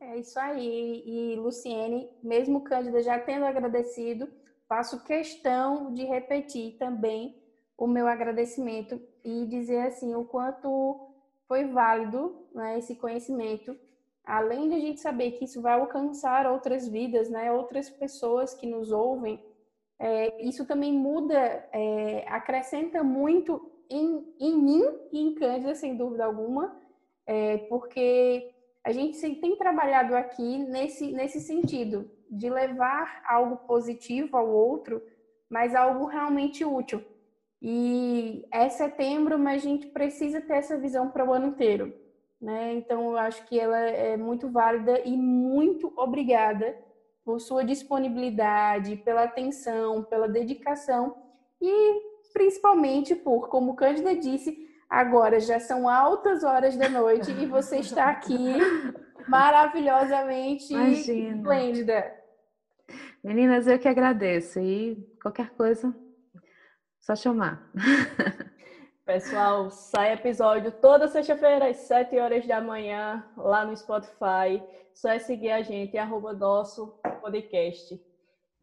É 0.00 0.18
isso 0.18 0.38
aí. 0.38 1.02
E 1.06 1.36
Luciene, 1.36 2.10
mesmo 2.22 2.64
Cândida 2.64 3.02
já 3.02 3.18
tendo 3.20 3.44
agradecido, 3.44 4.28
faço 4.68 5.04
questão 5.04 5.94
de 5.94 6.04
repetir 6.04 6.76
também 6.78 7.40
o 7.76 7.86
meu 7.86 8.06
agradecimento 8.06 9.00
e 9.24 9.46
dizer 9.46 9.86
assim 9.86 10.14
o 10.14 10.24
quanto 10.24 11.12
foi 11.46 11.66
válido 11.66 12.41
né, 12.54 12.78
esse 12.78 12.94
conhecimento, 12.96 13.76
além 14.24 14.68
de 14.68 14.74
a 14.74 14.80
gente 14.80 15.00
saber 15.00 15.32
que 15.32 15.44
isso 15.44 15.60
vai 15.60 15.74
alcançar 15.74 16.46
outras 16.46 16.88
vidas, 16.88 17.28
né, 17.28 17.52
outras 17.52 17.90
pessoas 17.90 18.54
que 18.54 18.66
nos 18.66 18.92
ouvem, 18.92 19.42
é, 19.98 20.42
isso 20.42 20.66
também 20.66 20.92
muda, 20.92 21.38
é, 21.72 22.24
acrescenta 22.28 23.04
muito 23.04 23.70
em, 23.88 24.34
em 24.40 24.56
mim 24.56 24.82
e 25.12 25.20
em 25.20 25.34
Cândida, 25.34 25.74
sem 25.74 25.96
dúvida 25.96 26.24
alguma, 26.24 26.76
é, 27.26 27.58
porque 27.68 28.52
a 28.84 28.90
gente 28.90 29.18
tem 29.36 29.56
trabalhado 29.56 30.16
aqui 30.16 30.58
nesse, 30.58 31.12
nesse 31.12 31.40
sentido, 31.40 32.10
de 32.28 32.50
levar 32.50 33.22
algo 33.28 33.58
positivo 33.58 34.36
ao 34.36 34.48
outro, 34.48 35.02
mas 35.48 35.74
algo 35.74 36.06
realmente 36.06 36.64
útil. 36.64 37.04
E 37.60 38.44
é 38.50 38.68
setembro, 38.68 39.38
mas 39.38 39.62
a 39.62 39.68
gente 39.68 39.86
precisa 39.86 40.40
ter 40.40 40.54
essa 40.54 40.76
visão 40.76 41.10
para 41.10 41.24
o 41.24 41.32
ano 41.32 41.48
inteiro. 41.48 41.94
Né? 42.42 42.74
Então, 42.74 43.12
eu 43.12 43.18
acho 43.18 43.46
que 43.46 43.58
ela 43.58 43.78
é 43.78 44.16
muito 44.16 44.50
válida 44.50 45.00
e 45.04 45.16
muito 45.16 45.92
obrigada 45.96 46.76
por 47.24 47.40
sua 47.40 47.64
disponibilidade, 47.64 48.96
pela 48.96 49.22
atenção, 49.22 50.02
pela 50.02 50.28
dedicação 50.28 51.16
e 51.60 52.02
principalmente 52.32 53.14
por, 53.14 53.48
como 53.48 53.76
Cândida 53.76 54.16
disse, 54.16 54.68
agora 54.90 55.38
já 55.38 55.60
são 55.60 55.88
altas 55.88 56.42
horas 56.42 56.76
da 56.76 56.88
noite 56.88 57.30
e 57.30 57.46
você 57.46 57.76
está 57.78 58.10
aqui 58.10 58.34
maravilhosamente 59.28 60.72
Imagina. 60.72 61.36
esplêndida. 61.36 62.12
Meninas, 63.22 63.68
eu 63.68 63.78
que 63.78 63.86
agradeço 63.86 64.58
e 64.58 64.96
qualquer 65.22 65.50
coisa, 65.50 65.94
só 67.00 67.14
chamar. 67.14 67.70
Pessoal, 69.04 69.68
sai 69.70 70.12
episódio 70.12 70.70
toda 70.70 71.08
sexta-feira 71.08 71.68
às 71.68 71.78
7 71.78 72.16
horas 72.18 72.46
da 72.46 72.60
manhã 72.60 73.24
lá 73.36 73.64
no 73.64 73.76
Spotify. 73.76 74.62
Só 74.94 75.08
é 75.10 75.18
seguir 75.18 75.50
a 75.50 75.60
gente, 75.60 75.98
arroba 75.98 76.32
nosso 76.32 76.98
podcast. 77.20 78.00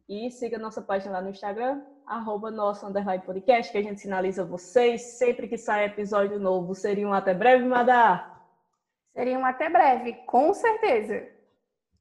E 0.08 0.32
siga 0.32 0.58
nossa 0.58 0.82
página 0.82 1.14
lá 1.14 1.22
no 1.22 1.30
Instagram, 1.30 1.82
arroba 2.08 2.50
nosso 2.50 2.86
underline 2.86 3.24
podcast, 3.24 3.72
que 3.72 3.78
a 3.78 3.84
gente 3.84 4.00
sinaliza 4.00 4.46
vocês 4.46 5.18
sempre 5.18 5.48
que 5.48 5.58
sai 5.58 5.86
episódio 5.86 6.40
novo. 6.40 6.74
Seriam 6.74 7.14
até 7.14 7.34
breve, 7.34 7.66
Madá? 7.66 8.42
Seriam 9.14 9.46
até 9.46 9.70
breve, 9.70 10.14
com 10.26 10.54
certeza. 10.54 11.28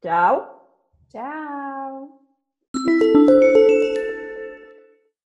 Tchau. 0.00 0.78
Tchau. 1.10 2.20